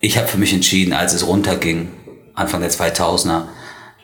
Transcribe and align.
ich 0.00 0.18
habe 0.18 0.28
für 0.28 0.38
mich 0.38 0.52
entschieden, 0.52 0.92
als 0.92 1.14
es 1.14 1.26
runterging, 1.26 1.92
Anfang 2.34 2.60
der 2.60 2.70
2000er, 2.70 3.44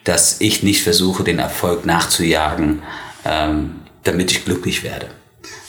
dass 0.05 0.41
ich 0.41 0.63
nicht 0.63 0.83
versuche, 0.83 1.23
den 1.23 1.39
Erfolg 1.39 1.87
nachzujagen, 1.87 2.83
ähm, 3.25 3.83
damit 4.03 4.33
ich 4.33 4.45
glücklich 4.45 4.83
werde, 4.83 5.09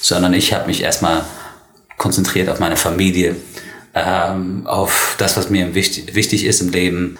sondern 0.01 0.33
ich 0.33 0.54
habe 0.54 0.67
mich 0.67 0.81
erstmal 0.81 1.23
konzentriert 1.97 2.49
auf 2.49 2.59
meine 2.59 2.78
Familie, 2.78 3.36
ähm, 3.94 4.65
auf 4.65 5.15
das, 5.20 5.38
was 5.38 5.49
mir 5.49 5.76
wichtig, 5.76 6.15
wichtig 6.15 6.46
ist 6.46 6.62
im 6.62 6.69
Leben. 6.69 7.19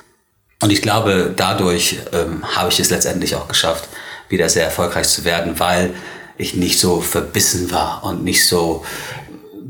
Und 0.62 0.72
ich 0.72 0.82
glaube, 0.82 1.34
dadurch 1.36 1.98
ähm, 2.14 2.44
habe 2.56 2.70
ich 2.70 2.80
es 2.80 2.90
letztendlich 2.90 3.36
auch 3.36 3.48
geschafft, 3.48 3.88
wieder 4.30 4.50
sehr 4.50 4.66
erfolgreich 4.66 5.08
zu 5.08 5.24
werden, 5.26 5.60
weil 5.60 5.94
ich 6.38 6.56
nicht 6.56 6.80
so 6.80 7.02
verbissen 7.02 7.70
war 7.72 8.04
und 8.04 8.24
nicht 8.24 8.48
so, 8.48 8.84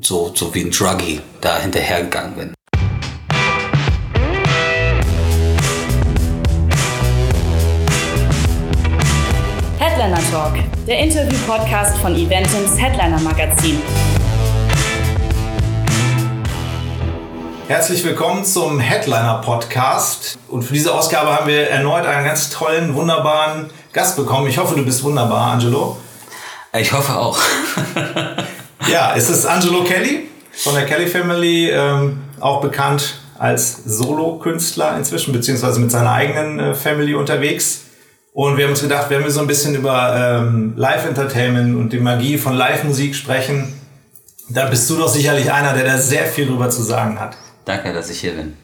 so, 0.01 0.31
so 0.33 0.55
wie 0.55 0.61
ein 0.61 0.71
Druggie 0.71 1.21
da 1.41 1.59
hinterhergegangen 1.59 2.35
bin. 2.35 2.53
Talk, 10.33 10.55
der 10.87 10.97
Interview-Podcast 10.97 11.95
von 11.99 12.15
Eventims 12.15 12.81
Headliner 12.81 13.19
Magazin. 13.19 13.79
Herzlich 17.67 18.03
willkommen 18.03 18.43
zum 18.43 18.79
Headliner 18.79 19.43
Podcast. 19.45 20.39
Und 20.47 20.63
für 20.63 20.73
diese 20.73 20.91
Ausgabe 20.91 21.35
haben 21.35 21.45
wir 21.45 21.69
erneut 21.69 22.07
einen 22.07 22.25
ganz 22.25 22.49
tollen, 22.49 22.95
wunderbaren 22.95 23.69
Gast 23.91 24.15
bekommen. 24.15 24.47
Ich 24.47 24.57
hoffe, 24.57 24.73
du 24.73 24.83
bist 24.83 25.03
wunderbar, 25.03 25.51
Angelo. 25.51 25.97
Ich 26.79 26.91
hoffe 26.91 27.15
auch. 27.15 27.37
ja, 28.91 29.13
es 29.15 29.29
ist 29.29 29.45
Angelo 29.45 29.83
Kelly 29.83 30.29
von 30.51 30.73
der 30.73 30.87
Kelly 30.87 31.05
Family, 31.05 31.69
ähm, 31.69 32.23
auch 32.39 32.59
bekannt 32.59 33.19
als 33.37 33.83
Solo-Künstler 33.85 34.97
inzwischen, 34.97 35.31
beziehungsweise 35.31 35.79
mit 35.79 35.91
seiner 35.91 36.11
eigenen 36.11 36.57
äh, 36.59 36.73
Family 36.73 37.13
unterwegs. 37.13 37.83
Und 38.33 38.57
wir 38.57 38.65
haben 38.65 38.71
uns 38.71 38.81
gedacht, 38.81 39.09
wenn 39.09 39.23
wir 39.23 39.29
so 39.29 39.41
ein 39.41 39.47
bisschen 39.47 39.75
über 39.75 40.15
ähm, 40.17 40.73
Live-Entertainment 40.75 41.75
und 41.77 41.93
die 41.93 41.99
Magie 41.99 42.39
von 42.39 42.55
Live-Musik 42.55 43.15
sprechen, 43.15 43.71
da 44.49 44.65
bist 44.65 44.89
du 44.89 44.97
doch 44.97 45.07
sicherlich 45.07 45.51
einer, 45.51 45.73
der 45.73 45.85
da 45.85 45.97
sehr 45.99 46.25
viel 46.25 46.47
drüber 46.47 46.69
zu 46.69 46.81
sagen 46.81 47.19
hat. 47.19 47.37
Danke, 47.65 47.93
dass 47.93 48.09
ich 48.09 48.19
hier 48.19 48.33
bin. 48.33 48.57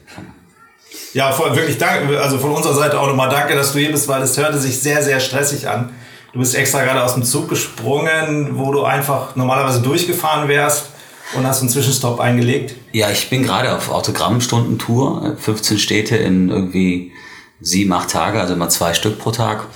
Ja, 1.14 1.32
voll, 1.32 1.54
wirklich 1.56 1.78
danke. 1.78 2.20
Also 2.20 2.38
von 2.38 2.50
unserer 2.50 2.74
Seite 2.74 2.98
auch 2.98 3.06
nochmal 3.06 3.30
danke, 3.30 3.54
dass 3.54 3.72
du 3.72 3.78
hier 3.78 3.92
bist, 3.92 4.08
weil 4.08 4.22
es 4.22 4.36
hörte 4.36 4.58
sich 4.58 4.80
sehr, 4.80 5.02
sehr 5.02 5.20
stressig 5.20 5.68
an. 5.68 5.90
Du 6.32 6.40
bist 6.40 6.54
extra 6.54 6.82
gerade 6.82 7.02
aus 7.02 7.14
dem 7.14 7.24
Zug 7.24 7.48
gesprungen, 7.48 8.58
wo 8.58 8.72
du 8.72 8.84
einfach 8.84 9.34
normalerweise 9.36 9.80
durchgefahren 9.82 10.48
wärst 10.48 10.86
und 11.34 11.46
hast 11.46 11.60
einen 11.60 11.68
Zwischenstopp 11.68 12.20
eingelegt. 12.20 12.74
Ja, 12.92 13.10
ich 13.10 13.30
bin 13.30 13.42
gerade 13.44 13.74
auf 13.74 13.90
Autogrammstundentour, 13.90 15.36
15 15.38 15.78
Städte 15.78 16.16
in 16.16 16.50
irgendwie 16.50 17.12
sieben, 17.60 17.92
acht 17.92 18.10
Tage, 18.10 18.40
also 18.40 18.54
immer 18.54 18.68
zwei 18.68 18.94
Stück 18.94 19.18
pro 19.18 19.30
Tag. 19.30 19.66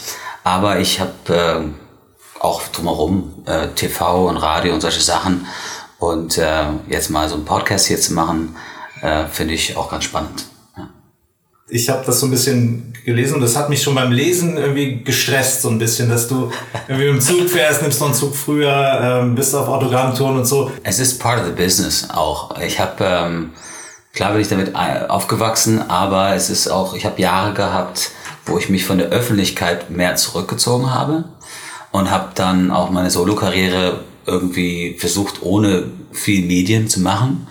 Aber 0.42 0.78
ich 0.78 1.00
habe 1.00 1.12
äh, 1.28 2.40
auch 2.40 2.62
drumherum 2.68 3.42
äh, 3.46 3.68
TV 3.68 4.28
und 4.28 4.36
Radio 4.36 4.74
und 4.74 4.80
solche 4.80 5.00
Sachen. 5.00 5.46
Und 5.98 6.38
äh, 6.38 6.64
jetzt 6.88 7.10
mal 7.10 7.28
so 7.28 7.36
einen 7.36 7.44
Podcast 7.44 7.86
hier 7.86 7.98
zu 7.98 8.12
machen, 8.12 8.56
äh, 9.00 9.26
finde 9.26 9.54
ich 9.54 9.76
auch 9.76 9.90
ganz 9.90 10.04
spannend. 10.04 10.44
Ja. 10.76 10.90
Ich 11.68 11.88
habe 11.88 12.04
das 12.04 12.20
so 12.20 12.26
ein 12.26 12.30
bisschen 12.30 12.92
gelesen 13.04 13.36
und 13.36 13.40
das 13.40 13.56
hat 13.56 13.68
mich 13.68 13.82
schon 13.82 13.94
beim 13.94 14.12
Lesen 14.12 14.56
irgendwie 14.56 15.02
gestresst, 15.02 15.62
so 15.62 15.68
ein 15.68 15.78
bisschen, 15.78 16.08
dass 16.08 16.28
du 16.28 16.50
irgendwie 16.88 17.08
im 17.08 17.20
Zug 17.20 17.48
fährst, 17.48 17.82
nimmst 17.82 18.00
noch 18.00 18.08
einen 18.08 18.16
Zug 18.16 18.34
früher, 18.34 19.20
ähm, 19.22 19.34
bist 19.34 19.54
auf 19.54 19.68
Autogrammtouren 19.68 20.38
und 20.38 20.46
so. 20.46 20.70
Es 20.82 20.98
ist 20.98 21.18
part 21.20 21.40
of 21.40 21.46
the 21.46 21.52
business 21.52 22.08
auch. 22.10 22.58
Ich 22.60 22.80
habe, 22.80 23.04
ähm, 23.04 23.50
klar 24.14 24.32
bin 24.32 24.40
ich 24.40 24.48
damit 24.48 24.68
äh, 24.74 25.06
aufgewachsen, 25.08 25.90
aber 25.90 26.34
es 26.34 26.50
ist 26.50 26.68
auch, 26.68 26.94
ich 26.94 27.04
habe 27.04 27.20
Jahre 27.20 27.52
gehabt, 27.52 28.12
wo 28.46 28.58
ich 28.58 28.68
mich 28.68 28.84
von 28.84 28.98
der 28.98 29.08
Öffentlichkeit 29.08 29.90
mehr 29.90 30.16
zurückgezogen 30.16 30.92
habe 30.94 31.24
und 31.90 32.10
habe 32.10 32.30
dann 32.34 32.70
auch 32.70 32.90
meine 32.90 33.10
Solo-Karriere 33.10 34.00
irgendwie 34.26 34.96
versucht, 34.98 35.42
ohne 35.42 35.84
viel 36.12 36.46
Medien 36.46 36.88
zu 36.88 37.00
machen. 37.00 37.46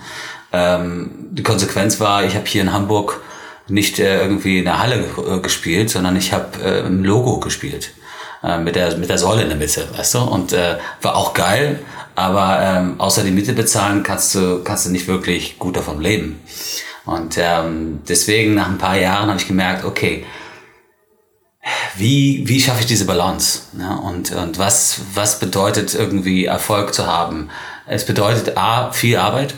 Ähm, 0.52 1.10
die 1.30 1.42
Konsequenz 1.42 2.00
war, 2.00 2.24
ich 2.24 2.34
habe 2.34 2.46
hier 2.46 2.62
in 2.62 2.72
Hamburg 2.72 3.20
nicht 3.68 3.98
äh, 3.98 4.20
irgendwie 4.20 4.58
in 4.58 4.64
der 4.64 4.80
Halle 4.80 5.04
äh, 5.28 5.38
gespielt, 5.40 5.90
sondern 5.90 6.16
ich 6.16 6.32
habe 6.32 6.62
äh, 6.62 6.86
im 6.86 7.04
Logo 7.04 7.40
gespielt. 7.40 7.92
Äh, 8.42 8.58
mit, 8.58 8.76
der, 8.76 8.96
mit 8.98 9.08
der 9.08 9.18
Säule 9.18 9.42
in 9.42 9.48
der 9.48 9.56
Mitte, 9.56 9.88
weißt 9.96 10.14
du? 10.14 10.18
Und 10.20 10.52
äh, 10.52 10.76
war 11.00 11.16
auch 11.16 11.32
geil, 11.32 11.80
aber 12.14 12.60
ähm, 12.62 13.00
außer 13.00 13.22
die 13.22 13.30
Miete 13.30 13.52
bezahlen 13.52 14.02
kannst 14.02 14.34
du, 14.34 14.62
kannst 14.62 14.86
du 14.86 14.90
nicht 14.90 15.08
wirklich 15.08 15.58
gut 15.58 15.76
davon 15.76 16.00
leben. 16.00 16.40
Und 17.04 17.36
ähm, 17.38 18.00
deswegen 18.08 18.54
nach 18.54 18.68
ein 18.68 18.78
paar 18.78 18.96
Jahren 18.96 19.28
habe 19.28 19.38
ich 19.38 19.48
gemerkt, 19.48 19.84
okay, 19.84 20.24
wie, 21.96 22.44
wie 22.46 22.60
schaffe 22.60 22.80
ich 22.80 22.86
diese 22.86 23.04
Balance? 23.04 23.62
Ne? 23.72 23.98
Und, 24.00 24.32
und 24.32 24.58
was, 24.58 25.00
was 25.14 25.38
bedeutet 25.38 25.94
irgendwie 25.94 26.44
Erfolg 26.44 26.94
zu 26.94 27.06
haben? 27.06 27.50
Es 27.86 28.04
bedeutet 28.06 28.56
A, 28.56 28.92
viel 28.92 29.16
Arbeit, 29.16 29.54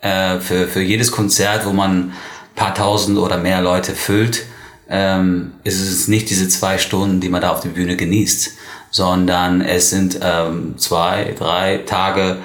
äh, 0.00 0.38
für, 0.40 0.68
für 0.68 0.80
jedes 0.80 1.12
Konzert, 1.12 1.66
wo 1.66 1.72
man 1.72 2.12
paar 2.54 2.74
tausend 2.74 3.18
oder 3.18 3.38
mehr 3.38 3.62
Leute 3.62 3.94
füllt, 3.94 4.44
ähm, 4.88 5.52
ist 5.64 5.80
es 5.80 6.08
nicht 6.08 6.28
diese 6.30 6.48
zwei 6.48 6.78
Stunden, 6.78 7.20
die 7.20 7.28
man 7.28 7.40
da 7.40 7.50
auf 7.50 7.60
der 7.60 7.70
Bühne 7.70 7.96
genießt, 7.96 8.50
sondern 8.90 9.60
es 9.60 9.90
sind 9.90 10.18
ähm, 10.22 10.74
zwei, 10.76 11.34
drei 11.38 11.78
Tage 11.78 12.38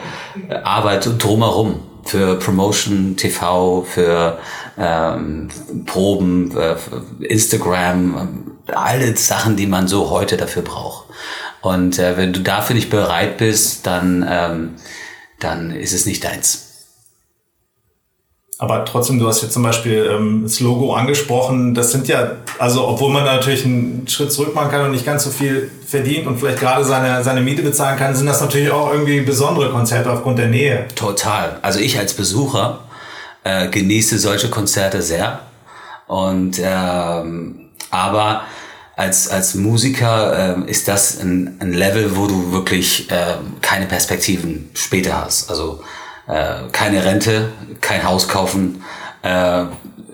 Arbeit 0.64 1.10
drumherum 1.18 1.82
für 2.04 2.38
Promotion, 2.38 3.18
TV, 3.18 3.82
für 3.82 4.38
ähm, 4.78 5.50
Proben, 5.86 6.56
äh, 6.56 6.76
für 6.76 7.04
Instagram, 7.20 8.58
alle 8.68 9.16
Sachen, 9.18 9.56
die 9.56 9.68
man 9.68 9.88
so 9.88 10.10
heute 10.10 10.38
dafür 10.38 10.62
braucht. 10.62 11.06
Und 11.62 11.98
äh, 11.98 12.16
wenn 12.16 12.32
du 12.32 12.42
dafür 12.42 12.76
nicht 12.76 12.92
bereit 12.92 13.38
bist, 13.38 13.88
dann, 13.88 14.26
ähm, 14.30 14.76
dann 15.40 15.72
ist 15.72 15.94
es 15.94 16.06
nicht 16.06 16.24
deins. 16.24 16.65
Aber 18.58 18.86
trotzdem, 18.86 19.20
du 19.20 19.28
hast 19.28 19.42
jetzt 19.42 19.52
zum 19.52 19.64
Beispiel 19.64 20.10
ähm, 20.10 20.44
das 20.44 20.62
Logo 20.62 20.94
angesprochen. 20.94 21.74
Das 21.74 21.92
sind 21.92 22.08
ja, 22.08 22.38
also 22.58 22.88
obwohl 22.88 23.12
man 23.12 23.26
natürlich 23.26 23.66
einen 23.66 24.08
Schritt 24.08 24.32
zurück 24.32 24.56
machen 24.56 24.72
kann 24.72 24.86
und 24.86 24.92
nicht 24.92 25.06
ganz 25.06 25.26
so 25.26 25.30
viel 25.30 25.70
verdient 25.86 26.26
und 26.26 26.40
vielleicht 26.40 26.60
gerade 26.60 26.86
seine, 26.86 27.22
seine 27.22 27.42
Miete 27.42 27.64
bezahlen 27.64 27.98
kann, 27.98 28.16
sind 28.16 28.28
das 28.28 28.40
natürlich 28.40 28.72
auch 28.72 28.94
irgendwie 28.94 29.20
besondere 29.22 29.72
Konzerte 29.72 30.10
aufgrund 30.10 30.40
der 30.40 30.48
Nähe. 30.48 30.86
Total. 30.96 31.60
Also 31.62 31.80
ich 31.80 32.00
als 32.00 32.14
Besucher 32.14 32.80
äh, 33.44 33.68
genieße 33.68 34.20
solche 34.20 34.50
Konzerte 34.50 35.02
sehr. 35.02 35.40
Und 36.08 36.60
ähm, 36.64 37.72
aber 37.92 38.44
als, 38.96 39.30
als 39.30 39.56
Musiker 39.56 40.58
äh, 40.66 40.72
ist 40.72 40.88
das 40.88 41.20
ein, 41.20 41.58
ein 41.60 41.74
Level, 41.74 42.16
wo 42.16 42.28
du 42.28 42.54
wirklich 42.54 43.12
äh, 43.12 43.36
keine 43.62 43.86
Perspektiven 43.86 44.70
später 44.74 45.26
hast. 45.26 45.50
Also 45.50 45.82
äh, 46.28 46.70
keine 46.72 47.04
Rente, 47.04 47.50
kein 47.82 48.04
Haus 48.04 48.28
kaufen. 48.28 48.84
Äh, 49.22 49.64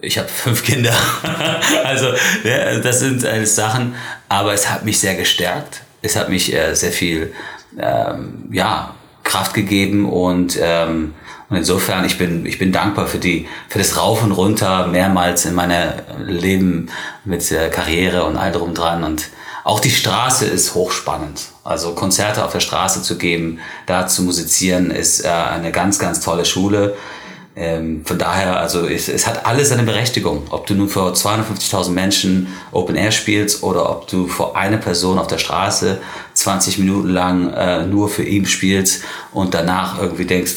ich 0.02 0.18
habe 0.18 0.28
fünf 0.28 0.64
Kinder. 0.64 0.94
also 1.84 2.08
ja, 2.44 2.80
das 2.80 3.00
sind 3.00 3.26
alles 3.26 3.56
Sachen, 3.56 3.96
aber 4.30 4.54
es 4.54 4.70
hat 4.70 4.84
mich 4.84 5.00
sehr 5.00 5.16
gestärkt. 5.16 5.82
Es 6.02 6.16
hat 6.16 6.30
mich 6.30 6.54
äh, 6.54 6.74
sehr 6.74 6.92
viel 6.92 7.34
ähm, 7.80 8.50
ja, 8.52 8.96
Kraft 9.24 9.54
gegeben 9.54 10.10
und, 10.10 10.58
ähm, 10.62 11.14
und 11.50 11.58
insofern 11.58 12.06
ich 12.06 12.18
bin 12.18 12.46
ich 12.46 12.58
bin 12.58 12.72
dankbar 12.72 13.08
für 13.08 13.20
die 13.20 13.48
für 13.70 13.78
das 13.78 13.98
Rauf 13.98 14.24
und 14.24 14.32
Runter 14.32 14.88
mehrmals 14.88 15.46
in 15.46 15.54
meinem 15.54 15.94
Leben 16.26 16.90
mit 17.24 17.52
äh, 17.52 17.70
Karriere 17.70 18.24
und 18.24 18.38
all 18.38 18.52
drum 18.52 18.74
dran 18.74 19.04
und 19.04 19.30
auch 19.64 19.80
die 19.80 19.92
Straße 19.92 20.46
ist 20.46 20.76
hochspannend. 20.76 21.42
Also 21.64 21.94
Konzerte 21.94 22.44
auf 22.44 22.52
der 22.52 22.60
Straße 22.60 23.04
zu 23.04 23.18
geben, 23.18 23.60
da 23.86 24.08
zu 24.08 24.24
musizieren, 24.24 24.92
ist 24.92 25.24
äh, 25.24 25.28
eine 25.28 25.72
ganz, 25.72 26.00
ganz 26.00 26.20
tolle 26.20 26.46
Schule. 26.46 26.96
Ähm, 27.54 28.06
von 28.06 28.18
daher, 28.18 28.60
also 28.60 28.88
es, 28.88 29.10
es 29.10 29.28
hat 29.28 29.46
alles 29.46 29.70
seine 29.70 29.84
Berechtigung. 29.84 30.44
Ob 30.52 30.68
du 30.68 30.74
nun 30.74 30.88
vor 30.88 31.12
250.000 31.12 31.90
Menschen 31.90 32.48
Open 32.72 32.96
Air 32.96 33.12
spielst 33.12 33.62
oder 33.62 33.90
ob 33.90 34.08
du 34.08 34.28
vor 34.28 34.56
einer 34.56 34.78
Person 34.78 35.19
auf 35.19 35.28
der 35.28 35.38
Straße 35.38 36.00
20 36.34 36.80
Minuten 36.80 37.10
lang 37.10 37.54
äh, 37.54 37.86
nur 37.86 38.07
für 38.07 38.24
ihn 38.24 38.46
spielst 38.46 39.04
und 39.34 39.54
danach 39.54 40.00
irgendwie 40.02 40.25
denkst, 40.25 40.54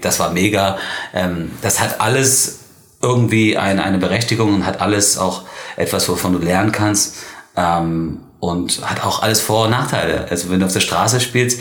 das 0.00 0.18
war 0.18 0.30
mega. 0.30 0.78
Ähm, 1.12 1.50
das 1.60 1.80
hat 1.80 2.00
alles 2.00 2.60
irgendwie 3.02 3.58
eine, 3.58 3.84
eine 3.84 3.98
Berechtigung 3.98 4.54
und 4.54 4.66
hat 4.66 4.80
alles 4.80 5.18
auch 5.18 5.42
etwas, 5.76 6.08
wovon 6.08 6.32
du 6.32 6.38
lernen 6.38 6.72
kannst. 6.72 7.16
Ähm, 7.56 8.20
und 8.40 8.88
hat 8.88 9.04
auch 9.04 9.22
alles 9.22 9.40
Vor- 9.40 9.64
und 9.64 9.70
Nachteile. 9.70 10.26
Also 10.30 10.50
wenn 10.50 10.60
du 10.60 10.66
auf 10.66 10.72
der 10.72 10.80
Straße 10.80 11.20
spielst, 11.20 11.60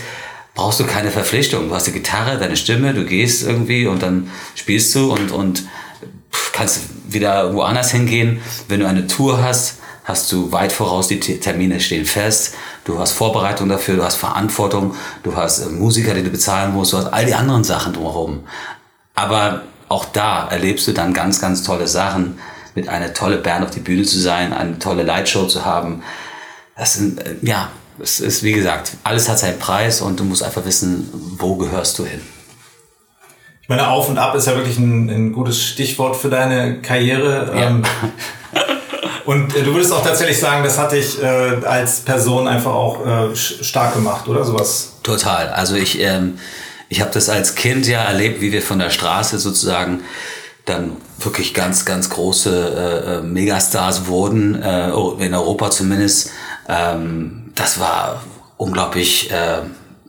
brauchst 0.54 0.80
du 0.80 0.86
keine 0.86 1.12
Verpflichtung. 1.12 1.70
Du 1.70 1.76
hast 1.76 1.88
die 1.88 1.92
Gitarre, 1.92 2.38
deine 2.38 2.58
Stimme, 2.58 2.94
du 2.94 3.06
gehst 3.06 3.44
irgendwie 3.44 3.88
und 3.88 4.02
dann 4.02 4.32
spielst 4.56 4.94
du 4.96 5.12
und, 5.12 5.32
und 5.32 5.64
kannst 6.54 6.82
wieder 7.08 7.54
woanders 7.54 7.92
hingehen. 7.92 8.42
Wenn 8.68 8.80
du 8.80 8.88
eine 8.88 9.08
Tour 9.08 9.42
hast, 9.42 9.78
hast 10.04 10.32
du 10.32 10.52
weit 10.52 10.72
voraus, 10.72 11.08
die 11.08 11.20
Termine 11.20 11.80
stehen 11.80 12.06
fest, 12.06 12.56
du 12.86 12.98
hast 12.98 13.12
Vorbereitung 13.12 13.68
dafür, 13.70 13.98
du 13.98 14.04
hast 14.04 14.16
Verantwortung, 14.16 14.96
du 15.24 15.36
hast 15.36 15.60
äh, 15.60 15.70
Musiker, 15.70 16.14
die 16.14 16.24
du 16.24 16.30
bezahlen 16.30 16.74
musst, 16.74 16.94
du 16.94 16.98
hast 16.98 17.08
all 17.08 17.26
die 17.26 17.36
anderen 17.36 17.64
Sachen 17.64 17.94
drumherum. 17.94 18.44
Aber 19.16 19.64
auch 19.90 20.06
da 20.06 20.48
erlebst 20.48 20.88
du 20.88 20.94
dann 20.94 21.14
ganz, 21.14 21.42
ganz 21.42 21.64
tolle 21.64 21.88
Sachen, 21.88 22.40
mit 22.74 22.90
einer 22.90 23.14
tolle 23.14 23.38
Band 23.38 23.66
auf 23.66 23.72
die 23.72 23.80
Bühne 23.80 24.04
zu 24.04 24.20
sein, 24.20 24.54
eine 24.54 24.80
tolle 24.80 25.04
Lightshow 25.04 25.46
zu 25.46 25.66
haben. 25.66 26.04
Das 26.78 26.94
sind, 26.94 27.20
äh, 27.20 27.36
ja, 27.42 27.72
es 28.00 28.20
ist, 28.20 28.44
wie 28.44 28.54
gesagt, 28.54 28.92
alles 29.04 29.28
hat 29.28 29.40
seinen 29.40 29.60
Preis 29.60 30.02
und 30.02 30.20
du 30.20 30.24
musst 30.24 30.44
einfach 30.44 30.64
wissen, 30.66 31.10
wo 31.38 31.56
gehörst 31.56 31.98
du 32.00 32.06
hin. 32.06 32.22
Ich 33.62 33.70
meine, 33.70 33.88
Auf 33.90 34.08
und 34.08 34.18
Ab 34.18 34.34
ist 34.36 34.48
ja 34.48 34.56
wirklich 34.56 34.78
ein, 34.78 35.10
ein 35.10 35.34
gutes 35.34 35.62
Stichwort 35.62 36.16
für 36.16 36.30
deine 36.30 36.82
Karriere. 36.82 37.52
Ja. 37.54 37.68
Ähm, 37.68 37.84
und 39.26 39.54
äh, 39.56 39.64
du 39.64 39.74
würdest 39.74 39.92
auch 39.92 40.06
tatsächlich 40.06 40.40
sagen, 40.40 40.64
das 40.64 40.78
hat 40.78 40.94
dich 40.94 41.22
äh, 41.22 41.66
als 41.66 42.00
Person 42.02 42.48
einfach 42.48 42.74
auch 42.74 43.06
äh, 43.06 43.36
stark 43.36 43.96
gemacht, 43.96 44.28
oder 44.28 44.46
sowas? 44.46 44.94
Total. 45.04 45.50
Also 45.50 45.76
ich, 45.76 46.00
ähm, 46.00 46.38
ich 46.88 47.02
habe 47.02 47.12
das 47.12 47.28
als 47.28 47.56
Kind 47.56 47.88
ja 47.88 48.04
erlebt, 48.04 48.40
wie 48.40 48.54
wir 48.54 48.62
von 48.62 48.80
der 48.80 48.90
Straße 48.90 49.40
sozusagen 49.40 50.02
dann 50.64 50.98
wirklich 51.20 51.54
ganz, 51.54 51.86
ganz 51.86 52.10
große 52.10 52.50
äh, 52.52 53.16
äh 53.16 53.22
Megastars 53.22 54.08
wurden, 54.08 54.62
äh, 54.62 54.90
in 55.20 55.34
Europa 55.34 55.72
zumindest. 55.72 56.32
Ähm, 56.68 57.52
das 57.56 57.80
war 57.80 58.24
unglaublich 58.58 59.31
äh, 59.31 59.60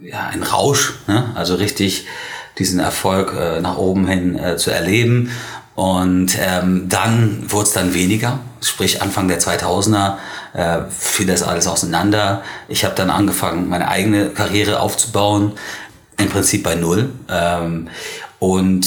ja, 0.00 0.28
ein 0.32 0.42
Rausch, 0.42 0.94
ne? 1.06 1.32
also 1.34 1.54
richtig 1.54 2.06
diesen 2.58 2.80
Erfolg 2.80 3.34
äh, 3.38 3.60
nach 3.60 3.76
oben 3.76 4.06
hin 4.06 4.38
äh, 4.38 4.56
zu 4.56 4.70
erleben. 4.70 5.30
Und 5.74 6.36
ähm, 6.40 6.88
dann 6.88 7.44
wurde 7.46 7.68
es 7.68 7.72
dann 7.72 7.94
weniger, 7.94 8.40
sprich 8.60 9.00
Anfang 9.00 9.28
der 9.28 9.40
2000er 9.40 10.16
äh, 10.54 10.80
fiel 10.90 11.26
das 11.26 11.44
alles 11.44 11.68
auseinander. 11.68 12.42
Ich 12.66 12.84
habe 12.84 12.96
dann 12.96 13.10
angefangen, 13.10 13.68
meine 13.68 13.88
eigene 13.88 14.30
Karriere 14.30 14.80
aufzubauen, 14.80 15.52
im 16.16 16.28
Prinzip 16.28 16.64
bei 16.64 16.74
Null. 16.74 17.10
Ähm, 17.30 17.88
und 18.40 18.86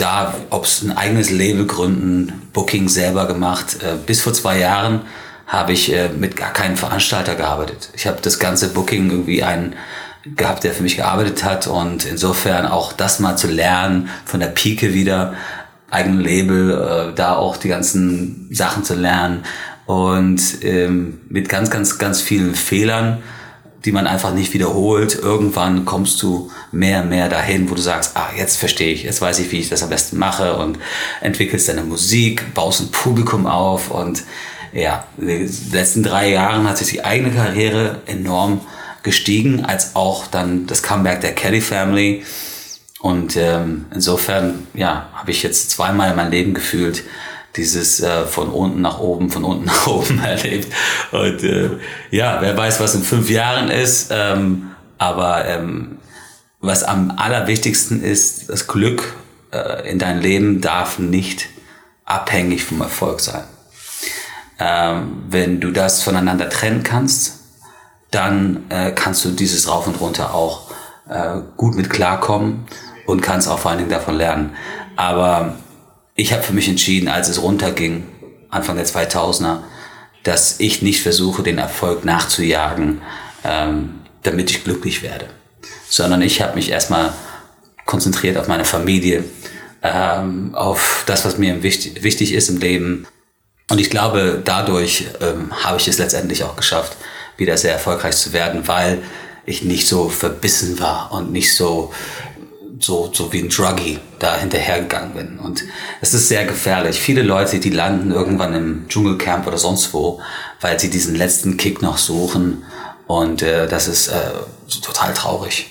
da, 0.00 0.34
ob 0.50 0.64
es 0.64 0.82
ein 0.82 0.96
eigenes 0.96 1.30
Label 1.30 1.66
gründen, 1.66 2.48
Booking 2.52 2.88
selber 2.88 3.26
gemacht, 3.26 3.78
äh, 3.82 3.96
bis 3.96 4.22
vor 4.22 4.32
zwei 4.32 4.58
Jahren 4.58 5.02
habe 5.48 5.72
ich 5.72 5.92
äh, 5.92 6.10
mit 6.10 6.36
gar 6.36 6.52
keinem 6.52 6.76
Veranstalter 6.76 7.34
gearbeitet. 7.34 7.90
Ich 7.94 8.06
habe 8.06 8.18
das 8.22 8.38
ganze 8.38 8.68
Booking 8.68 9.10
irgendwie 9.10 9.42
einen 9.42 9.74
gehabt, 10.36 10.62
der 10.62 10.72
für 10.72 10.82
mich 10.82 10.96
gearbeitet 10.96 11.42
hat 11.42 11.66
und 11.66 12.04
insofern 12.04 12.66
auch 12.66 12.92
das 12.92 13.18
mal 13.18 13.36
zu 13.36 13.48
lernen, 13.48 14.10
von 14.26 14.40
der 14.40 14.48
Pike 14.48 14.92
wieder, 14.92 15.34
eigenen 15.90 16.20
Label, 16.20 17.10
äh, 17.10 17.14
da 17.14 17.34
auch 17.36 17.56
die 17.56 17.68
ganzen 17.68 18.48
Sachen 18.50 18.84
zu 18.84 18.94
lernen 18.94 19.44
und 19.86 20.62
ähm, 20.62 21.20
mit 21.30 21.48
ganz, 21.48 21.70
ganz, 21.70 21.98
ganz 21.98 22.20
vielen 22.20 22.54
Fehlern, 22.54 23.22
die 23.86 23.92
man 23.92 24.06
einfach 24.06 24.34
nicht 24.34 24.52
wiederholt. 24.52 25.14
Irgendwann 25.14 25.86
kommst 25.86 26.20
du 26.22 26.50
mehr 26.72 27.04
mehr 27.04 27.30
dahin, 27.30 27.70
wo 27.70 27.74
du 27.74 27.80
sagst, 27.80 28.16
ah, 28.16 28.28
jetzt 28.36 28.56
verstehe 28.56 28.92
ich, 28.92 29.04
jetzt 29.04 29.22
weiß 29.22 29.38
ich, 29.38 29.50
wie 29.50 29.60
ich 29.60 29.70
das 29.70 29.82
am 29.82 29.88
besten 29.88 30.18
mache 30.18 30.56
und 30.56 30.78
entwickelst 31.22 31.70
deine 31.70 31.84
Musik, 31.84 32.52
baust 32.52 32.82
ein 32.82 32.90
Publikum 32.90 33.46
auf 33.46 33.90
und 33.90 34.24
ja, 34.72 35.04
in 35.16 35.26
den 35.26 35.50
letzten 35.72 36.02
drei 36.02 36.30
Jahren 36.30 36.68
hat 36.68 36.78
sich 36.78 36.88
die 36.88 37.04
eigene 37.04 37.30
Karriere 37.30 38.02
enorm 38.06 38.60
gestiegen, 39.02 39.64
als 39.64 39.96
auch 39.96 40.26
dann 40.26 40.66
das 40.66 40.82
Comeback 40.82 41.20
der 41.20 41.34
Kelly 41.34 41.60
Family. 41.60 42.24
Und 43.00 43.36
ähm, 43.36 43.86
insofern, 43.94 44.66
ja, 44.74 45.08
habe 45.14 45.30
ich 45.30 45.42
jetzt 45.42 45.70
zweimal 45.70 46.10
in 46.10 46.16
meinem 46.16 46.30
Leben 46.30 46.54
gefühlt, 46.54 47.04
dieses 47.56 48.00
äh, 48.00 48.24
von 48.24 48.48
unten 48.50 48.80
nach 48.80 48.98
oben, 48.98 49.30
von 49.30 49.44
unten 49.44 49.64
nach 49.66 49.86
oben 49.86 50.18
erlebt. 50.20 50.72
Und 51.12 51.42
äh, 51.42 51.70
ja, 52.10 52.38
wer 52.40 52.56
weiß, 52.56 52.80
was 52.80 52.94
in 52.94 53.02
fünf 53.02 53.30
Jahren 53.30 53.70
ist. 53.70 54.08
Ähm, 54.10 54.70
aber 54.98 55.46
ähm, 55.46 55.98
was 56.60 56.82
am 56.82 57.12
allerwichtigsten 57.16 58.02
ist, 58.02 58.48
das 58.50 58.66
Glück 58.66 59.14
äh, 59.52 59.88
in 59.88 59.98
deinem 59.98 60.20
Leben 60.20 60.60
darf 60.60 60.98
nicht 60.98 61.48
abhängig 62.04 62.64
vom 62.64 62.80
Erfolg 62.80 63.20
sein. 63.20 63.44
Ähm, 64.58 65.24
wenn 65.28 65.60
du 65.60 65.70
das 65.70 66.02
voneinander 66.02 66.48
trennen 66.48 66.82
kannst, 66.82 67.40
dann 68.10 68.64
äh, 68.70 68.92
kannst 68.92 69.24
du 69.24 69.30
dieses 69.30 69.68
Rauf 69.68 69.86
und 69.86 70.00
Runter 70.00 70.34
auch 70.34 70.70
äh, 71.08 71.40
gut 71.56 71.74
mit 71.74 71.90
klarkommen 71.90 72.66
und 73.06 73.20
kannst 73.20 73.48
auch 73.48 73.58
vor 73.58 73.70
allen 73.70 73.78
Dingen 73.78 73.90
davon 73.90 74.16
lernen. 74.16 74.56
Aber 74.96 75.56
ich 76.14 76.32
habe 76.32 76.42
für 76.42 76.52
mich 76.52 76.68
entschieden, 76.68 77.08
als 77.08 77.28
es 77.28 77.40
runterging, 77.40 78.06
Anfang 78.50 78.76
der 78.76 78.86
2000er, 78.86 79.58
dass 80.24 80.58
ich 80.58 80.82
nicht 80.82 81.02
versuche, 81.02 81.42
den 81.42 81.58
Erfolg 81.58 82.04
nachzujagen, 82.04 83.02
ähm, 83.44 84.00
damit 84.22 84.50
ich 84.50 84.64
glücklich 84.64 85.02
werde, 85.02 85.26
sondern 85.88 86.22
ich 86.22 86.42
habe 86.42 86.54
mich 86.54 86.70
erstmal 86.70 87.12
konzentriert 87.86 88.36
auf 88.36 88.48
meine 88.48 88.64
Familie, 88.64 89.24
ähm, 89.82 90.54
auf 90.54 91.04
das, 91.06 91.24
was 91.24 91.38
mir 91.38 91.62
wichtig, 91.62 92.02
wichtig 92.02 92.32
ist 92.32 92.48
im 92.48 92.58
Leben. 92.58 93.06
Und 93.70 93.80
ich 93.80 93.90
glaube, 93.90 94.40
dadurch 94.44 95.06
ähm, 95.20 95.52
habe 95.64 95.78
ich 95.78 95.88
es 95.88 95.98
letztendlich 95.98 96.44
auch 96.44 96.56
geschafft, 96.56 96.96
wieder 97.36 97.56
sehr 97.56 97.72
erfolgreich 97.72 98.16
zu 98.16 98.32
werden, 98.32 98.66
weil 98.66 99.02
ich 99.44 99.62
nicht 99.62 99.86
so 99.88 100.08
verbissen 100.08 100.80
war 100.80 101.12
und 101.12 101.32
nicht 101.32 101.54
so 101.54 101.92
so, 102.80 103.10
so 103.12 103.32
wie 103.32 103.40
ein 103.40 103.48
Druggie 103.48 103.98
da 104.18 104.36
hinterhergegangen 104.36 105.14
bin. 105.14 105.38
Und 105.38 105.64
es 106.00 106.14
ist 106.14 106.28
sehr 106.28 106.44
gefährlich. 106.44 106.98
Viele 107.00 107.22
Leute, 107.22 107.58
die 107.58 107.70
landen 107.70 108.12
irgendwann 108.12 108.54
im 108.54 108.88
Dschungelcamp 108.88 109.46
oder 109.46 109.58
sonst 109.58 109.92
wo, 109.92 110.20
weil 110.60 110.78
sie 110.78 110.90
diesen 110.90 111.14
letzten 111.14 111.56
Kick 111.56 111.82
noch 111.82 111.98
suchen. 111.98 112.64
Und 113.06 113.42
äh, 113.42 113.66
das 113.66 113.88
ist 113.88 114.08
äh, 114.08 114.30
total 114.82 115.14
traurig. 115.14 115.70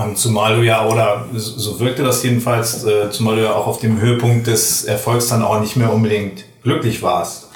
Ähm, 0.00 0.16
zumal 0.16 0.56
du 0.56 0.62
ja, 0.62 0.86
oder 0.86 1.26
so 1.34 1.78
wirkte 1.80 2.02
das 2.02 2.22
jedenfalls, 2.22 2.84
äh, 2.84 3.10
zumal 3.10 3.36
du 3.36 3.42
ja 3.42 3.52
auch 3.52 3.66
auf 3.66 3.80
dem 3.80 4.00
Höhepunkt 4.00 4.46
des 4.46 4.84
Erfolgs 4.84 5.28
dann 5.28 5.42
auch 5.42 5.60
nicht 5.60 5.76
mehr 5.76 5.92
unbedingt 5.92 6.44
glücklich 6.62 7.02
warst. 7.02 7.48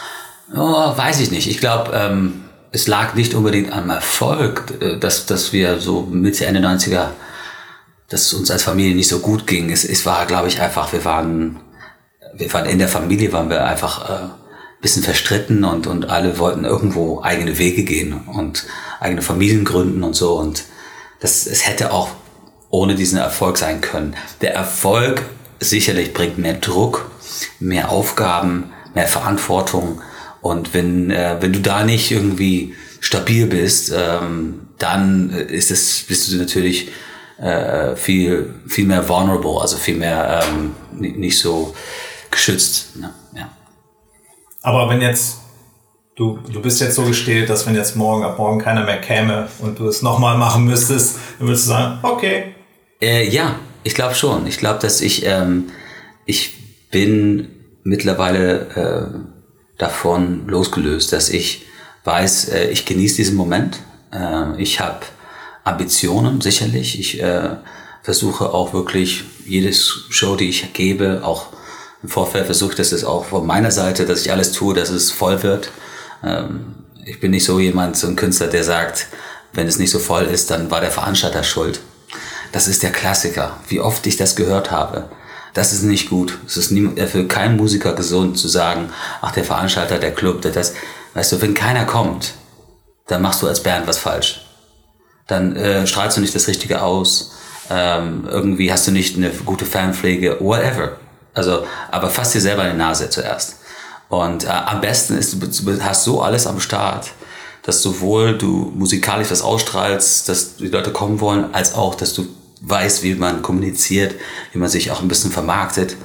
Oh, 0.54 0.96
weiß 0.96 1.20
ich 1.20 1.30
nicht. 1.30 1.48
Ich 1.48 1.58
glaube, 1.58 1.92
ähm, 1.94 2.44
es 2.72 2.86
lag 2.86 3.14
nicht 3.14 3.34
unbedingt 3.34 3.72
am 3.72 3.90
Erfolg, 3.90 4.74
äh, 4.80 4.98
dass, 4.98 5.26
dass 5.26 5.52
wir 5.52 5.78
so 5.80 6.02
Mitte, 6.02 6.46
Ende 6.46 6.60
90er 6.60 7.08
dass 8.08 8.26
es 8.26 8.34
uns 8.34 8.50
als 8.50 8.62
Familie 8.62 8.94
nicht 8.94 9.08
so 9.08 9.20
gut 9.20 9.46
ging. 9.46 9.70
Es, 9.70 9.84
es 9.84 10.06
war, 10.06 10.26
glaube 10.26 10.48
ich, 10.48 10.60
einfach, 10.60 10.92
wir 10.92 11.04
waren, 11.04 11.60
wir 12.34 12.52
waren 12.52 12.66
in 12.66 12.78
der 12.78 12.88
Familie, 12.88 13.32
waren 13.32 13.50
wir 13.50 13.64
einfach 13.64 14.08
äh, 14.08 14.28
bisschen 14.80 15.02
verstritten 15.02 15.64
und, 15.64 15.86
und 15.86 16.10
alle 16.10 16.38
wollten 16.38 16.64
irgendwo 16.64 17.22
eigene 17.22 17.58
Wege 17.58 17.84
gehen 17.84 18.20
und 18.28 18.66
eigene 19.00 19.22
Familien 19.22 19.64
gründen 19.64 20.02
und 20.02 20.14
so. 20.14 20.34
Und 20.34 20.64
das, 21.20 21.46
es 21.46 21.66
hätte 21.66 21.92
auch 21.92 22.10
ohne 22.74 22.96
diesen 22.96 23.18
Erfolg 23.18 23.56
sein 23.56 23.80
können. 23.80 24.16
Der 24.40 24.52
Erfolg 24.52 25.22
sicherlich 25.60 26.12
bringt 26.12 26.38
mehr 26.38 26.54
Druck, 26.54 27.08
mehr 27.60 27.90
Aufgaben, 27.90 28.72
mehr 28.94 29.06
Verantwortung. 29.06 30.02
Und 30.40 30.74
wenn, 30.74 31.12
äh, 31.12 31.36
wenn 31.40 31.52
du 31.52 31.60
da 31.60 31.84
nicht 31.84 32.10
irgendwie 32.10 32.74
stabil 33.00 33.46
bist, 33.46 33.92
ähm, 33.96 34.68
dann 34.78 35.30
ist 35.30 35.70
es, 35.70 36.04
bist 36.08 36.32
du 36.32 36.36
natürlich 36.36 36.90
äh, 37.38 37.94
viel, 37.94 38.54
viel 38.66 38.86
mehr 38.86 39.08
vulnerable, 39.08 39.60
also 39.60 39.76
viel 39.76 39.96
mehr 39.96 40.42
ähm, 40.42 40.74
nicht 40.98 41.38
so 41.38 41.74
geschützt. 42.28 42.96
Ne? 42.96 43.14
Ja. 43.36 43.50
Aber 44.62 44.90
wenn 44.90 45.00
jetzt, 45.00 45.38
du, 46.16 46.40
du 46.52 46.60
bist 46.60 46.80
jetzt 46.80 46.96
so 46.96 47.04
gestählt, 47.04 47.48
dass 47.48 47.66
wenn 47.66 47.76
jetzt 47.76 47.94
morgen, 47.94 48.24
ab 48.24 48.36
morgen 48.36 48.58
keiner 48.58 48.84
mehr 48.84 49.00
käme 49.00 49.46
und 49.60 49.78
du 49.78 49.86
es 49.86 50.02
nochmal 50.02 50.36
machen 50.36 50.64
müsstest, 50.64 51.18
dann 51.38 51.46
würdest 51.46 51.66
du 51.66 51.68
sagen, 51.68 51.98
okay. 52.02 52.54
Äh, 53.00 53.28
ja, 53.28 53.58
ich 53.82 53.94
glaube 53.94 54.14
schon. 54.14 54.46
Ich 54.46 54.58
glaube, 54.58 54.80
dass 54.80 55.00
ich, 55.00 55.24
ähm, 55.26 55.70
ich 56.26 56.90
bin 56.90 57.48
mittlerweile 57.82 58.60
äh, 58.74 59.78
davon 59.78 60.46
losgelöst, 60.48 61.12
dass 61.12 61.28
ich 61.28 61.66
weiß, 62.04 62.48
äh, 62.50 62.68
ich 62.70 62.86
genieße 62.86 63.16
diesen 63.16 63.36
Moment. 63.36 63.78
Äh, 64.12 64.60
ich 64.60 64.80
habe 64.80 65.00
Ambitionen, 65.64 66.40
sicherlich. 66.40 66.98
Ich 66.98 67.22
äh, 67.22 67.56
versuche 68.02 68.52
auch 68.52 68.72
wirklich 68.72 69.24
jedes 69.46 70.06
Show, 70.10 70.36
die 70.36 70.48
ich 70.48 70.72
gebe, 70.72 71.22
auch 71.24 71.46
im 72.02 72.08
Vorfeld 72.08 72.44
versuche, 72.46 72.76
dass 72.76 72.92
es 72.92 73.04
auch 73.04 73.24
von 73.24 73.46
meiner 73.46 73.70
Seite, 73.70 74.04
dass 74.04 74.20
ich 74.20 74.30
alles 74.30 74.52
tue, 74.52 74.74
dass 74.74 74.90
es 74.90 75.10
voll 75.10 75.42
wird. 75.42 75.70
Ähm, 76.22 76.74
ich 77.04 77.20
bin 77.20 77.30
nicht 77.30 77.44
so 77.44 77.58
jemand, 77.58 77.96
so 77.96 78.06
ein 78.06 78.16
Künstler, 78.16 78.46
der 78.46 78.64
sagt, 78.64 79.08
wenn 79.52 79.66
es 79.66 79.78
nicht 79.78 79.90
so 79.90 79.98
voll 79.98 80.24
ist, 80.24 80.50
dann 80.50 80.70
war 80.70 80.80
der 80.80 80.90
Veranstalter 80.90 81.42
schuld. 81.42 81.80
Das 82.54 82.68
ist 82.68 82.82
der 82.82 82.92
Klassiker. 82.92 83.58
Wie 83.68 83.80
oft 83.80 84.06
ich 84.06 84.16
das 84.16 84.34
gehört 84.34 84.70
habe. 84.70 85.10
Das 85.52 85.74
ist 85.74 85.82
nicht 85.82 86.08
gut. 86.08 86.38
Es 86.46 86.56
ist 86.56 86.70
nie, 86.70 86.88
für 87.06 87.26
keinen 87.28 87.58
Musiker 87.58 87.92
gesund 87.92 88.38
zu 88.38 88.48
sagen, 88.48 88.88
ach, 89.20 89.32
der 89.32 89.44
Veranstalter, 89.44 89.98
der 89.98 90.14
Club, 90.14 90.40
der 90.40 90.52
das. 90.52 90.72
Weißt 91.12 91.32
du, 91.32 91.42
wenn 91.42 91.52
keiner 91.52 91.84
kommt, 91.84 92.32
dann 93.06 93.20
machst 93.20 93.42
du 93.42 93.46
als 93.46 93.62
Band 93.62 93.86
was 93.86 93.98
falsch 93.98 94.44
dann 95.26 95.56
äh, 95.56 95.86
strahlst 95.86 96.16
du 96.16 96.20
nicht 96.20 96.34
das 96.34 96.48
Richtige 96.48 96.82
aus, 96.82 97.32
ähm, 97.70 98.28
irgendwie 98.30 98.70
hast 98.70 98.86
du 98.86 98.90
nicht 98.92 99.16
eine 99.16 99.30
gute 99.30 99.64
Fanpflege, 99.64 100.38
whatever. 100.40 100.98
Also, 101.32 101.66
aber 101.90 102.10
fass 102.10 102.32
dir 102.32 102.40
selber 102.40 102.64
in 102.64 102.72
die 102.72 102.78
Nase 102.78 103.10
zuerst. 103.10 103.56
Und 104.08 104.44
äh, 104.44 104.48
am 104.48 104.80
besten 104.80 105.16
ist, 105.16 105.34
du 105.42 105.82
hast 105.82 106.04
so 106.04 106.22
alles 106.22 106.46
am 106.46 106.60
Start, 106.60 107.10
dass 107.62 107.82
sowohl 107.82 108.36
du 108.36 108.72
musikalisch 108.76 109.30
was 109.30 109.40
ausstrahlst, 109.40 110.28
dass 110.28 110.56
die 110.56 110.68
Leute 110.68 110.92
kommen 110.92 111.20
wollen, 111.20 111.54
als 111.54 111.74
auch, 111.74 111.94
dass 111.94 112.12
du 112.12 112.26
weiß, 112.64 113.02
wie 113.02 113.14
man 113.14 113.42
kommuniziert, 113.42 114.14
wie 114.52 114.58
man 114.58 114.68
sich 114.68 114.90
auch 114.90 115.02
ein 115.02 115.08
bisschen 115.08 115.30
vermarktet. 115.30 115.96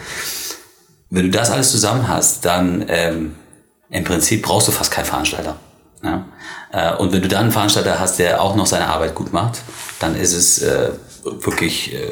Wenn 1.10 1.26
du 1.26 1.32
das 1.32 1.50
alles 1.50 1.72
zusammen 1.72 2.08
hast, 2.08 2.46
dann 2.46 2.86
ähm, 2.88 3.36
im 3.90 4.04
Prinzip 4.04 4.44
brauchst 4.44 4.68
du 4.68 4.72
fast 4.72 4.92
keinen 4.92 5.06
Veranstalter. 5.06 5.58
Ja? 6.04 6.26
Äh, 6.72 6.96
und 6.96 7.12
wenn 7.12 7.22
du 7.22 7.28
dann 7.28 7.44
einen 7.44 7.52
Veranstalter 7.52 8.00
hast, 8.00 8.20
der 8.20 8.42
auch 8.42 8.56
noch 8.56 8.68
seine 8.68 8.88
Arbeit 8.88 9.16
gut 9.16 9.34
macht, 9.34 9.62
dann 10.00 10.16
ist 10.16 10.34
es 10.34 10.62
äh, 10.62 10.92
wirklich 11.24 11.94
äh, 11.94 12.12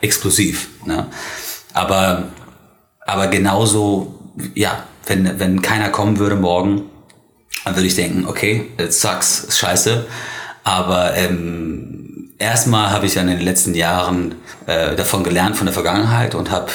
explosiv. 0.00 0.68
Ne? 0.84 1.06
Aber, 1.74 2.24
aber 3.06 3.26
genauso, 3.28 4.18
ja, 4.54 4.84
wenn, 5.06 5.38
wenn 5.38 5.62
keiner 5.62 5.90
kommen 5.90 6.18
würde 6.18 6.36
morgen, 6.36 6.90
dann 7.64 7.76
würde 7.76 7.86
ich 7.86 7.96
denken, 7.96 8.26
okay, 8.26 8.70
it 8.78 8.92
sucks, 8.92 9.44
ist 9.44 9.58
scheiße. 9.58 10.06
Aber 10.64 11.14
ähm, 11.14 11.77
erstmal 12.38 12.90
habe 12.90 13.06
ich 13.06 13.14
dann 13.14 13.28
in 13.28 13.36
den 13.36 13.44
letzten 13.44 13.74
Jahren 13.74 14.36
äh, 14.66 14.96
davon 14.96 15.24
gelernt, 15.24 15.56
von 15.56 15.66
der 15.66 15.74
Vergangenheit 15.74 16.34
und 16.34 16.50
habe 16.50 16.70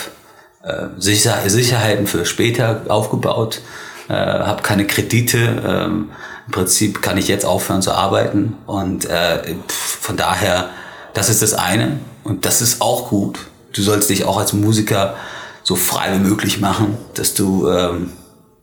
äh, 0.64 0.88
Sicher 0.98 1.38
Sicherheiten 1.48 2.08
für 2.08 2.26
später 2.26 2.82
aufgebaut, 2.88 3.62
äh, 4.10 4.14
habe 4.14 4.62
keine 4.62 4.86
Kredite. 4.88 5.38
Ähm, 5.66 6.10
Im 6.46 6.52
Prinzip 6.52 7.02
kann 7.02 7.18
ich 7.18 7.28
jetzt 7.28 7.46
aufhören 7.46 7.82
zu 7.82 7.92
arbeiten 7.92 8.56
und 8.66 9.06
äh, 9.06 9.56
von 9.68 10.18
daher, 10.18 10.70
das 11.14 11.30
ist 11.30 11.42
das 11.42 11.54
eine 11.54 12.00
und 12.24 12.46
das 12.46 12.62
ist 12.62 12.82
auch 12.82 13.10
gut. 13.10 13.40
Du 13.74 13.82
sollst 13.82 14.10
dich 14.10 14.26
auch 14.26 14.38
als 14.38 14.54
Musiker 14.54 15.16
so 15.64 15.76
frei 15.76 16.14
wie 16.14 16.20
möglich 16.20 16.60
machen, 16.60 16.98
dass 17.14 17.34
du 17.34 17.70
ähm, 17.70 18.12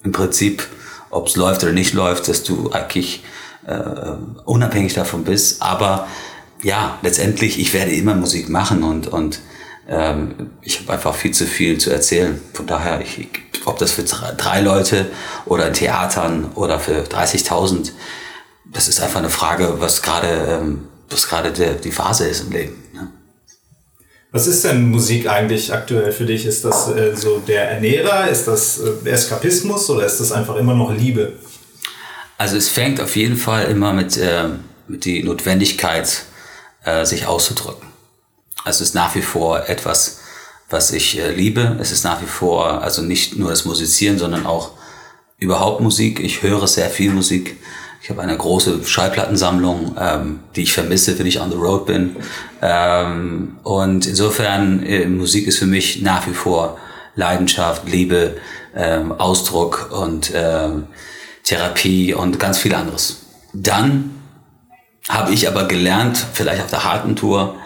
im 0.02 0.12
Prinzip, 0.12 0.66
ob 1.10 1.26
es 1.26 1.36
läuft 1.36 1.62
oder 1.62 1.72
nicht 1.72 1.94
läuft, 1.94 2.28
dass 2.28 2.44
du 2.44 2.70
eigentlich 2.70 3.24
äh, 3.66 3.78
unabhängig 4.44 4.94
davon 4.94 5.24
bist. 5.24 5.62
Aber 5.62 6.06
ja, 6.62 6.98
letztendlich, 7.02 7.58
ich 7.58 7.72
werde 7.74 7.92
immer 7.92 8.14
Musik 8.14 8.48
machen 8.48 8.82
und, 8.82 9.06
und 9.06 9.40
ähm, 9.88 10.50
ich 10.62 10.80
habe 10.80 10.92
einfach 10.92 11.14
viel 11.14 11.32
zu 11.32 11.46
viel 11.46 11.78
zu 11.78 11.90
erzählen. 11.90 12.40
Von 12.52 12.66
daher, 12.66 13.00
ich, 13.00 13.28
ob 13.64 13.78
das 13.78 13.92
für 13.92 14.02
drei 14.02 14.60
Leute 14.60 15.06
oder 15.46 15.68
in 15.68 15.74
Theatern 15.74 16.52
oder 16.54 16.78
für 16.78 17.02
30.000, 17.02 17.92
das 18.72 18.88
ist 18.88 19.00
einfach 19.00 19.18
eine 19.18 19.30
Frage, 19.30 19.80
was 19.80 20.02
gerade 20.02 20.60
ähm, 20.60 20.88
was 21.10 21.28
gerade 21.28 21.52
die 21.52 21.90
Phase 21.90 22.28
ist 22.28 22.42
im 22.42 22.52
Leben. 22.52 22.76
Ne? 22.94 23.08
Was 24.30 24.46
ist 24.46 24.64
denn 24.64 24.88
Musik 24.88 25.28
eigentlich 25.28 25.72
aktuell 25.72 26.12
für 26.12 26.24
dich? 26.24 26.46
Ist 26.46 26.64
das 26.64 26.88
äh, 26.88 27.16
so 27.16 27.40
der 27.40 27.70
Ernährer? 27.70 28.28
Ist 28.28 28.46
das 28.46 28.80
äh, 28.80 29.08
Eskapismus 29.08 29.90
oder 29.90 30.06
ist 30.06 30.20
das 30.20 30.30
einfach 30.30 30.56
immer 30.56 30.74
noch 30.74 30.94
Liebe? 30.94 31.32
Also 32.38 32.56
es 32.56 32.68
fängt 32.68 33.00
auf 33.00 33.16
jeden 33.16 33.36
Fall 33.36 33.66
immer 33.66 33.92
mit, 33.92 34.16
äh, 34.16 34.48
mit 34.86 35.04
die 35.04 35.22
Notwendigkeit, 35.24 36.24
äh, 36.84 37.04
sich 37.04 37.26
auszudrücken. 37.26 37.88
Also 38.64 38.82
es 38.82 38.90
ist 38.90 38.94
nach 38.94 39.14
wie 39.14 39.22
vor 39.22 39.68
etwas, 39.68 40.20
was 40.68 40.92
ich 40.92 41.18
äh, 41.18 41.30
liebe. 41.30 41.76
Es 41.80 41.92
ist 41.92 42.04
nach 42.04 42.20
wie 42.22 42.26
vor, 42.26 42.82
also 42.82 43.02
nicht 43.02 43.36
nur 43.36 43.50
das 43.50 43.64
Musizieren, 43.64 44.18
sondern 44.18 44.46
auch 44.46 44.72
überhaupt 45.38 45.80
Musik. 45.80 46.20
Ich 46.20 46.42
höre 46.42 46.66
sehr 46.66 46.90
viel 46.90 47.10
Musik. 47.12 47.56
Ich 48.02 48.08
habe 48.08 48.22
eine 48.22 48.36
große 48.36 48.84
Schallplattensammlung, 48.84 49.96
ähm, 49.98 50.40
die 50.56 50.62
ich 50.62 50.72
vermisse, 50.72 51.18
wenn 51.18 51.26
ich 51.26 51.40
on 51.40 51.50
the 51.50 51.56
road 51.56 51.86
bin. 51.86 52.16
Ähm, 52.62 53.56
und 53.62 54.06
insofern, 54.06 54.82
äh, 54.84 55.06
Musik 55.06 55.46
ist 55.46 55.58
für 55.58 55.66
mich 55.66 56.00
nach 56.02 56.26
wie 56.26 56.34
vor 56.34 56.78
Leidenschaft, 57.14 57.88
Liebe, 57.88 58.36
ähm, 58.74 59.12
Ausdruck 59.12 59.90
und 59.92 60.32
ähm, 60.34 60.86
Therapie 61.44 62.14
und 62.14 62.38
ganz 62.38 62.58
viel 62.58 62.74
anderes. 62.74 63.22
Dann 63.52 64.19
habe 65.08 65.32
ich 65.32 65.48
aber 65.48 65.64
gelernt, 65.64 66.24
vielleicht 66.32 66.62
auf 66.62 66.70
der 66.70 66.84
harten 66.84 67.16
Tour, 67.16 67.56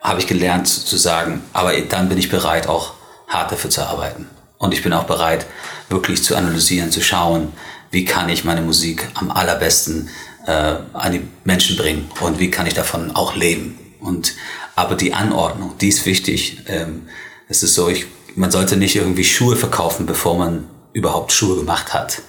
habe 0.00 0.20
ich 0.20 0.26
gelernt 0.26 0.68
zu 0.68 0.96
sagen, 0.96 1.42
aber 1.52 1.72
dann 1.80 2.08
bin 2.08 2.18
ich 2.18 2.28
bereit, 2.28 2.68
auch 2.68 2.94
hart 3.28 3.50
dafür 3.50 3.70
zu 3.70 3.82
arbeiten. 3.82 4.28
Und 4.58 4.72
ich 4.72 4.82
bin 4.82 4.92
auch 4.92 5.04
bereit, 5.04 5.46
wirklich 5.88 6.22
zu 6.22 6.36
analysieren, 6.36 6.90
zu 6.90 7.02
schauen, 7.02 7.52
wie 7.90 8.04
kann 8.04 8.28
ich 8.28 8.44
meine 8.44 8.62
Musik 8.62 9.08
am 9.14 9.30
allerbesten 9.30 10.08
äh, 10.46 10.76
an 10.92 11.12
die 11.12 11.26
Menschen 11.44 11.76
bringen 11.76 12.08
und 12.20 12.38
wie 12.38 12.50
kann 12.50 12.66
ich 12.66 12.74
davon 12.74 13.14
auch 13.14 13.34
leben. 13.34 13.78
Und 14.00 14.34
aber 14.74 14.94
die 14.94 15.14
Anordnung, 15.14 15.76
die 15.80 15.88
ist 15.88 16.06
wichtig. 16.06 16.62
Ähm, 16.66 17.08
es 17.48 17.62
ist 17.62 17.74
so, 17.74 17.88
ich, 17.88 18.06
man 18.34 18.50
sollte 18.50 18.76
nicht 18.76 18.96
irgendwie 18.96 19.24
Schuhe 19.24 19.56
verkaufen, 19.56 20.06
bevor 20.06 20.38
man 20.38 20.68
überhaupt 20.92 21.32
Schuhe 21.32 21.56
gemacht 21.56 21.94
hat. 21.94 22.22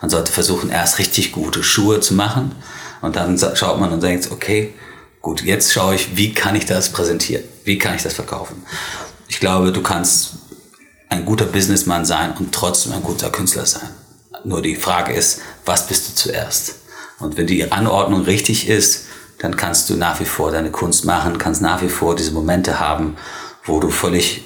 Man 0.00 0.10
sollte 0.10 0.32
versuchen, 0.32 0.70
erst 0.70 0.98
richtig 0.98 1.32
gute 1.32 1.62
Schuhe 1.62 2.00
zu 2.00 2.14
machen 2.14 2.52
und 3.02 3.16
dann 3.16 3.38
schaut 3.54 3.78
man 3.78 3.92
und 3.92 4.02
denkt, 4.02 4.30
okay, 4.30 4.72
gut, 5.20 5.42
jetzt 5.42 5.72
schaue 5.72 5.96
ich, 5.96 6.16
wie 6.16 6.32
kann 6.32 6.56
ich 6.56 6.64
das 6.64 6.90
präsentieren? 6.90 7.44
Wie 7.64 7.76
kann 7.76 7.94
ich 7.94 8.02
das 8.02 8.14
verkaufen? 8.14 8.62
Ich 9.28 9.40
glaube, 9.40 9.72
du 9.72 9.82
kannst 9.82 10.34
ein 11.08 11.26
guter 11.26 11.44
Businessman 11.44 12.04
sein 12.04 12.32
und 12.38 12.52
trotzdem 12.52 12.92
ein 12.92 13.02
guter 13.02 13.30
Künstler 13.30 13.66
sein. 13.66 13.90
Nur 14.44 14.62
die 14.62 14.76
Frage 14.76 15.12
ist, 15.12 15.40
was 15.66 15.86
bist 15.86 16.08
du 16.08 16.14
zuerst? 16.14 16.76
Und 17.18 17.36
wenn 17.36 17.46
die 17.46 17.70
Anordnung 17.70 18.22
richtig 18.22 18.68
ist, 18.68 19.06
dann 19.38 19.56
kannst 19.56 19.90
du 19.90 19.96
nach 19.96 20.20
wie 20.20 20.24
vor 20.24 20.50
deine 20.50 20.70
Kunst 20.70 21.04
machen, 21.04 21.38
kannst 21.38 21.60
nach 21.60 21.82
wie 21.82 21.88
vor 21.88 22.14
diese 22.16 22.30
Momente 22.30 22.80
haben, 22.80 23.16
wo 23.64 23.80
du 23.80 23.90
völlig 23.90 24.42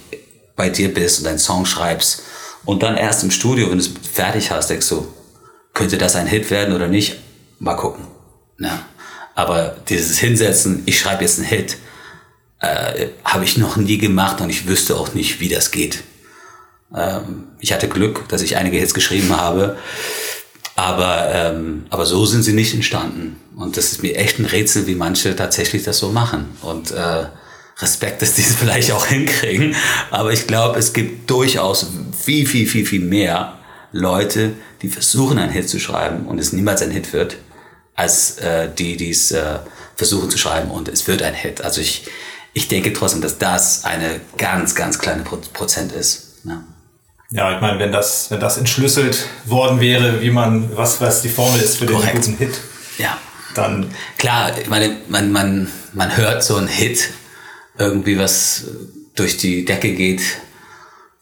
bei 0.56 0.70
dir 0.70 0.92
bist 0.92 1.18
und 1.18 1.24
deinen 1.24 1.38
Song 1.38 1.66
schreibst. 1.66 2.22
Und 2.64 2.82
dann 2.82 2.96
erst 2.96 3.22
im 3.22 3.30
Studio, 3.30 3.70
wenn 3.70 3.78
du 3.78 3.84
es 3.84 3.90
fertig 4.12 4.50
hast, 4.50 4.70
denkst 4.70 4.88
du, 4.88 5.06
könnte 5.74 5.98
das 5.98 6.16
ein 6.16 6.26
Hit 6.26 6.50
werden 6.50 6.74
oder 6.74 6.88
nicht? 6.88 7.16
Mal 7.58 7.76
gucken. 7.76 8.15
Ja. 8.58 8.84
Aber 9.34 9.76
dieses 9.88 10.18
Hinsetzen, 10.18 10.82
ich 10.86 10.98
schreibe 10.98 11.22
jetzt 11.22 11.38
einen 11.38 11.48
Hit, 11.48 11.76
äh, 12.60 13.08
habe 13.24 13.44
ich 13.44 13.58
noch 13.58 13.76
nie 13.76 13.98
gemacht 13.98 14.40
und 14.40 14.48
ich 14.48 14.66
wüsste 14.66 14.96
auch 14.96 15.12
nicht, 15.14 15.40
wie 15.40 15.48
das 15.48 15.70
geht. 15.70 16.02
Ähm, 16.94 17.48
ich 17.58 17.72
hatte 17.72 17.88
Glück, 17.88 18.28
dass 18.28 18.42
ich 18.42 18.56
einige 18.56 18.78
Hits 18.78 18.94
geschrieben 18.94 19.36
habe, 19.36 19.76
aber, 20.74 21.30
ähm, 21.32 21.86
aber 21.90 22.06
so 22.06 22.24
sind 22.24 22.42
sie 22.42 22.52
nicht 22.52 22.74
entstanden. 22.74 23.36
Und 23.56 23.76
das 23.76 23.92
ist 23.92 24.02
mir 24.02 24.16
echt 24.16 24.38
ein 24.38 24.46
Rätsel, 24.46 24.86
wie 24.86 24.94
manche 24.94 25.34
tatsächlich 25.36 25.82
das 25.82 25.98
so 25.98 26.10
machen. 26.10 26.56
Und 26.62 26.90
äh, 26.92 27.26
Respekt, 27.78 28.22
dass 28.22 28.34
die 28.34 28.42
es 28.42 28.54
vielleicht 28.54 28.92
auch 28.92 29.06
hinkriegen. 29.06 29.74
Aber 30.10 30.32
ich 30.32 30.46
glaube, 30.46 30.78
es 30.78 30.92
gibt 30.92 31.30
durchaus 31.30 31.86
viel, 32.18 32.46
viel, 32.46 32.66
viel, 32.66 32.86
viel 32.86 33.00
mehr 33.00 33.58
Leute, 33.92 34.52
die 34.82 34.88
versuchen, 34.88 35.38
einen 35.38 35.52
Hit 35.52 35.68
zu 35.68 35.78
schreiben 35.78 36.26
und 36.26 36.38
es 36.38 36.52
niemals 36.52 36.82
ein 36.82 36.90
Hit 36.90 37.12
wird, 37.12 37.36
als 37.96 38.38
äh, 38.38 38.68
die, 38.72 38.96
die 38.96 39.10
es 39.10 39.32
äh, 39.32 39.58
versuchen 39.96 40.30
zu 40.30 40.38
schreiben 40.38 40.70
und 40.70 40.88
es 40.88 41.08
wird 41.08 41.22
ein 41.22 41.34
Hit. 41.34 41.62
Also 41.62 41.80
ich, 41.80 42.06
ich 42.52 42.68
denke 42.68 42.92
trotzdem, 42.92 43.22
dass 43.22 43.38
das 43.38 43.84
eine 43.84 44.20
ganz, 44.36 44.74
ganz 44.74 44.98
kleine 44.98 45.22
Prozent 45.22 45.92
ist. 45.92 46.34
Ja. 46.44 46.62
Ja, 47.30 47.54
ich 47.56 47.60
meine, 47.60 47.80
wenn 47.80 47.90
das, 47.90 48.30
wenn 48.30 48.38
das 48.38 48.56
entschlüsselt 48.56 49.26
worden 49.46 49.80
wäre, 49.80 50.22
wie 50.22 50.30
man, 50.30 50.76
was, 50.76 51.00
was 51.00 51.22
die 51.22 51.28
Formel 51.28 51.60
ist 51.60 51.78
für 51.78 51.86
Korrekt. 51.86 52.14
den 52.14 52.20
guten 52.20 52.36
Hit. 52.36 52.60
Ja. 52.98 53.18
Dann. 53.54 53.90
Klar, 54.18 54.56
ich 54.58 54.68
meine, 54.68 54.98
man, 55.08 55.32
man, 55.32 55.72
man 55.92 56.16
hört 56.16 56.44
so 56.44 56.56
einen 56.56 56.68
Hit, 56.68 57.08
irgendwie 57.78 58.18
was 58.18 58.64
durch 59.14 59.38
die 59.38 59.64
Decke 59.64 59.92
geht, 59.94 60.22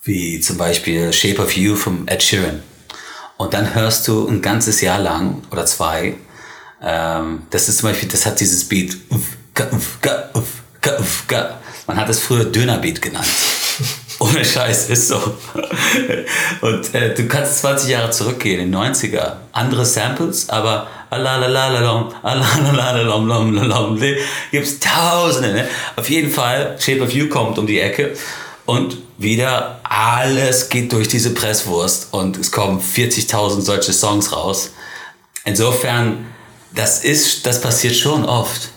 wie 0.02 0.40
zum 0.40 0.58
Beispiel 0.58 1.12
Shape 1.12 1.40
of 1.40 1.52
You 1.52 1.76
vom 1.76 2.06
Ed 2.08 2.22
Sheeran. 2.22 2.62
Und 3.36 3.54
dann 3.54 3.74
hörst 3.74 4.06
du 4.08 4.28
ein 4.28 4.42
ganzes 4.42 4.80
Jahr 4.80 4.98
lang 4.98 5.42
oder 5.50 5.64
zwei, 5.64 6.14
ähm, 6.84 7.42
das 7.50 7.68
ist 7.68 7.78
zum 7.78 7.88
Beispiel, 7.90 8.08
das 8.08 8.26
hat 8.26 8.38
dieses 8.40 8.68
Beat, 8.68 8.96
man 11.86 11.96
hat 11.96 12.08
es 12.08 12.20
früher 12.20 12.44
Dönerbeat 12.44 13.00
genannt. 13.00 13.28
Ohne 14.20 14.44
Scheiß, 14.44 14.90
ist 14.90 15.08
so. 15.08 15.16
Und 16.60 16.94
äh, 16.94 17.14
du 17.14 17.26
kannst 17.26 17.58
20 17.60 17.90
Jahre 17.90 18.10
zurückgehen, 18.10 18.60
in 18.60 18.70
den 18.70 18.80
90er. 18.80 19.34
Andere 19.52 19.84
Samples, 19.84 20.48
aber 20.48 20.86
gibt's 24.50 24.78
tausende. 24.80 25.52
Ne? 25.52 25.68
Auf 25.96 26.08
jeden 26.08 26.30
Fall, 26.30 26.76
Shape 26.78 27.02
of 27.02 27.10
You 27.12 27.28
kommt 27.28 27.58
um 27.58 27.66
die 27.66 27.80
Ecke 27.80 28.14
und 28.66 28.98
wieder 29.18 29.80
alles 29.84 30.68
geht 30.68 30.92
durch 30.92 31.08
diese 31.08 31.30
Presswurst 31.30 32.08
und 32.12 32.36
es 32.36 32.50
kommen 32.50 32.80
40.000 32.80 33.60
solche 33.60 33.92
Songs 33.92 34.32
raus. 34.32 34.72
Insofern, 35.44 36.26
das 36.74 37.04
ist, 37.04 37.46
das 37.46 37.60
passiert 37.60 37.94
schon 37.94 38.24
oft. 38.24 38.70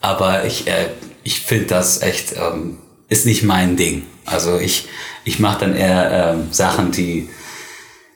Aber 0.00 0.44
ich, 0.44 0.66
äh, 0.66 0.88
ich 1.22 1.40
finde 1.40 1.66
das 1.66 2.02
echt, 2.02 2.34
ähm, 2.36 2.78
ist 3.08 3.26
nicht 3.26 3.42
mein 3.42 3.76
Ding. 3.76 4.06
Also 4.24 4.58
ich, 4.58 4.88
ich 5.24 5.38
mache 5.38 5.60
dann 5.60 5.74
eher 5.74 6.34
ähm, 6.34 6.48
Sachen, 6.52 6.92
die, 6.92 7.28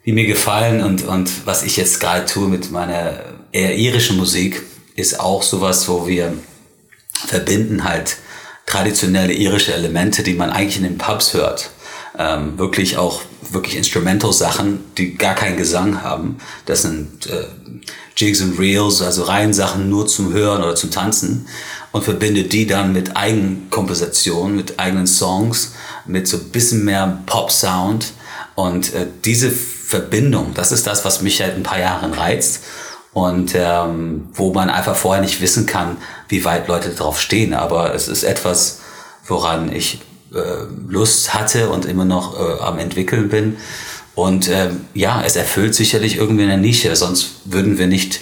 die 0.04 0.12
mir 0.12 0.26
gefallen 0.26 0.82
und, 0.82 1.02
und 1.02 1.46
was 1.46 1.62
ich 1.62 1.76
jetzt 1.76 2.00
gerade 2.00 2.26
tue 2.26 2.48
mit 2.48 2.70
meiner 2.70 3.20
eher 3.52 3.76
irischen 3.76 4.16
Musik, 4.16 4.62
ist 4.96 5.20
auch 5.20 5.42
sowas, 5.42 5.88
wo 5.88 6.06
wir 6.06 6.34
verbinden 7.26 7.84
halt 7.84 8.16
traditionelle 8.66 9.32
irische 9.32 9.74
Elemente, 9.74 10.22
die 10.22 10.34
man 10.34 10.50
eigentlich 10.50 10.76
in 10.76 10.84
den 10.84 10.98
Pubs 10.98 11.34
hört. 11.34 11.70
Ähm, 12.16 12.58
wirklich 12.58 12.96
auch 12.96 13.22
wirklich 13.50 13.76
Instrumental-Sachen, 13.76 14.84
die 14.96 15.16
gar 15.16 15.34
keinen 15.34 15.56
Gesang 15.56 16.02
haben. 16.02 16.38
Das 16.64 16.82
sind 16.82 17.26
äh, 17.26 17.46
Jigs 18.16 18.40
und 18.40 18.58
Reels, 18.58 19.02
also 19.02 19.24
Reihensachen 19.24 19.90
nur 19.90 20.06
zum 20.06 20.32
Hören 20.32 20.62
oder 20.62 20.74
zum 20.74 20.90
Tanzen 20.90 21.46
und 21.92 22.04
verbinde 22.04 22.44
die 22.44 22.66
dann 22.66 22.92
mit 22.92 23.16
Eigenkomposition, 23.16 24.54
mit 24.54 24.78
eigenen 24.78 25.06
Songs, 25.06 25.72
mit 26.06 26.28
so 26.28 26.36
ein 26.36 26.50
bisschen 26.50 26.84
mehr 26.84 27.22
Pop-Sound. 27.26 28.12
Und 28.54 28.94
äh, 28.94 29.06
diese 29.24 29.50
Verbindung, 29.50 30.54
das 30.54 30.72
ist 30.72 30.86
das, 30.86 31.04
was 31.04 31.22
mich 31.22 31.38
seit 31.38 31.54
ein 31.54 31.62
paar 31.62 31.78
Jahren 31.78 32.12
reizt 32.12 32.62
und 33.12 33.52
ähm, 33.54 34.28
wo 34.32 34.52
man 34.52 34.70
einfach 34.70 34.96
vorher 34.96 35.22
nicht 35.22 35.40
wissen 35.40 35.66
kann, 35.66 35.96
wie 36.28 36.44
weit 36.44 36.68
Leute 36.68 36.90
drauf 36.90 37.20
stehen. 37.20 37.54
Aber 37.54 37.94
es 37.94 38.08
ist 38.08 38.22
etwas, 38.22 38.80
woran 39.26 39.72
ich 39.72 40.00
äh, 40.34 40.38
Lust 40.88 41.32
hatte 41.34 41.70
und 41.70 41.84
immer 41.84 42.04
noch 42.04 42.38
äh, 42.38 42.60
am 42.60 42.78
entwickeln 42.78 43.28
bin. 43.28 43.56
Und 44.14 44.48
ähm, 44.48 44.86
ja, 44.94 45.22
es 45.24 45.36
erfüllt 45.36 45.74
sicherlich 45.74 46.16
irgendwie 46.16 46.44
eine 46.44 46.58
Nische, 46.58 46.94
sonst 46.94 47.40
würden 47.44 47.78
wir 47.78 47.88
nicht 47.88 48.20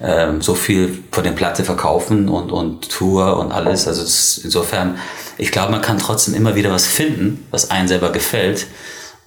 ähm, 0.00 0.40
so 0.40 0.54
viel 0.54 1.02
von 1.10 1.22
der 1.22 1.32
Platte 1.32 1.64
verkaufen 1.64 2.28
und, 2.28 2.50
und 2.50 2.88
Tour 2.88 3.36
und 3.38 3.52
alles. 3.52 3.86
Also 3.86 4.02
insofern, 4.42 4.98
ich 5.36 5.52
glaube, 5.52 5.72
man 5.72 5.82
kann 5.82 5.98
trotzdem 5.98 6.34
immer 6.34 6.54
wieder 6.54 6.70
was 6.70 6.86
finden, 6.86 7.46
was 7.50 7.70
einem 7.70 7.88
selber 7.88 8.10
gefällt 8.10 8.66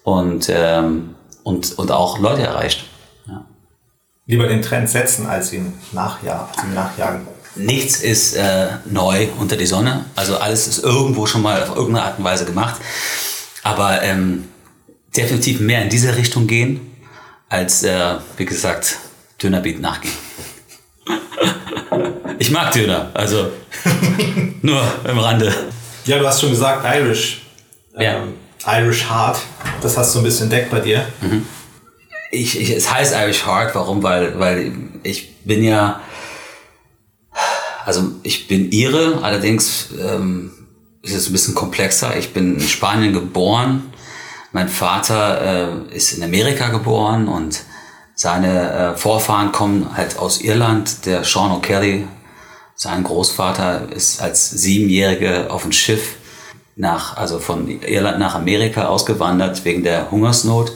und, 0.03 0.47
ähm, 0.49 1.15
und, 1.43 1.77
und 1.77 1.91
auch 1.91 2.19
Leute 2.19 2.41
erreicht. 2.41 2.85
Ja. 3.27 3.45
Lieber 4.25 4.47
den 4.47 4.63
Trend 4.63 4.89
setzen, 4.89 5.27
als 5.27 5.53
ihn 5.53 5.73
nachjagen. 5.91 6.47
Als 6.55 6.63
ihn 6.63 6.73
nachjagen. 6.73 7.27
Nichts 7.55 8.01
ist 8.01 8.35
äh, 8.35 8.67
neu 8.85 9.27
unter 9.39 9.55
die 9.55 9.65
Sonne. 9.65 10.05
Also 10.15 10.37
alles 10.37 10.67
ist 10.67 10.83
irgendwo 10.83 11.25
schon 11.25 11.41
mal 11.41 11.63
auf 11.63 11.75
irgendeine 11.75 12.05
Art 12.05 12.19
und 12.19 12.23
Weise 12.23 12.45
gemacht. 12.45 12.79
Aber 13.63 14.01
ähm, 14.03 14.45
definitiv 15.17 15.59
mehr 15.59 15.81
in 15.81 15.89
diese 15.89 16.15
Richtung 16.15 16.47
gehen, 16.47 16.79
als, 17.49 17.83
äh, 17.83 18.15
wie 18.37 18.45
gesagt, 18.45 18.97
Dönerbeat 19.41 19.79
nachgehen. 19.79 20.13
ich 22.39 22.51
mag 22.51 22.71
Döner, 22.71 23.11
also 23.13 23.51
nur 24.61 24.83
im 25.07 25.19
Rande. 25.19 25.53
Ja, 26.05 26.19
du 26.19 26.27
hast 26.27 26.41
schon 26.41 26.51
gesagt, 26.51 26.85
Irish. 26.85 27.41
Ja. 27.97 28.17
Ähm, 28.17 28.33
Irish 28.65 29.09
Heart, 29.09 29.39
das 29.81 29.97
hast 29.97 30.13
du 30.13 30.19
ein 30.19 30.23
bisschen 30.23 30.43
entdeckt 30.43 30.69
bei 30.69 30.79
dir. 30.79 31.05
Mhm. 31.21 31.45
Ich, 32.31 32.59
ich, 32.59 32.71
es 32.71 32.91
heißt 32.91 33.13
Irish 33.13 33.45
Heart, 33.45 33.75
warum? 33.75 34.03
Weil, 34.03 34.37
weil 34.39 34.73
ich 35.03 35.35
bin 35.43 35.63
ja, 35.63 36.01
also 37.85 38.11
ich 38.23 38.47
bin 38.47 38.71
Ire, 38.71 39.19
allerdings 39.21 39.89
ähm, 39.99 40.51
ist 41.01 41.13
es 41.13 41.29
ein 41.29 41.31
bisschen 41.31 41.55
komplexer. 41.55 42.17
Ich 42.17 42.33
bin 42.33 42.55
in 42.55 42.67
Spanien 42.67 43.13
geboren, 43.13 43.93
mein 44.51 44.69
Vater 44.69 45.89
äh, 45.91 45.95
ist 45.95 46.13
in 46.13 46.23
Amerika 46.23 46.69
geboren 46.69 47.27
und 47.27 47.63
seine 48.15 48.71
äh, 48.71 48.97
Vorfahren 48.97 49.51
kommen 49.51 49.95
halt 49.95 50.17
aus 50.17 50.41
Irland. 50.41 51.05
Der 51.05 51.23
Sean 51.23 51.51
O'Kelly, 51.51 52.05
sein 52.75 53.03
Großvater, 53.03 53.91
ist 53.91 54.21
als 54.21 54.49
Siebenjährige 54.49 55.51
auf 55.51 55.65
ein 55.65 55.73
Schiff 55.73 56.15
nach, 56.75 57.17
also 57.17 57.39
von 57.39 57.67
Irland 57.81 58.19
nach 58.19 58.35
Amerika 58.35 58.87
ausgewandert 58.87 59.65
wegen 59.65 59.83
der 59.83 60.09
Hungersnot. 60.09 60.71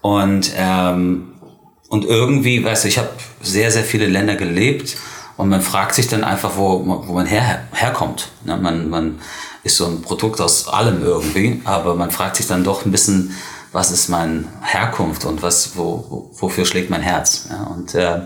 Und, 0.00 0.52
ähm, 0.56 1.32
und 1.88 2.04
irgendwie, 2.04 2.64
weißt 2.64 2.84
du, 2.84 2.88
ich 2.88 2.98
habe 2.98 3.10
sehr, 3.40 3.70
sehr 3.70 3.84
viele 3.84 4.06
Länder 4.06 4.34
gelebt 4.34 4.96
und 5.36 5.48
man 5.48 5.62
fragt 5.62 5.94
sich 5.94 6.08
dann 6.08 6.24
einfach, 6.24 6.52
wo, 6.56 6.84
wo 7.06 7.12
man 7.12 7.26
her, 7.26 7.66
herkommt. 7.72 8.30
Ne? 8.44 8.56
Man, 8.56 8.90
man 8.90 9.20
ist 9.64 9.78
so 9.78 9.86
ein 9.86 10.02
Produkt 10.02 10.40
aus 10.40 10.68
allem 10.68 11.02
irgendwie, 11.02 11.60
aber 11.64 11.94
man 11.94 12.10
fragt 12.10 12.36
sich 12.36 12.46
dann 12.46 12.64
doch 12.64 12.84
ein 12.84 12.92
bisschen, 12.92 13.34
was 13.72 13.90
ist 13.90 14.08
meine 14.08 14.44
Herkunft 14.62 15.24
und 15.24 15.42
was, 15.42 15.76
wo, 15.76 16.30
wofür 16.38 16.64
schlägt 16.64 16.90
mein 16.90 17.02
Herz. 17.02 17.48
Ja? 17.50 17.64
Und, 17.64 17.94
äh, 17.94 18.20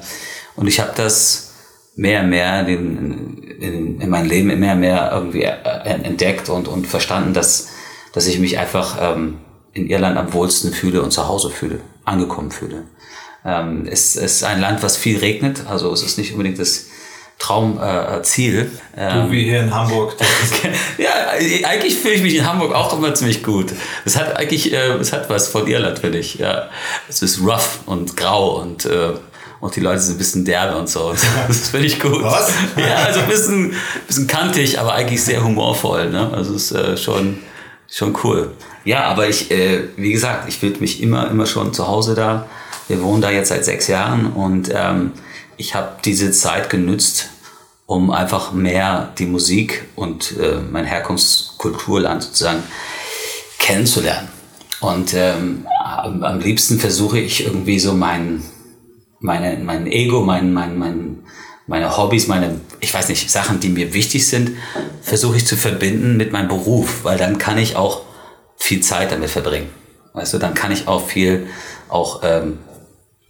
und 0.57 0.67
ich 0.67 0.81
habe 0.81 0.93
das 0.95 1.53
mehr 1.97 2.21
und 2.23 2.31
mehr 2.31 2.67
in, 2.67 3.39
in, 3.61 4.01
in 4.01 4.11
mein 4.11 4.27
Leben 4.27 4.59
mehr 4.59 4.75
und 4.75 4.81
mehr 4.81 5.11
irgendwie 5.13 5.43
entdeckt 5.43 6.49
und, 6.49 6.69
und 6.69 6.87
verstanden, 6.87 7.35
dass, 7.35 7.69
dass 8.13 8.27
ich 8.27 8.39
mich 8.39 8.59
einfach 8.59 8.99
ähm, 9.01 9.39
in 9.73 9.89
Irland 9.89 10.17
am 10.17 10.33
wohlsten 10.33 10.73
fühle 10.73 11.03
und 11.03 11.13
zu 11.13 11.27
Hause 11.29 11.51
fühle, 11.51 11.81
angekommen 12.05 12.51
fühle. 12.51 12.85
Ähm, 13.45 13.87
es, 13.91 14.17
es 14.17 14.37
ist 14.37 14.45
ein 14.45 14.61
Land, 14.61 14.83
was 14.83 14.97
viel 14.97 15.19
regnet, 15.19 15.67
also 15.69 15.93
es 15.93 16.03
ist 16.03 16.19
nicht 16.19 16.33
unbedingt 16.33 16.59
das 16.59 16.88
Traumziel. 17.39 18.71
Äh, 18.97 19.21
ähm, 19.21 19.31
wie 19.31 19.45
hier 19.45 19.61
in 19.61 19.73
Hamburg. 19.73 20.17
ja, 20.99 21.09
eigentlich 21.65 21.97
fühle 21.97 22.15
ich 22.15 22.23
mich 22.23 22.35
in 22.35 22.47
Hamburg 22.47 22.75
auch 22.75 22.97
immer 22.99 23.15
ziemlich 23.15 23.45
gut. 23.45 23.73
Es 24.05 24.17
hat 24.17 24.37
eigentlich, 24.37 24.73
äh, 24.73 24.95
es 24.95 25.13
hat 25.13 25.31
was 25.31 25.49
von 25.49 25.67
Irland, 25.67 26.01
finde 26.01 26.19
ich. 26.19 26.35
Ja, 26.35 26.69
es 27.09 27.23
ist 27.23 27.41
rough 27.41 27.81
und 27.87 28.17
grau 28.17 28.61
und 28.61 28.87
äh, 28.87 29.13
und 29.61 29.75
die 29.75 29.81
Leute 29.81 30.01
sind 30.01 30.15
ein 30.15 30.19
bisschen 30.19 30.45
derbe 30.45 30.77
und 30.77 30.89
so. 30.89 31.15
Das 31.49 31.69
finde 31.69 31.87
ich 31.87 31.99
gut. 31.99 32.23
Was? 32.23 32.53
Ja, 32.77 32.97
also 33.07 33.21
ein 33.21 33.29
bisschen, 33.29 33.75
bisschen 34.07 34.27
kantig, 34.27 34.79
aber 34.79 34.95
eigentlich 34.95 35.23
sehr 35.23 35.43
humorvoll. 35.43 36.11
Ne? 36.11 36.31
Also 36.33 36.55
es 36.55 36.71
ist 36.71 36.79
äh, 36.79 36.97
schon, 36.97 37.39
schon 37.91 38.17
cool. 38.23 38.53
Ja, 38.85 39.05
aber 39.05 39.29
ich, 39.29 39.51
äh, 39.51 39.89
wie 39.97 40.13
gesagt, 40.13 40.49
ich 40.49 40.59
fühle 40.59 40.79
mich 40.79 41.03
immer, 41.03 41.29
immer 41.31 41.47
schon 41.47 41.73
zu 41.73 41.89
Hause 41.89 42.15
da. 42.15 42.47
Wir 42.87 43.03
wohnen 43.03 43.21
da 43.21 43.31
jetzt 43.31 43.49
seit 43.49 43.65
sechs 43.65 43.89
Jahren 43.89 44.33
und 44.33 44.71
ähm, 44.73 45.13
ich 45.59 45.75
habe 45.75 45.97
diese 46.05 46.31
Zeit 46.31 46.71
genützt, 46.71 47.31
um 47.85 48.11
einfach 48.11 48.53
mehr 48.53 49.13
die 49.19 49.27
Musik 49.27 49.89
und 49.97 50.37
äh, 50.39 50.61
mein 50.71 50.85
Herkunftskulturland 50.85 52.23
sozusagen 52.23 52.63
kennenzulernen. 53.59 54.29
Und 54.81 55.13
ähm, 55.15 55.67
am, 55.85 56.39
liebsten 56.41 56.79
versuche 56.79 57.19
ich 57.19 57.45
irgendwie 57.45 57.81
so 57.81 57.93
mein, 57.93 58.43
meine, 59.19 59.59
mein 59.63 59.89
Ego, 59.89 60.23
mein, 60.23 60.53
mein, 60.53 60.79
mein, 60.79 61.25
meine 61.67 61.97
Hobbys, 61.97 62.29
meine, 62.29 62.61
ich 62.79 62.95
weiß 62.95 63.09
nicht, 63.09 63.29
Sachen, 63.29 63.59
die 63.59 63.69
mir 63.69 63.93
wichtig 63.93 64.29
sind, 64.29 64.53
versuche 65.03 65.39
ich 65.39 65.47
zu 65.47 65.57
verbinden 65.57 66.17
mit 66.17 66.31
meinem 66.31 66.49
Beruf, 66.49 67.05
weil 67.05 67.19
dann 67.19 67.39
kann 67.39 67.59
ich 67.59 67.75
auch 67.75 68.03
viel 68.57 68.81
Zeit 68.81 69.11
damit 69.11 69.31
verbringen. 69.31 69.71
Weißt 70.13 70.35
du, 70.35 70.39
dann 70.39 70.55
kann 70.55 70.71
ich 70.71 70.87
auch 70.87 71.07
viel 71.07 71.49
auch 71.89 72.21
ähm, 72.23 72.59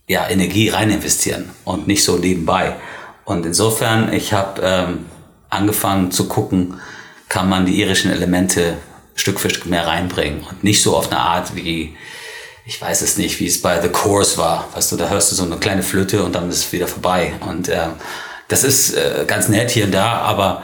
ja, 0.09 0.29
Energie 0.29 0.71
rein 0.71 0.91
investieren 0.91 1.51
und 1.65 1.87
nicht 1.87 2.03
so 2.03 2.17
nebenbei. 2.17 2.77
Und 3.25 3.47
insofern, 3.47 4.13
ich 4.13 4.33
habe 4.33 4.61
ähm, 4.65 5.07
angefangen 5.51 6.11
zu 6.11 6.27
gucken, 6.29 6.81
kann 7.29 7.49
man 7.49 7.67
die 7.67 7.79
irischen 7.79 8.11
Elemente 8.11 8.79
Stück 9.15 9.39
für 9.39 9.51
Stück 9.51 9.67
mehr 9.67 9.87
reinbringen 9.87 10.45
und 10.49 10.65
nicht 10.65 10.83
so 10.83 10.97
auf 10.97 11.13
eine 11.13 11.21
Art 11.21 11.55
wie, 11.55 11.95
ich 12.65 12.81
weiß 12.81 13.03
es 13.03 13.19
nicht, 13.19 13.39
wie 13.39 13.47
es 13.47 13.61
bei 13.61 13.81
The 13.83 13.91
Course 13.91 14.39
war. 14.39 14.69
Weißt 14.75 14.91
du, 14.93 14.97
da 14.97 15.11
hörst 15.11 15.31
du 15.31 15.37
so 15.37 15.43
eine 15.43 15.59
kleine 15.59 15.83
Flöte 15.83 16.25
und 16.25 16.35
dann 16.35 16.49
ist 16.49 16.57
es 16.57 16.73
wieder 16.73 16.89
vorbei. 16.89 17.35
Und 17.41 17.69
äh, 17.69 17.89
das 18.49 18.65
ist 18.65 18.95
äh, 18.95 19.25
ganz 19.27 19.49
nett 19.49 19.71
hier 19.71 19.85
und 19.85 19.93
da, 19.93 20.21
aber 20.21 20.63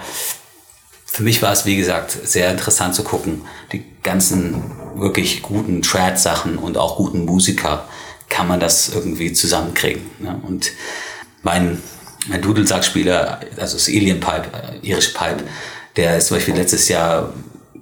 für 1.04 1.22
mich 1.22 1.42
war 1.42 1.52
es, 1.52 1.66
wie 1.66 1.76
gesagt, 1.76 2.10
sehr 2.10 2.50
interessant 2.50 2.94
zu 2.94 3.04
gucken, 3.04 3.42
die 3.72 3.84
ganzen 4.02 4.72
wirklich 4.96 5.42
guten 5.42 5.82
Trad-Sachen 5.82 6.56
und 6.56 6.78
auch 6.78 6.96
guten 6.96 7.24
Musiker 7.26 7.86
kann 8.34 8.48
man 8.48 8.58
das 8.58 8.88
irgendwie 8.88 9.32
zusammenkriegen. 9.32 10.02
Ne? 10.18 10.40
Und 10.44 10.72
mein, 11.44 11.80
mein 12.26 12.42
Dudelsackspieler, 12.42 13.40
also 13.56 13.76
das 13.76 13.86
Alien 13.86 14.18
Pipe, 14.18 14.48
äh, 14.52 14.88
Irish 14.88 15.10
Pipe, 15.10 15.44
der 15.94 16.16
ist 16.16 16.26
zum 16.26 16.38
Beispiel 16.38 16.54
letztes 16.54 16.88
Jahr 16.88 17.32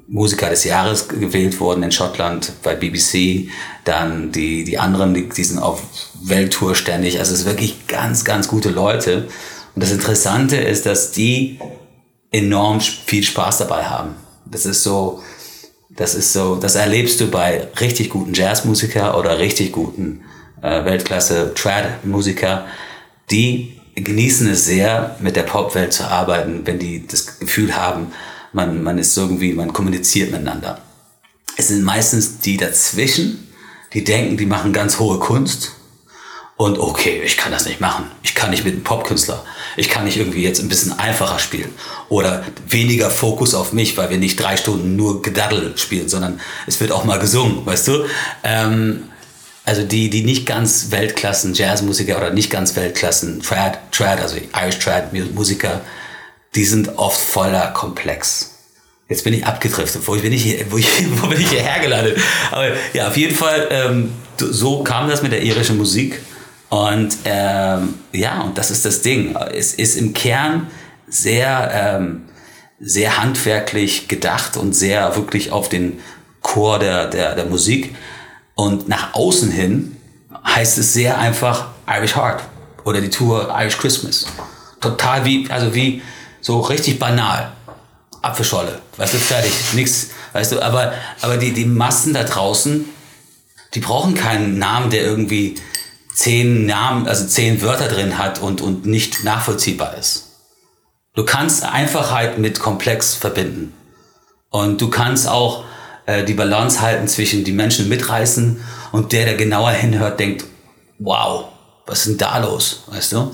Musiker 0.08 0.50
des 0.50 0.64
Jahres 0.64 1.08
gewählt 1.08 1.58
worden 1.58 1.82
in 1.82 1.90
Schottland 1.90 2.52
bei 2.62 2.74
BBC. 2.74 3.48
Dann 3.84 4.30
die, 4.30 4.64
die 4.64 4.78
anderen, 4.78 5.14
die, 5.14 5.26
die 5.26 5.42
sind 5.42 5.58
auf 5.58 5.82
Welttour 6.22 6.74
ständig. 6.74 7.18
Also 7.18 7.32
es 7.32 7.38
sind 7.38 7.48
wirklich 7.48 7.86
ganz, 7.86 8.22
ganz 8.26 8.46
gute 8.46 8.68
Leute. 8.68 9.28
Und 9.74 9.82
das 9.82 9.90
Interessante 9.90 10.56
ist, 10.56 10.84
dass 10.84 11.12
die 11.12 11.60
enorm 12.30 12.80
viel 12.80 13.22
Spaß 13.22 13.56
dabei 13.56 13.84
haben. 13.84 14.16
Das 14.44 14.66
ist 14.66 14.82
so, 14.82 15.22
das 15.88 16.14
ist 16.14 16.34
so, 16.34 16.56
das 16.56 16.74
erlebst 16.74 17.20
du 17.20 17.28
bei 17.28 17.68
richtig 17.80 18.10
guten 18.10 18.34
Jazzmusiker 18.34 19.16
oder 19.16 19.38
richtig 19.38 19.72
guten 19.72 20.24
äh, 20.62 20.84
Weltklasse 20.84 21.52
Trad-Musiker, 21.54 22.66
die 23.30 23.80
genießen 23.94 24.48
es 24.48 24.64
sehr, 24.64 25.16
mit 25.20 25.36
der 25.36 25.42
Popwelt 25.42 25.92
zu 25.92 26.04
arbeiten, 26.04 26.62
wenn 26.64 26.78
die 26.78 27.06
das 27.06 27.38
Gefühl 27.38 27.76
haben, 27.76 28.12
man, 28.52 28.82
man 28.82 28.98
ist 28.98 29.16
irgendwie, 29.16 29.52
man 29.52 29.72
kommuniziert 29.72 30.30
miteinander. 30.30 30.80
Es 31.56 31.68
sind 31.68 31.82
meistens 31.82 32.38
die 32.38 32.56
dazwischen, 32.56 33.48
die 33.92 34.04
denken, 34.04 34.36
die 34.36 34.46
machen 34.46 34.72
ganz 34.72 34.98
hohe 34.98 35.18
Kunst 35.18 35.72
und 36.56 36.78
okay, 36.78 37.22
ich 37.24 37.36
kann 37.36 37.52
das 37.52 37.66
nicht 37.66 37.80
machen. 37.80 38.04
Ich 38.22 38.34
kann 38.34 38.50
nicht 38.50 38.64
mit 38.64 38.74
einem 38.74 38.84
Popkünstler. 38.84 39.44
Ich 39.76 39.88
kann 39.88 40.04
nicht 40.04 40.16
irgendwie 40.16 40.42
jetzt 40.42 40.60
ein 40.60 40.68
bisschen 40.68 40.98
einfacher 40.98 41.38
spielen 41.38 41.70
oder 42.08 42.44
weniger 42.68 43.10
Fokus 43.10 43.54
auf 43.54 43.72
mich, 43.72 43.96
weil 43.96 44.10
wir 44.10 44.18
nicht 44.18 44.40
drei 44.40 44.56
Stunden 44.56 44.96
nur 44.96 45.22
Gedaddel 45.22 45.76
spielen, 45.76 46.08
sondern 46.08 46.40
es 46.66 46.78
wird 46.80 46.92
auch 46.92 47.04
mal 47.04 47.18
gesungen, 47.18 47.66
weißt 47.66 47.88
du? 47.88 48.04
Ähm, 48.44 49.04
also 49.64 49.84
die, 49.84 50.10
die 50.10 50.24
nicht 50.24 50.46
ganz 50.46 50.90
Weltklassen 50.90 51.54
Jazzmusiker 51.54 52.16
oder 52.16 52.30
nicht 52.30 52.50
ganz 52.50 52.74
Weltklassen 52.74 53.42
Trad, 53.42 53.78
Trad, 53.92 54.20
also 54.20 54.36
Irish 54.36 54.78
Trad 54.78 55.12
Musiker, 55.12 55.80
die 56.54 56.64
sind 56.64 56.98
oft 56.98 57.20
voller 57.20 57.68
Komplex. 57.68 58.52
Jetzt 59.08 59.24
bin 59.24 59.34
ich 59.34 59.44
abgedriftet. 59.44 60.02
Wo 60.06 60.16
bin 60.16 60.32
ich, 60.32 60.42
hier, 60.42 60.70
wo, 60.70 60.78
ich, 60.78 60.88
wo 61.22 61.26
bin 61.28 61.40
ich 61.40 61.50
hierher 61.50 61.80
gelandet? 61.80 62.18
Aber 62.50 62.68
ja, 62.92 63.08
auf 63.08 63.16
jeden 63.16 63.34
Fall, 63.34 63.68
ähm, 63.70 64.12
so 64.38 64.82
kam 64.82 65.08
das 65.08 65.22
mit 65.22 65.32
der 65.32 65.42
irischen 65.42 65.76
Musik. 65.76 66.20
Und 66.70 67.16
ähm, 67.26 67.94
ja, 68.12 68.40
und 68.40 68.56
das 68.56 68.70
ist 68.70 68.84
das 68.84 69.02
Ding. 69.02 69.36
Es 69.54 69.74
ist 69.74 69.96
im 69.96 70.14
Kern 70.14 70.68
sehr, 71.06 71.70
ähm, 72.00 72.22
sehr 72.80 73.18
handwerklich 73.22 74.08
gedacht 74.08 74.56
und 74.56 74.72
sehr 74.72 75.14
wirklich 75.14 75.52
auf 75.52 75.68
den 75.68 76.00
Chor 76.40 76.78
der, 76.78 77.06
der, 77.08 77.34
der 77.34 77.44
Musik. 77.44 77.94
Und 78.54 78.88
nach 78.88 79.14
außen 79.14 79.50
hin 79.50 79.96
heißt 80.46 80.78
es 80.78 80.92
sehr 80.92 81.18
einfach 81.18 81.68
Irish 81.88 82.16
Heart 82.16 82.42
oder 82.84 83.00
die 83.00 83.10
Tour 83.10 83.54
Irish 83.58 83.78
Christmas. 83.78 84.26
Total 84.80 85.24
wie, 85.24 85.48
also 85.50 85.74
wie 85.74 86.02
so 86.40 86.60
richtig 86.60 86.98
banal. 86.98 87.52
Apfelschorle, 88.20 88.80
weißt 88.98 89.14
du, 89.14 89.18
fertig, 89.18 89.52
nix, 89.72 90.10
weißt 90.32 90.52
du, 90.52 90.62
aber, 90.62 90.92
aber 91.22 91.38
die, 91.38 91.52
die 91.52 91.64
Massen 91.64 92.14
da 92.14 92.22
draußen, 92.22 92.84
die 93.74 93.80
brauchen 93.80 94.14
keinen 94.14 94.58
Namen, 94.58 94.90
der 94.90 95.02
irgendwie 95.02 95.56
zehn 96.14 96.66
Namen, 96.66 97.08
also 97.08 97.26
zehn 97.26 97.62
Wörter 97.62 97.88
drin 97.88 98.18
hat 98.18 98.40
und, 98.40 98.60
und 98.60 98.86
nicht 98.86 99.24
nachvollziehbar 99.24 99.96
ist. 99.96 100.28
Du 101.14 101.24
kannst 101.24 101.64
Einfachheit 101.64 102.38
mit 102.38 102.60
komplex 102.60 103.14
verbinden. 103.14 103.74
Und 104.50 104.80
du 104.80 104.88
kannst 104.88 105.26
auch 105.28 105.64
äh, 106.06 106.24
die 106.24 106.34
Balance 106.34 106.80
halten 106.80 107.08
zwischen 107.08 107.44
die 107.44 107.52
Menschen 107.52 107.88
mitreißen 107.88 108.60
und 108.92 109.12
der, 109.12 109.24
der 109.24 109.34
genauer 109.34 109.70
hinhört, 109.70 110.20
denkt, 110.20 110.44
wow, 110.98 111.46
was 111.86 112.00
ist 112.00 112.08
denn 112.08 112.18
da 112.18 112.38
los, 112.38 112.84
weißt 112.88 113.12
du? 113.12 113.32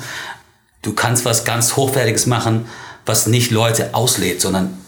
Du 0.83 0.94
kannst 0.94 1.24
was 1.24 1.44
ganz 1.44 1.76
Hochwertiges 1.76 2.26
machen, 2.26 2.66
was 3.04 3.26
nicht 3.26 3.50
Leute 3.50 3.94
auslädt, 3.94 4.40
sondern 4.40 4.78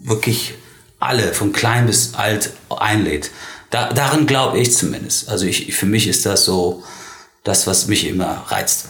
wirklich 0.00 0.54
alle, 0.98 1.34
von 1.34 1.52
klein 1.52 1.86
bis 1.86 2.14
alt, 2.14 2.50
einlädt. 2.70 3.30
Da, 3.70 3.92
darin 3.92 4.26
glaube 4.26 4.58
ich 4.58 4.74
zumindest. 4.74 5.28
Also 5.28 5.46
ich, 5.46 5.74
für 5.74 5.86
mich 5.86 6.06
ist 6.08 6.26
das 6.26 6.44
so 6.44 6.82
das, 7.44 7.66
was 7.66 7.86
mich 7.86 8.06
immer 8.06 8.44
reizt. 8.48 8.86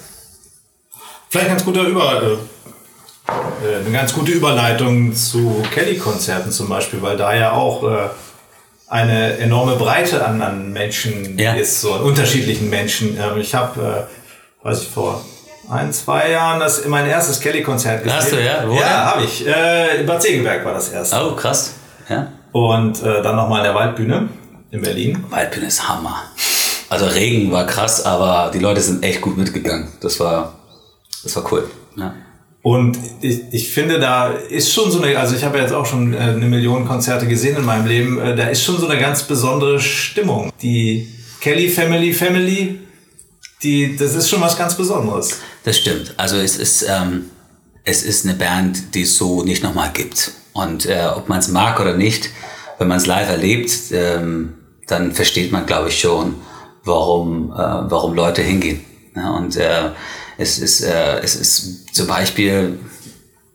Vielleicht 1.28 1.48
ganz 1.48 1.64
guter 1.64 1.82
Über, 1.82 2.22
äh, 2.22 3.66
äh, 3.66 3.80
eine 3.80 3.90
ganz 3.90 4.12
gute 4.12 4.32
Überleitung 4.32 5.14
zu 5.14 5.62
Kelly-Konzerten 5.74 6.52
zum 6.52 6.68
Beispiel, 6.68 7.02
weil 7.02 7.16
da 7.16 7.35
ja 7.35 7.52
auch 7.52 7.82
äh, 7.82 8.09
eine 8.88 9.38
enorme 9.38 9.77
Breite 9.77 10.25
an, 10.25 10.40
an 10.42 10.72
Menschen 10.72 11.38
ja. 11.38 11.55
ist, 11.55 11.81
so 11.81 11.94
unterschiedlichen 11.94 12.70
Menschen. 12.70 13.18
Ähm, 13.18 13.40
ich 13.40 13.55
habe, 13.55 14.09
äh, 14.62 14.66
weiß 14.66 14.83
ich, 14.83 14.88
vor 14.88 15.25
ein, 15.68 15.92
zwei 15.92 16.31
Jahren 16.31 16.61
das 16.61 16.87
mein 16.87 17.07
erstes 17.07 17.40
Kelly-Konzert 17.40 18.05
gesehen. 18.05 18.18
Hast 18.18 18.33
du, 18.33 18.42
ja? 18.42 18.64
Wo 18.68 18.75
ja, 18.75 19.12
habe 19.14 19.25
ich. 19.25 19.46
Äh, 19.46 20.01
in 20.01 20.07
Bad 20.07 20.22
Segeberg 20.22 20.64
war 20.64 20.75
das 20.75 20.90
erste. 20.90 21.16
Oh, 21.16 21.35
krass. 21.35 21.75
Ja. 22.09 22.33
Und 22.53 23.03
äh, 23.03 23.22
dann 23.22 23.37
nochmal 23.37 23.59
in 23.59 23.64
der 23.64 23.75
Waldbühne 23.75 24.29
in 24.70 24.83
Berlin. 24.83 25.25
Waldbühne 25.31 25.66
ist 25.66 25.88
Hammer. 25.88 26.22
Also 26.88 27.07
Regen 27.07 27.51
war 27.51 27.66
krass, 27.66 28.05
aber 28.05 28.51
die 28.53 28.61
Leute 28.61 28.81
sind 28.81 29.05
echt 29.05 29.20
gut 29.20 29.37
mitgegangen. 29.37 29.88
Das 30.01 30.20
war, 30.20 30.55
das 31.25 31.35
war 31.35 31.53
cool. 31.53 31.68
Ja. 31.96 32.14
Und 32.66 32.98
ich, 33.20 33.42
ich 33.52 33.70
finde, 33.70 34.00
da 34.00 34.31
ist 34.31 34.72
schon 34.72 34.90
so 34.90 35.00
eine, 35.00 35.16
also 35.16 35.37
ich 35.37 35.44
habe 35.44 35.57
jetzt 35.57 35.72
auch 35.72 35.87
schon 35.87 36.12
äh, 36.12 36.16
eine 36.16 36.46
Million 36.46 36.85
Konzerte 36.85 37.29
gesehen 37.29 37.57
in 37.57 37.64
meinem 37.64 37.87
Leben, 37.87 38.18
äh, 38.18 38.35
da 38.35 38.48
ist 38.48 38.64
schon 38.64 38.76
so 38.76 38.88
eine 38.88 38.98
ganz 38.98 39.22
besondere 39.22 39.79
Stimmung. 39.79 40.50
Die 40.61 41.07
Kelly 41.40 41.68
Family 41.68 42.12
Family 42.12 42.81
die, 43.62 43.96
das 43.96 44.16
ist 44.16 44.29
schon 44.29 44.40
was 44.40 44.59
ganz 44.59 44.76
Besonderes. 44.76 45.38
Das 45.62 45.79
stimmt. 45.79 46.14
Also 46.16 46.38
es 46.38 46.59
ist, 46.59 46.85
ähm, 46.88 47.26
es 47.85 48.02
ist 48.02 48.26
eine 48.26 48.35
Band, 48.35 48.96
die 48.96 49.02
es 49.02 49.16
so 49.16 49.44
nicht 49.44 49.62
nochmal 49.62 49.90
gibt. 49.94 50.33
Und 50.52 50.87
äh, 50.87 51.07
ob 51.14 51.29
man 51.29 51.38
es 51.38 51.46
mag 51.46 51.79
oder 51.79 51.96
nicht, 51.96 52.31
wenn 52.79 52.88
man 52.88 52.96
es 52.96 53.07
live 53.07 53.29
erlebt, 53.29 53.70
ähm, 53.92 54.55
dann 54.88 55.12
versteht 55.12 55.52
man, 55.52 55.66
glaube 55.66 55.90
ich, 55.90 56.00
schon, 56.00 56.35
warum, 56.83 57.52
äh, 57.52 57.55
warum 57.55 58.14
Leute 58.14 58.42
hingehen. 58.42 58.81
Ja, 59.14 59.31
und 59.37 59.57
es, 60.38 60.59
ist, 60.59 60.83
äh, 60.83 61.20
es 61.20 61.37
ist 61.37 61.94
zum 61.94 62.07
Beispiel, 62.07 62.79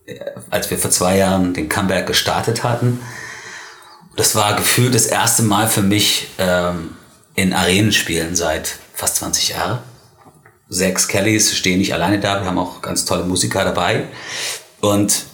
äh, 0.05 0.19
als 0.49 0.69
wir 0.69 0.77
vor 0.77 0.91
zwei 0.91 1.17
Jahren 1.17 1.53
den 1.53 1.69
Comeback 1.69 2.07
gestartet 2.07 2.63
hatten, 2.63 2.99
das 4.15 4.35
war 4.35 4.55
gefühlt 4.55 4.93
das 4.93 5.05
erste 5.05 5.43
Mal 5.43 5.67
für 5.67 5.81
mich 5.81 6.27
ähm, 6.37 6.91
in 7.35 7.53
Arenen 7.53 7.91
spielen 7.91 8.35
seit 8.35 8.75
fast 8.93 9.17
20 9.17 9.49
Jahren 9.49 9.79
sechs 10.71 11.09
Kellys 11.09 11.55
stehen 11.55 11.79
nicht 11.79 11.93
alleine 11.93 12.19
da, 12.19 12.39
wir 12.39 12.47
haben 12.47 12.57
auch 12.57 12.81
ganz 12.81 13.05
tolle 13.05 13.25
Musiker 13.25 13.63
dabei. 13.63 14.05
Und 14.79 15.25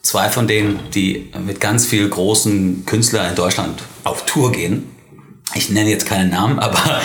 zwei 0.00 0.30
von 0.30 0.48
denen, 0.48 0.80
die 0.92 1.30
mit 1.38 1.60
ganz 1.60 1.86
vielen 1.86 2.10
großen 2.10 2.84
Künstlern 2.86 3.28
in 3.28 3.36
Deutschland 3.36 3.82
auf 4.02 4.24
Tour 4.26 4.50
gehen, 4.50 4.88
ich 5.54 5.68
nenne 5.68 5.90
jetzt 5.90 6.06
keinen 6.06 6.30
Namen, 6.30 6.58
aber 6.58 7.02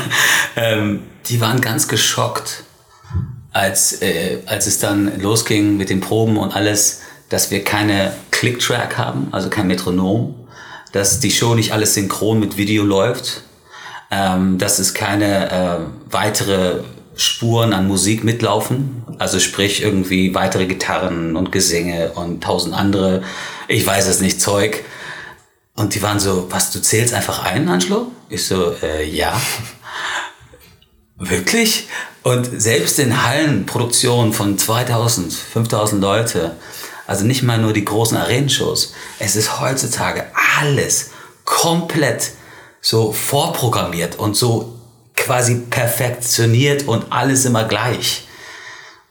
ähm, 0.56 1.04
die 1.26 1.40
waren 1.40 1.60
ganz 1.60 1.86
geschockt, 1.86 2.64
als, 3.54 4.02
äh, 4.02 4.38
als 4.46 4.66
es 4.66 4.78
dann 4.78 5.18
losging 5.20 5.78
mit 5.78 5.88
den 5.88 6.00
Proben 6.00 6.36
und 6.36 6.54
alles, 6.54 7.00
dass 7.30 7.50
wir 7.50 7.64
keine 7.64 8.12
Click-Track 8.32 8.98
haben, 8.98 9.28
also 9.30 9.48
kein 9.48 9.68
Metronom, 9.68 10.34
dass 10.92 11.20
die 11.20 11.30
Show 11.30 11.54
nicht 11.54 11.72
alles 11.72 11.94
synchron 11.94 12.40
mit 12.40 12.56
Video 12.56 12.84
läuft, 12.84 13.42
ähm, 14.10 14.58
dass 14.58 14.78
es 14.78 14.92
keine 14.92 15.50
äh, 15.50 15.78
weitere 16.10 16.80
Spuren 17.16 17.72
an 17.72 17.86
Musik 17.86 18.24
mitlaufen. 18.24 19.04
Also 19.18 19.38
sprich 19.38 19.82
irgendwie 19.82 20.34
weitere 20.34 20.66
Gitarren 20.66 21.36
und 21.36 21.52
Gesänge 21.52 22.10
und 22.12 22.42
tausend 22.42 22.74
andere, 22.74 23.22
ich 23.68 23.86
weiß 23.86 24.08
es 24.08 24.20
nicht, 24.20 24.40
Zeug. 24.40 24.84
Und 25.76 25.94
die 25.94 26.02
waren 26.02 26.18
so, 26.18 26.48
was, 26.50 26.72
du 26.72 26.82
zählst 26.82 27.14
einfach 27.14 27.44
ein, 27.44 27.68
Angelo? 27.68 28.08
Ich 28.28 28.46
so, 28.46 28.74
äh, 28.82 29.08
ja. 29.08 29.40
Wirklich? 31.16 31.88
Und 32.22 32.60
selbst 32.60 32.98
in 32.98 33.22
Hallenproduktionen 33.22 34.32
von 34.32 34.58
2000, 34.58 35.32
5000 35.32 36.00
Leute, 36.02 36.56
also 37.06 37.24
nicht 37.24 37.42
mal 37.42 37.58
nur 37.58 37.72
die 37.72 37.84
großen 37.84 38.16
Arenenshows, 38.16 38.94
es 39.18 39.36
ist 39.36 39.60
heutzutage 39.60 40.26
alles 40.58 41.10
komplett 41.44 42.32
so 42.80 43.12
vorprogrammiert 43.12 44.18
und 44.18 44.36
so 44.36 44.78
quasi 45.14 45.56
perfektioniert 45.70 46.88
und 46.88 47.12
alles 47.12 47.44
immer 47.44 47.64
gleich. 47.64 48.26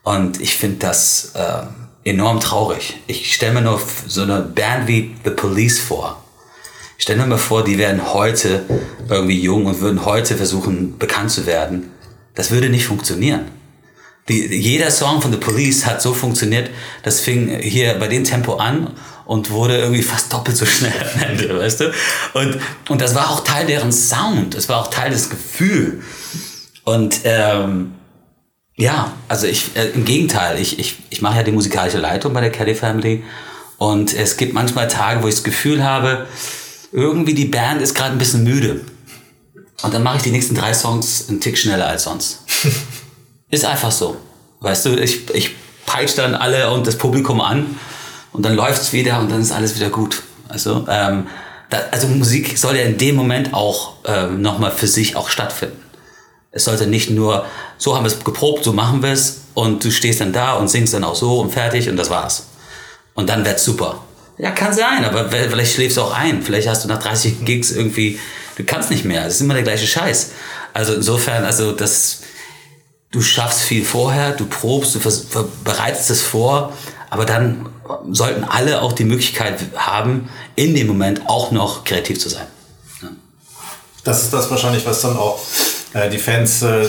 Und 0.04 0.42
ich 0.42 0.58
finde 0.58 0.78
das 0.80 1.32
äh, 1.36 2.10
enorm 2.10 2.40
traurig. 2.40 2.98
Ich 3.08 3.34
stelle 3.34 3.54
mir 3.54 3.62
nur 3.62 3.82
so 4.08 4.24
eine 4.24 4.42
Band 4.42 4.88
wie 4.88 5.16
The 5.24 5.30
Police 5.32 5.80
vor. 5.80 6.23
Ich 7.04 7.06
stelle 7.06 7.20
mir 7.20 7.28
mal 7.28 7.38
vor, 7.38 7.66
die 7.66 7.78
werden 7.78 8.14
heute 8.14 8.64
irgendwie 9.10 9.38
jung 9.38 9.66
und 9.66 9.82
würden 9.82 10.06
heute 10.06 10.38
versuchen, 10.38 10.98
bekannt 10.98 11.32
zu 11.32 11.46
werden. 11.46 11.92
Das 12.34 12.50
würde 12.50 12.70
nicht 12.70 12.86
funktionieren. 12.86 13.42
Die, 14.30 14.46
jeder 14.56 14.90
Song 14.90 15.22
von 15.22 15.30
The 15.30 15.38
Police 15.38 15.86
hat 15.86 16.02
so 16.02 16.14
funktioniert, 16.14 16.70
das 17.04 17.20
fing 17.20 17.60
hier 17.60 17.96
bei 17.96 18.08
dem 18.08 18.24
Tempo 18.24 18.56
an 18.56 18.92
und 19.26 19.52
wurde 19.52 19.80
irgendwie 19.80 20.02
fast 20.02 20.32
doppelt 20.32 20.56
so 20.56 20.66
schnell 20.66 20.94
am 21.14 21.22
Ende, 21.22 21.60
weißt 21.60 21.82
du? 21.82 21.94
Und, 22.36 22.60
und 22.88 23.02
das 23.02 23.14
war 23.16 23.32
auch 23.32 23.44
Teil 23.44 23.66
deren 23.66 23.92
Sound, 23.92 24.56
das 24.56 24.70
war 24.70 24.80
auch 24.80 24.88
Teil 24.88 25.12
des 25.12 25.30
Gefühls. 25.30 26.02
Und 26.86 27.20
ähm, 27.26 27.96
ja, 28.78 29.12
also 29.28 29.46
ich, 29.46 29.76
äh, 29.76 29.90
im 29.90 30.06
Gegenteil, 30.06 30.58
ich, 30.58 30.80
ich, 30.80 31.00
ich 31.10 31.22
mache 31.22 31.36
ja 31.36 31.44
die 31.44 31.52
musikalische 31.52 31.98
Leitung 31.98 32.32
bei 32.32 32.40
der 32.40 32.50
Kelly 32.50 32.76
Family 32.76 33.26
und 33.78 34.14
es 34.14 34.38
gibt 34.38 34.54
manchmal 34.54 34.88
Tage, 34.88 35.22
wo 35.22 35.28
ich 35.28 35.36
das 35.36 35.44
Gefühl 35.44 35.84
habe, 35.84 36.28
irgendwie 36.94 37.34
die 37.34 37.46
Band 37.46 37.82
ist 37.82 37.96
gerade 37.96 38.12
ein 38.12 38.20
bisschen 38.20 38.44
müde. 38.44 38.82
Und 39.82 39.94
dann 39.94 40.04
mache 40.04 40.18
ich 40.18 40.24
die 40.24 40.32
nächsten 40.32 40.56
drei 40.56 40.74
Songs 40.74 41.26
einen 41.28 41.42
Tick 41.42 41.58
schneller 41.58 41.88
als 41.88 42.04
sonst. 42.04 42.44
ist 43.50 43.66
einfach 43.66 43.92
so. 43.92 44.16
Weißt 44.62 44.86
du, 44.86 44.96
ich, 44.96 45.30
ich 45.34 45.56
peitsche 45.86 46.18
dann 46.18 46.36
alle 46.36 46.72
und 46.72 46.88
das 46.88 46.98
Publikum 46.98 47.42
an 47.42 47.78
und 48.32 48.44
dann 48.46 48.56
läuft's 48.56 48.94
wieder 48.94 49.20
und 49.20 49.30
dann 49.30 49.42
ist 49.42 49.52
alles 49.52 49.76
wieder 49.76 49.90
gut. 49.90 50.24
Also, 50.48 50.86
ähm, 50.88 51.28
da, 51.70 51.80
also 51.92 52.08
Musik 52.08 52.58
soll 52.58 52.78
ja 52.78 52.84
in 52.84 52.98
dem 52.98 53.16
Moment 53.16 53.54
auch 53.54 53.96
ähm, 54.06 54.42
nochmal 54.42 54.72
für 54.72 54.88
sich 54.88 55.16
auch 55.16 55.30
stattfinden. 55.30 55.82
Es 56.52 56.66
sollte 56.66 56.86
nicht 56.86 57.10
nur, 57.10 57.46
so 57.78 57.96
haben 57.96 58.04
wir 58.04 58.12
es 58.12 58.24
geprobt, 58.24 58.64
so 58.64 58.74
machen 58.74 59.02
wir 59.02 59.12
es 59.12 59.42
und 59.56 59.84
du 59.84 59.92
stehst 59.92 60.22
dann 60.22 60.32
da 60.32 60.54
und 60.54 60.70
singst 60.70 60.94
dann 60.94 61.04
auch 61.04 61.16
so 61.16 61.40
und 61.40 61.52
fertig 61.52 61.90
und 61.90 61.98
das 61.98 62.12
war's. 62.12 62.46
Und 63.16 63.28
dann 63.30 63.44
wird's 63.44 63.66
super. 63.66 64.04
Ja, 64.38 64.52
kann 64.52 64.74
sein, 64.74 65.06
aber 65.06 65.30
vielleicht 65.30 65.74
schläfst 65.74 65.98
du 65.98 66.02
auch 66.02 66.14
ein. 66.14 66.42
Vielleicht 66.42 66.68
hast 66.68 66.84
du 66.84 66.88
nach 66.88 67.02
30 67.02 67.46
Gigs 67.46 67.72
irgendwie, 67.72 68.20
du 68.56 68.64
kannst 68.64 68.90
nicht 68.90 69.06
mehr. 69.06 69.26
Es 69.26 69.36
ist 69.36 69.42
immer 69.42 69.54
der 69.54 69.64
gleiche 69.64 69.86
Scheiß. 69.86 70.32
Also 70.74 70.96
insofern, 70.96 71.44
also 71.46 71.72
das, 71.72 72.22
du 73.12 73.22
schaffst 73.22 73.62
viel 73.62 73.86
vorher, 73.86 74.32
du 74.32 74.46
probst, 74.46 74.96
du 74.96 75.50
bereitest 75.64 76.10
es 76.10 76.22
vor, 76.22 76.74
aber 77.12 77.26
dann 77.26 77.70
sollten 78.12 78.44
alle 78.44 78.82
auch 78.82 78.94
die 78.94 79.04
Möglichkeit 79.04 79.60
haben, 79.76 80.30
in 80.56 80.74
dem 80.74 80.88
Moment 80.88 81.28
auch 81.28 81.52
noch 81.52 81.84
kreativ 81.84 82.20
zu 82.20 82.30
sein. 82.30 82.48
Ja. 83.02 83.10
Das 84.04 84.24
ist 84.24 84.34
das 84.34 84.50
wahrscheinlich, 84.50 84.86
was 84.86 85.02
dann 85.02 85.16
auch 85.16 85.40
äh, 85.94 86.10
die 86.10 86.18
Fans 86.18 86.64
äh, 86.64 86.88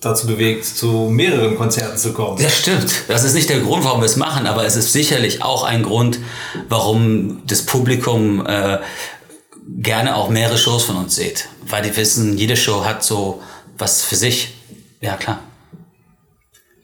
dazu 0.00 0.26
bewegt, 0.26 0.64
zu 0.64 1.08
mehreren 1.10 1.56
Konzerten 1.56 1.98
zu 1.98 2.12
kommen. 2.12 2.40
Das 2.40 2.56
stimmt. 2.56 3.04
Das 3.08 3.24
ist 3.24 3.34
nicht 3.34 3.48
der 3.48 3.60
Grund, 3.60 3.84
warum 3.84 4.00
wir 4.00 4.06
es 4.06 4.16
machen, 4.16 4.46
aber 4.46 4.64
es 4.64 4.76
ist 4.76 4.92
sicherlich 4.92 5.42
auch 5.42 5.64
ein 5.64 5.82
Grund, 5.82 6.20
warum 6.68 7.42
das 7.46 7.62
Publikum 7.62 8.46
äh, 8.46 8.78
gerne 9.66 10.16
auch 10.16 10.28
mehrere 10.28 10.58
Shows 10.58 10.84
von 10.84 10.96
uns 10.96 11.16
sieht. 11.16 11.48
Weil 11.66 11.82
die 11.82 11.96
wissen, 11.96 12.38
jede 12.38 12.56
Show 12.56 12.84
hat 12.84 13.02
so 13.02 13.42
was 13.76 14.02
für 14.02 14.16
sich. 14.16 14.54
Ja, 15.00 15.16
klar. 15.16 15.40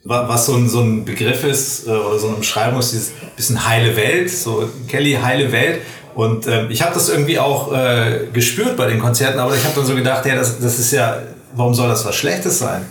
Was 0.07 0.47
so 0.47 0.55
ein, 0.55 0.69
so 0.69 0.81
ein 0.81 1.05
Begriff 1.05 1.45
ist, 1.45 1.87
äh, 1.87 1.91
oder 1.91 2.19
so 2.19 2.29
eine 2.29 2.37
Beschreibung 2.37 2.81
ist, 2.81 2.93
dieses 2.93 3.13
bisschen 3.37 3.67
heile 3.67 3.97
Welt, 3.97 4.31
so 4.31 4.69
Kelly 4.87 5.19
heile 5.23 5.51
Welt. 5.51 5.81
Und 6.15 6.47
ähm, 6.47 6.71
ich 6.71 6.83
habe 6.83 6.95
das 6.95 7.09
irgendwie 7.09 7.39
auch 7.39 7.73
äh, 7.73 8.29
gespürt 8.33 8.77
bei 8.77 8.87
den 8.87 9.01
Konzerten, 9.01 9.39
aber 9.39 9.57
ich 9.57 9.65
habe 9.65 9.75
dann 9.75 9.87
so 9.87 9.95
gedacht, 9.95 10.27
ja, 10.27 10.37
das, 10.37 10.61
das 10.61 10.79
ist 10.79 10.93
ja, 10.93 11.23
warum 11.55 11.75
soll 11.75 11.89
das 11.89 12.05
was 12.05 12.15
Schlechtes 12.15 12.59
sein? 12.59 12.87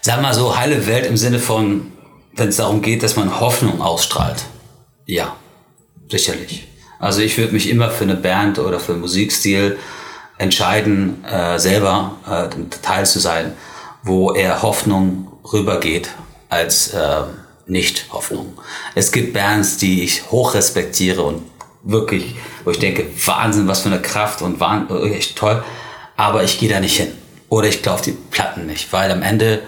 Sag 0.00 0.22
mal 0.22 0.34
so, 0.34 0.56
heile 0.56 0.86
Welt 0.86 1.06
im 1.06 1.16
Sinne 1.16 1.38
von, 1.38 1.92
wenn 2.34 2.48
es 2.48 2.56
darum 2.56 2.82
geht, 2.82 3.02
dass 3.02 3.16
man 3.16 3.40
Hoffnung 3.40 3.80
ausstrahlt. 3.80 4.44
Ja, 5.06 5.36
sicherlich. 6.08 6.66
Also 6.98 7.20
ich 7.20 7.36
würde 7.38 7.52
mich 7.52 7.68
immer 7.68 7.90
für 7.90 8.04
eine 8.04 8.14
Band 8.14 8.58
oder 8.58 8.78
für 8.78 8.92
einen 8.92 9.00
Musikstil 9.00 9.78
entscheiden, 10.38 11.24
äh, 11.24 11.58
selber 11.58 12.16
äh, 12.26 12.80
Teil 12.82 13.06
zu 13.06 13.18
sein, 13.18 13.52
wo 14.02 14.32
eher 14.32 14.62
Hoffnung 14.62 15.32
rübergeht 15.52 16.10
als 16.48 16.94
äh, 16.94 17.22
Nicht-Hoffnung. 17.66 18.58
Es 18.94 19.12
gibt 19.12 19.34
Bands, 19.34 19.76
die 19.76 20.02
ich 20.02 20.30
hoch 20.30 20.54
respektiere 20.54 21.22
und 21.22 21.42
wirklich, 21.82 22.34
wo 22.64 22.70
ich 22.70 22.78
denke, 22.78 23.06
Wahnsinn, 23.24 23.68
was 23.68 23.80
für 23.80 23.88
eine 23.88 24.02
Kraft 24.02 24.42
und 24.42 24.60
Wahnsinn, 24.60 25.12
echt 25.12 25.36
toll, 25.36 25.62
aber 26.16 26.42
ich 26.44 26.58
gehe 26.58 26.68
da 26.68 26.80
nicht 26.80 26.96
hin. 26.96 27.12
Oder 27.50 27.68
ich 27.68 27.82
glaube 27.82 28.00
die 28.02 28.12
Platten 28.12 28.66
nicht, 28.66 28.92
weil 28.92 29.10
am 29.10 29.22
Ende 29.22 29.60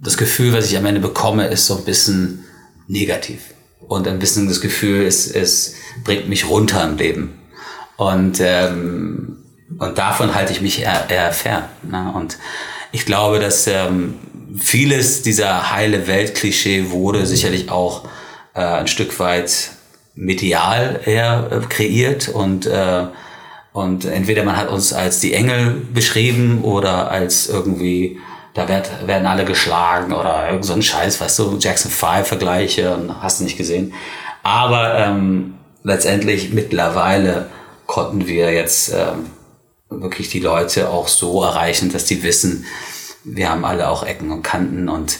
das 0.00 0.16
Gefühl, 0.16 0.52
was 0.52 0.70
ich 0.70 0.78
am 0.78 0.86
Ende 0.86 1.00
bekomme, 1.00 1.48
ist 1.48 1.66
so 1.66 1.76
ein 1.76 1.84
bisschen 1.84 2.44
negativ. 2.86 3.40
Und 3.80 4.06
ein 4.08 4.20
bisschen 4.20 4.48
das 4.48 4.60
Gefühl, 4.60 5.04
es, 5.04 5.30
es 5.30 5.74
bringt 6.04 6.28
mich 6.28 6.48
runter 6.48 6.82
im 6.84 6.96
Leben. 6.96 7.38
Und, 7.96 8.40
ähm, 8.40 9.36
und 9.78 9.98
davon 9.98 10.34
halte 10.34 10.52
ich 10.52 10.60
mich 10.60 10.82
eher, 10.82 11.10
eher 11.10 11.32
fern. 11.32 11.64
Ne? 11.82 12.12
Und 12.14 12.38
ich 12.92 13.04
glaube, 13.04 13.40
dass 13.40 13.66
ähm, 13.66 14.14
vieles 14.58 15.22
dieser 15.22 15.72
heile 15.72 16.06
Welt-Klischee 16.06 16.90
wurde 16.90 17.26
sicherlich 17.26 17.70
auch 17.70 18.04
äh, 18.54 18.60
ein 18.60 18.86
Stück 18.86 19.18
weit 19.18 19.70
medial 20.14 21.00
eher 21.04 21.48
äh, 21.50 21.66
kreiert 21.66 22.28
und 22.28 22.66
äh, 22.66 23.06
und 23.72 24.04
entweder 24.04 24.44
man 24.44 24.56
hat 24.56 24.68
uns 24.68 24.92
als 24.92 25.20
die 25.20 25.32
Engel 25.32 25.82
beschrieben 25.92 26.62
oder 26.62 27.10
als 27.10 27.48
irgendwie 27.48 28.18
da 28.54 28.68
werd, 28.68 29.06
werden 29.06 29.26
alle 29.26 29.44
geschlagen 29.44 30.12
oder 30.12 30.48
irgend 30.50 30.64
so 30.66 30.74
ein 30.74 30.82
Scheiß, 30.82 31.20
weißt 31.20 31.38
du, 31.38 31.56
Jackson 31.58 31.90
5 31.90 32.26
Vergleiche 32.26 32.94
und 32.94 33.22
hast 33.22 33.40
du 33.40 33.44
nicht 33.44 33.56
gesehen. 33.56 33.94
Aber 34.42 34.98
ähm, 34.98 35.54
letztendlich 35.82 36.52
mittlerweile 36.52 37.48
konnten 37.86 38.26
wir 38.26 38.52
jetzt 38.52 38.92
ähm, 38.92 39.30
wirklich 39.88 40.28
die 40.28 40.40
Leute 40.40 40.90
auch 40.90 41.08
so 41.08 41.42
erreichen, 41.42 41.90
dass 41.90 42.04
die 42.04 42.22
wissen, 42.22 42.66
wir 43.24 43.48
haben 43.48 43.64
alle 43.64 43.88
auch 43.88 44.02
Ecken 44.02 44.30
und 44.32 44.42
Kanten 44.42 44.88
und 44.88 45.18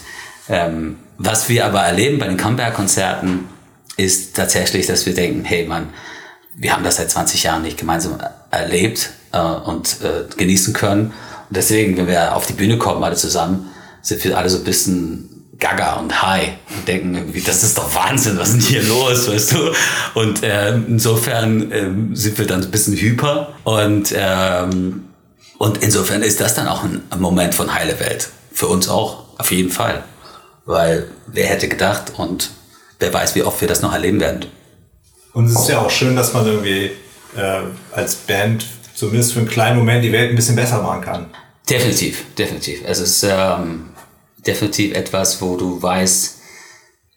ähm, 0.49 0.99
was 1.17 1.47
wir 1.49 1.65
aber 1.65 1.81
erleben 1.81 2.19
bei 2.19 2.27
den 2.27 2.37
Comeback-Konzerten 2.37 3.47
ist 3.97 4.35
tatsächlich, 4.35 4.87
dass 4.87 5.05
wir 5.05 5.13
denken, 5.13 5.45
hey 5.45 5.65
Mann, 5.65 5.89
wir 6.55 6.73
haben 6.73 6.83
das 6.83 6.97
seit 6.97 7.09
20 7.09 7.43
Jahren 7.43 7.61
nicht 7.61 7.77
gemeinsam 7.77 8.19
erlebt 8.53 9.11
äh, 9.31 9.39
und 9.39 9.97
äh, 10.01 10.35
genießen 10.35 10.73
können. 10.73 11.07
Und 11.49 11.57
deswegen, 11.57 11.97
wenn 11.97 12.07
wir 12.07 12.35
auf 12.35 12.45
die 12.45 12.53
Bühne 12.53 12.77
kommen, 12.77 13.03
alle 13.03 13.15
zusammen, 13.15 13.69
sind 14.01 14.23
wir 14.23 14.37
alle 14.37 14.49
so 14.49 14.57
ein 14.57 14.63
bisschen 14.63 15.29
gaga 15.59 15.93
und 15.93 16.21
high 16.21 16.49
und 16.75 16.87
denken 16.87 17.15
irgendwie, 17.15 17.41
das 17.41 17.63
ist 17.63 17.77
doch 17.77 17.95
Wahnsinn, 17.95 18.37
was 18.37 18.49
ist 18.49 18.69
denn 18.69 18.81
hier 18.81 18.83
los, 18.83 19.29
weißt 19.29 19.53
du? 19.53 19.71
Und 20.13 20.43
äh, 20.43 20.73
insofern 20.75 21.71
äh, 21.71 22.15
sind 22.15 22.37
wir 22.37 22.45
dann 22.45 22.63
ein 22.63 22.71
bisschen 22.71 22.95
hyper 22.95 23.53
und, 23.63 24.13
ähm, 24.15 25.05
und 25.57 25.77
insofern 25.81 26.21
ist 26.21 26.41
das 26.41 26.55
dann 26.55 26.67
auch 26.67 26.83
ein 26.83 27.01
Moment 27.17 27.55
von 27.55 27.73
heile 27.73 27.99
Welt. 27.99 28.29
Für 28.51 28.67
uns 28.67 28.89
auch, 28.89 29.23
auf 29.37 29.51
jeden 29.51 29.71
Fall. 29.71 30.03
Weil 30.65 31.07
wer 31.27 31.47
hätte 31.47 31.69
gedacht 31.69 32.13
und 32.17 32.51
wer 32.99 33.13
weiß, 33.13 33.35
wie 33.35 33.43
oft 33.43 33.61
wir 33.61 33.67
das 33.67 33.81
noch 33.81 33.93
erleben 33.93 34.19
werden. 34.19 34.45
Und 35.33 35.45
es 35.45 35.53
ist 35.53 35.69
ja 35.69 35.79
auch 35.79 35.89
schön, 35.89 36.15
dass 36.15 36.33
man 36.33 36.45
irgendwie 36.45 36.91
äh, 37.35 37.61
als 37.91 38.15
Band 38.15 38.65
zumindest 38.95 39.33
für 39.33 39.39
einen 39.39 39.49
kleinen 39.49 39.77
Moment 39.77 40.03
die 40.03 40.11
Welt 40.11 40.29
ein 40.29 40.35
bisschen 40.35 40.55
besser 40.55 40.81
machen 40.81 41.01
kann. 41.01 41.25
Definitiv, 41.69 42.25
definitiv. 42.37 42.81
Es 42.85 42.99
ist 42.99 43.23
ähm, 43.23 43.89
definitiv 44.45 44.95
etwas, 44.95 45.41
wo 45.41 45.57
du 45.57 45.81
weißt, 45.81 46.39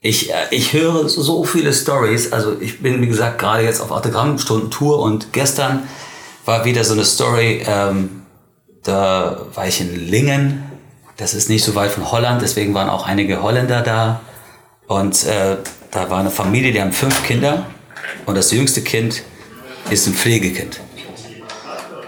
ich, 0.01 0.31
äh, 0.31 0.35
ich 0.51 0.73
höre 0.73 1.09
so 1.09 1.45
viele 1.45 1.73
Stories. 1.73 2.33
Also 2.33 2.57
ich 2.61 2.81
bin, 2.81 3.03
wie 3.03 3.09
gesagt, 3.09 3.39
gerade 3.39 3.65
jetzt 3.65 3.81
auf 3.81 3.91
Autogrammstunden-Tour 3.91 5.01
und 5.01 5.33
gestern 5.33 5.89
war 6.45 6.65
wieder 6.65 6.85
so 6.85 6.95
eine 6.95 7.05
Story, 7.05 7.65
ähm, 7.67 8.23
da 8.85 9.47
war 9.55 9.67
ich 9.67 9.81
in 9.81 10.09
Lingen. 10.09 10.63
Das 11.17 11.35
ist 11.35 11.49
nicht 11.49 11.65
so 11.65 11.75
weit 11.75 11.91
von 11.91 12.11
Holland, 12.13 12.43
deswegen 12.43 12.73
waren 12.75 12.89
auch 12.89 13.07
einige 13.07 13.43
Holländer 13.43 13.83
da. 13.83 14.21
Und 14.87 15.25
äh, 15.25 15.57
da 15.91 16.11
war 16.11 16.21
eine 16.21 16.31
Familie, 16.31 16.73
die 16.73 16.81
haben 16.81 16.93
fünf 16.93 17.25
Kinder 17.27 17.67
und 18.27 18.37
das 18.37 18.53
jüngste 18.53 18.83
Kind 18.83 19.23
ist 19.91 20.07
ein 20.07 20.15
Pflegekind. 20.15 20.81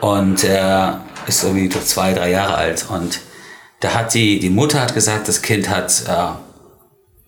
Und 0.01 0.45
er 0.45 1.05
ist 1.27 1.45
irgendwie 1.45 1.69
zwei, 1.69 2.13
drei 2.13 2.31
Jahre 2.31 2.57
alt. 2.57 2.87
Und 2.89 3.21
da 3.81 3.95
hat 3.95 4.15
die, 4.15 4.41
die 4.41 4.51
Mutter 4.51 4.81
hat 4.81 4.95
gesagt, 4.95 5.29
das 5.29 5.43
Kind 5.43 5.69
hat 5.69 6.05
äh, 6.09 6.29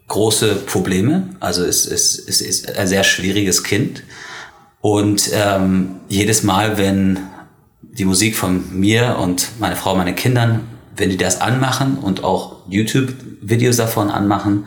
große 0.09 0.57
Probleme. 0.67 1.37
Also 1.41 1.65
es 1.65 1.87
ist, 1.87 2.17
ist, 2.17 2.41
ist 2.41 2.77
ein 2.77 2.87
sehr 2.87 3.05
schwieriges 3.05 3.63
Kind. 3.63 4.03
Und 4.81 5.31
ähm, 5.33 5.97
jedes 6.09 6.43
Mal, 6.43 6.79
wenn 6.79 7.21
die 7.83 8.05
Musik 8.05 8.37
von 8.37 8.79
mir 8.79 9.19
und 9.19 9.49
meine 9.59 9.77
Frau, 9.77 9.95
meine 9.95 10.15
Kindern, 10.15 10.67
wenn 10.97 11.11
die 11.11 11.17
das 11.17 11.41
anmachen 11.41 11.99
und 11.99 12.25
auch 12.25 12.57
YouTube-Videos 12.69 13.77
davon 13.77 14.11
anmachen, 14.11 14.67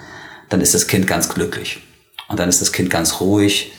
dann 0.49 0.61
ist 0.61 0.73
das 0.73 0.87
Kind 0.87 1.07
ganz 1.07 1.29
glücklich. 1.29 1.81
Und 2.27 2.39
dann 2.39 2.49
ist 2.49 2.61
das 2.61 2.71
Kind 2.71 2.89
ganz 2.89 3.19
ruhig 3.19 3.71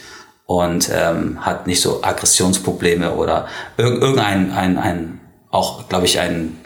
und 0.47 0.91
ähm, 0.93 1.45
hat 1.45 1.67
nicht 1.67 1.81
so 1.81 2.03
Aggressionsprobleme 2.03 3.15
oder 3.15 3.49
irg 3.77 4.03
irgendein 4.03 4.53
ein, 4.53 4.79
ein, 4.79 5.21
auch, 5.51 5.89
glaube 5.89 6.07
ich, 6.07 6.21
ein 6.21 6.59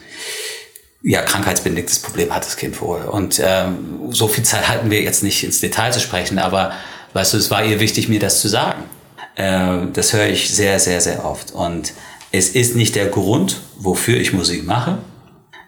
ja, 1.02 1.22
krankheitsbedingtes 1.22 2.00
Problem 2.00 2.34
hat 2.34 2.44
das 2.44 2.56
Kind 2.56 2.80
wohl. 2.80 3.02
Und 3.02 3.40
ähm, 3.42 4.10
so 4.10 4.26
viel 4.26 4.44
Zeit 4.44 4.68
hatten 4.68 4.90
wir 4.90 5.00
jetzt 5.02 5.22
nicht 5.22 5.44
ins 5.44 5.60
Detail 5.60 5.92
zu 5.92 6.00
sprechen, 6.00 6.38
aber 6.38 6.72
weißt 7.12 7.34
du, 7.34 7.38
es 7.38 7.50
war 7.50 7.64
ihr 7.64 7.78
wichtig, 7.78 8.08
mir 8.08 8.18
das 8.18 8.40
zu 8.40 8.48
sagen. 8.48 8.82
Äh, 9.36 9.86
das 9.92 10.12
höre 10.12 10.26
ich 10.26 10.50
sehr, 10.50 10.80
sehr, 10.80 11.00
sehr 11.00 11.24
oft. 11.24 11.52
Und 11.52 11.92
es 12.32 12.48
ist 12.50 12.74
nicht 12.74 12.96
der 12.96 13.06
Grund, 13.06 13.60
wofür 13.78 14.16
ich 14.16 14.32
Musik 14.32 14.66
mache. 14.66 14.98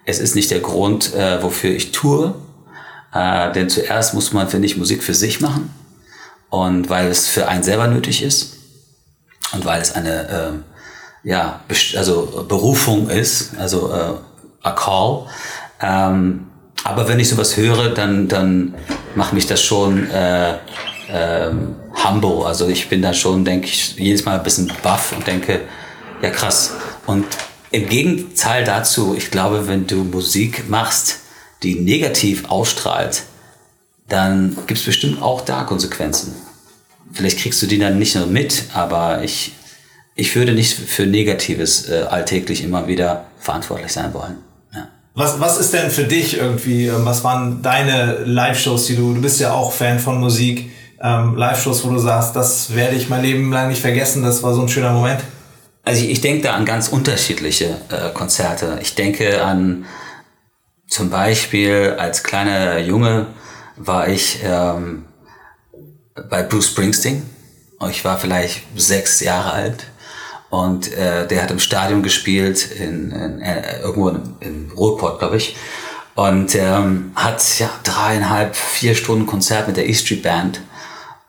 Es 0.05 0.19
ist 0.19 0.35
nicht 0.35 0.51
der 0.51 0.59
Grund, 0.59 1.13
äh, 1.13 1.41
wofür 1.41 1.71
ich 1.71 1.93
tue. 1.93 2.35
Äh, 3.13 3.53
denn 3.53 3.69
zuerst 3.69 4.13
muss 4.13 4.33
man, 4.33 4.49
finde 4.49 4.65
ich, 4.65 4.75
Musik 4.75 5.01
für 5.01 5.13
sich 5.13 5.39
machen 5.39 5.73
und 6.51 6.89
weil 6.89 7.07
es 7.07 7.27
für 7.27 7.47
einen 7.47 7.63
selber 7.63 7.87
nötig 7.87 8.21
ist 8.21 8.57
und 9.53 9.65
weil 9.65 9.81
es 9.81 9.93
eine 9.93 10.29
äh, 10.29 11.27
ja 11.27 11.61
also 11.97 12.45
Berufung 12.47 13.09
ist, 13.09 13.57
also 13.57 13.91
äh, 13.91 14.13
a 14.61 14.71
call. 14.71 15.25
Ähm, 15.81 16.47
aber 16.83 17.07
wenn 17.07 17.19
ich 17.19 17.29
sowas 17.29 17.57
höre, 17.57 17.89
dann 17.89 18.27
dann 18.27 18.75
macht 19.15 19.33
mich 19.33 19.47
das 19.47 19.61
schon 19.61 20.09
äh, 20.11 20.53
äh, 20.53 21.51
humble. 22.03 22.45
Also 22.45 22.67
ich 22.67 22.89
bin 22.89 23.01
da 23.01 23.13
schon, 23.13 23.45
denke 23.45 23.67
ich, 23.67 23.95
jedes 23.95 24.25
Mal 24.25 24.37
ein 24.37 24.43
bisschen 24.43 24.71
baff 24.83 25.13
und 25.13 25.25
denke, 25.25 25.61
ja 26.21 26.29
krass. 26.31 26.73
Und 27.07 27.25
im 27.71 27.87
Gegenteil 27.87 28.65
dazu, 28.65 29.15
ich 29.17 29.31
glaube, 29.31 29.67
wenn 29.69 29.87
du 29.87 30.03
Musik 30.03 30.69
machst, 30.69 31.19
die 31.63 31.75
negativ 31.75 32.49
ausstrahlt, 32.49 33.23
dann 34.11 34.57
gibt 34.67 34.79
es 34.79 34.85
bestimmt 34.85 35.21
auch 35.21 35.41
da 35.41 35.63
Konsequenzen. 35.63 36.35
Vielleicht 37.13 37.39
kriegst 37.39 37.61
du 37.61 37.67
die 37.67 37.79
dann 37.79 37.97
nicht 37.97 38.15
nur 38.15 38.27
mit, 38.27 38.65
aber 38.73 39.23
ich, 39.23 39.53
ich 40.15 40.35
würde 40.35 40.53
nicht 40.53 40.73
für 40.73 41.05
Negatives 41.05 41.89
äh, 41.89 42.03
alltäglich 42.09 42.63
immer 42.63 42.87
wieder 42.87 43.25
verantwortlich 43.39 43.91
sein 43.91 44.13
wollen. 44.13 44.37
Ja. 44.73 44.89
Was, 45.13 45.39
was 45.39 45.59
ist 45.59 45.73
denn 45.73 45.89
für 45.89 46.03
dich 46.03 46.37
irgendwie, 46.37 46.87
ähm, 46.87 47.05
was 47.05 47.23
waren 47.23 47.61
deine 47.61 48.23
Live-Shows, 48.25 48.85
die 48.87 48.95
du, 48.95 49.13
du 49.13 49.21
bist 49.21 49.39
ja 49.39 49.53
auch 49.53 49.71
Fan 49.71 49.99
von 49.99 50.19
Musik, 50.19 50.71
ähm, 51.01 51.35
Live-Shows, 51.35 51.83
wo 51.85 51.89
du 51.89 51.99
sagst, 51.99 52.35
das 52.35 52.75
werde 52.75 52.95
ich 52.95 53.09
mein 53.09 53.23
Leben 53.23 53.51
lang 53.51 53.69
nicht 53.69 53.81
vergessen, 53.81 54.23
das 54.23 54.43
war 54.43 54.53
so 54.53 54.61
ein 54.61 54.69
schöner 54.69 54.91
Moment? 54.91 55.21
Also 55.83 56.03
ich, 56.03 56.11
ich 56.11 56.21
denke 56.21 56.43
da 56.43 56.53
an 56.53 56.65
ganz 56.65 56.89
unterschiedliche 56.89 57.77
äh, 57.89 58.09
Konzerte. 58.13 58.77
Ich 58.81 58.95
denke 58.95 59.43
an 59.43 59.85
zum 60.87 61.09
Beispiel 61.09 61.95
als 61.97 62.23
kleiner 62.23 62.79
Junge 62.79 63.27
war 63.85 64.07
ich 64.07 64.39
ähm, 64.43 65.05
bei 66.29 66.43
Bruce 66.43 66.67
Springsteen. 66.67 67.23
Ich 67.89 68.05
war 68.05 68.17
vielleicht 68.19 68.63
sechs 68.75 69.21
Jahre 69.21 69.51
alt 69.51 69.85
und 70.49 70.91
äh, 70.93 71.27
der 71.27 71.41
hat 71.41 71.51
im 71.51 71.59
Stadion 71.59 72.03
gespielt, 72.03 72.69
in, 72.71 73.11
in, 73.11 73.41
äh, 73.41 73.79
irgendwo 73.81 74.09
in, 74.09 74.35
in 74.39 74.71
Ruhrpott, 74.75 75.19
glaube 75.19 75.37
ich. 75.37 75.55
und 76.15 76.55
ähm, 76.55 77.11
hat 77.15 77.59
ja 77.59 77.69
dreieinhalb, 77.83 78.55
vier 78.55 78.95
Stunden 78.95 79.25
Konzert 79.25 79.67
mit 79.67 79.77
der 79.77 79.87
E 79.89 79.93
Street 79.93 80.23
Band. 80.23 80.61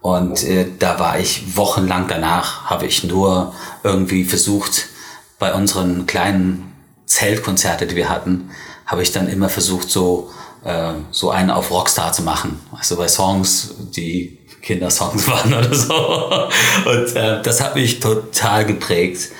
Und 0.00 0.42
äh, 0.42 0.66
da 0.78 0.98
war 0.98 1.18
ich 1.18 1.56
wochenlang 1.56 2.08
danach, 2.08 2.68
habe 2.68 2.86
ich 2.86 3.04
nur 3.04 3.54
irgendwie 3.84 4.24
versucht, 4.24 4.88
bei 5.38 5.54
unseren 5.54 6.06
kleinen 6.06 6.72
Zeltkonzerte, 7.06 7.86
die 7.86 7.96
wir 7.96 8.08
hatten, 8.08 8.50
habe 8.84 9.02
ich 9.02 9.12
dann 9.12 9.28
immer 9.28 9.48
versucht, 9.48 9.90
so, 9.90 10.30
äh, 10.64 10.92
so 11.10 11.30
einen 11.30 11.50
auf 11.50 11.70
Rockstar 11.70 12.12
zu 12.12 12.22
machen. 12.22 12.60
Also 12.76 12.96
bei 12.96 13.08
Songs, 13.08 13.74
die 13.94 14.38
Kindersongs 14.62 15.28
waren 15.28 15.52
oder 15.52 15.74
so. 15.74 15.94
Und 16.88 17.16
äh, 17.16 17.42
das 17.42 17.60
hat 17.60 17.74
mich 17.74 18.00
total 18.00 18.64
geprägt. 18.64 19.30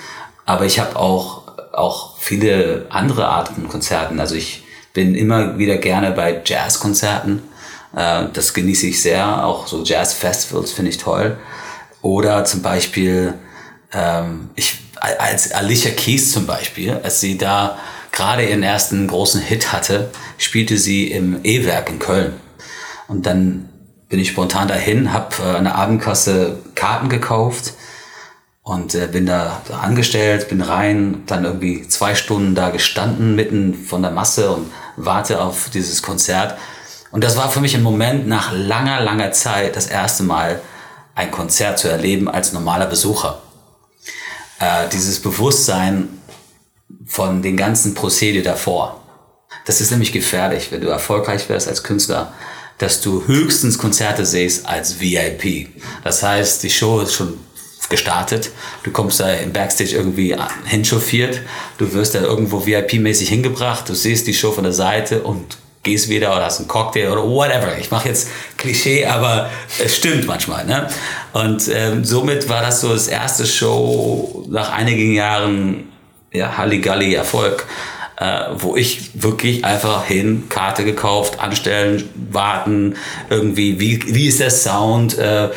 Aber 0.45 0.65
ich 0.65 0.79
habe 0.79 0.97
auch, 0.97 1.43
auch 1.73 2.19
viele 2.19 2.87
andere 2.91 3.29
Arten 3.29 3.55
von 3.55 3.69
Konzerten. 3.69 4.21
Also 4.21 4.35
ich 4.35 4.65
bin 4.93 5.15
immer 5.15 5.59
wieder 5.59 5.77
gerne 5.79 6.11
bei 6.11 6.43
Jazzkonzerten. 6.45 7.43
Äh, 7.97 8.25
das 8.33 8.53
genieße 8.53 8.89
ich 8.89 9.01
sehr. 9.01 9.47
Auch 9.47 9.67
so 9.67 9.83
Jazzfestivals 9.85 10.73
finde 10.73 10.91
ich 10.91 10.99
toll. 10.99 11.39
Oder 12.03 12.45
zum 12.45 12.63
Beispiel, 12.63 13.35
ähm, 13.93 14.51
ich, 14.57 14.79
als 15.01 15.53
Alicia 15.53 15.93
Keys 15.93 16.33
zum 16.33 16.47
Beispiel, 16.47 16.99
als 17.03 17.21
sie 17.21 17.39
da 17.39 17.79
gerade 18.13 18.45
ihren 18.45 18.63
ersten 18.63 19.09
großen 19.09 19.41
Hit 19.41 19.73
hatte, 19.73 20.11
spielte 20.39 20.77
sie 20.77 21.11
im 21.11 21.41
E-Werk 21.43 21.91
in 21.91 21.99
Köln. 21.99 22.35
Und 23.09 23.27
dann 23.27 23.69
bin 24.09 24.21
ich 24.21 24.29
spontan 24.29 24.69
dahin, 24.69 25.13
habe 25.13 25.35
äh, 25.43 25.57
eine 25.57 25.75
Abendkasse 25.75 26.59
Karten 26.75 27.09
gekauft 27.09 27.73
und 28.63 28.95
äh, 28.95 29.07
bin 29.07 29.27
da 29.27 29.63
angestellt, 29.81 30.49
bin 30.51 30.61
rein, 30.61 31.23
dann 31.27 31.45
irgendwie 31.45 31.89
zwei 31.89 32.15
Stunden 32.15 32.55
da 32.55 32.71
gestanden, 32.71 33.35
mitten 33.35 33.75
von 33.75 34.03
der 34.03 34.11
Masse 34.11 34.51
und 34.51 34.71
warte 34.97 35.41
auf 35.43 35.71
dieses 35.71 36.03
Konzert. 36.03 36.59
Und 37.11 37.25
das 37.25 37.37
war 37.37 37.51
für 37.51 37.61
mich 37.61 37.75
ein 37.75 37.83
Moment 37.83 38.29
nach 38.29 38.53
langer, 38.53 39.01
langer 39.01 39.33
Zeit 39.33 39.77
das 39.77 39.87
erste 39.87 40.23
Mal 40.23 40.61
ein 41.15 41.31
Konzert 41.31 41.79
zu 41.79 41.89
erleben 41.89 42.29
als 42.29 42.53
normaler 42.53 42.87
Besucher. 42.87 43.43
Äh, 44.59 44.89
dieses 44.93 45.21
Bewusstsein 45.21 46.09
von 47.07 47.43
den 47.43 47.57
ganzen 47.57 47.95
Prozedien 47.95 48.45
davor. 48.45 49.01
Das 49.67 49.81
ist 49.81 49.91
nämlich 49.91 50.13
gefährlich, 50.13 50.73
wenn 50.73 50.81
du 50.81 50.89
erfolgreich 50.89 51.49
wirst 51.49 51.69
als 51.69 51.83
Künstler, 51.83 52.33
dass 52.79 53.01
du 53.01 53.27
höchstens 53.27 53.79
Konzerte 53.79 54.27
siehst 54.27 54.67
als 54.67 55.01
VIP. 55.01 55.69
Das 56.03 56.23
heißt, 56.23 56.63
die 56.63 56.71
Show 56.71 57.01
ist 57.01 57.15
schon 57.15 57.39
gestartet. 57.89 58.51
Du 58.83 58.91
kommst 58.91 59.21
da 59.21 59.33
im 59.35 59.53
Backstage 59.53 59.95
irgendwie 59.95 60.35
hinchauffiert. 60.65 61.43
Du 61.79 61.93
wirst 61.93 62.15
da 62.15 62.23
irgendwo 62.23 62.65
VIP-mäßig 62.67 63.29
hingebracht. 63.29 63.89
Du 63.89 63.95
siehst 63.95 64.27
die 64.27 64.35
Show 64.35 64.51
von 64.51 64.65
der 64.65 64.73
Seite 64.73 65.23
und 65.23 65.59
gehst 65.83 66.09
wieder 66.09 66.35
oder 66.35 66.47
hast 66.47 66.59
einen 66.59 66.69
Cocktail 66.69 67.11
oder 67.11 67.23
whatever. 67.23 67.77
Ich 67.79 67.91
mache 67.91 68.09
jetzt 68.09 68.29
Klischee, 68.57 69.05
aber 69.07 69.51
es 69.83 69.97
stimmt 69.97 70.27
manchmal. 70.27 70.65
Ne? 70.65 70.89
Und 71.33 71.69
ähm, 71.73 72.05
somit 72.05 72.49
war 72.49 72.63
das 72.63 72.81
so 72.81 72.93
das 72.93 73.09
erste 73.09 73.47
Show 73.47 74.47
nach 74.49 74.71
einigen 74.73 75.13
Jahren 75.13 75.92
ja, 76.33 76.57
Halligalli 76.57 77.15
Erfolg, 77.15 77.67
äh, 78.17 78.47
wo 78.57 78.77
ich 78.77 79.23
wirklich 79.23 79.65
einfach 79.65 80.05
hin, 80.05 80.45
Karte 80.49 80.85
gekauft, 80.85 81.41
anstellen, 81.41 82.09
warten, 82.31 82.97
irgendwie, 83.31 83.81
wie, 83.81 84.15
wie 84.15 84.29
ist 84.29 84.41
der 84.41 84.51
Sound, 84.51 85.19
äh, 85.19 85.51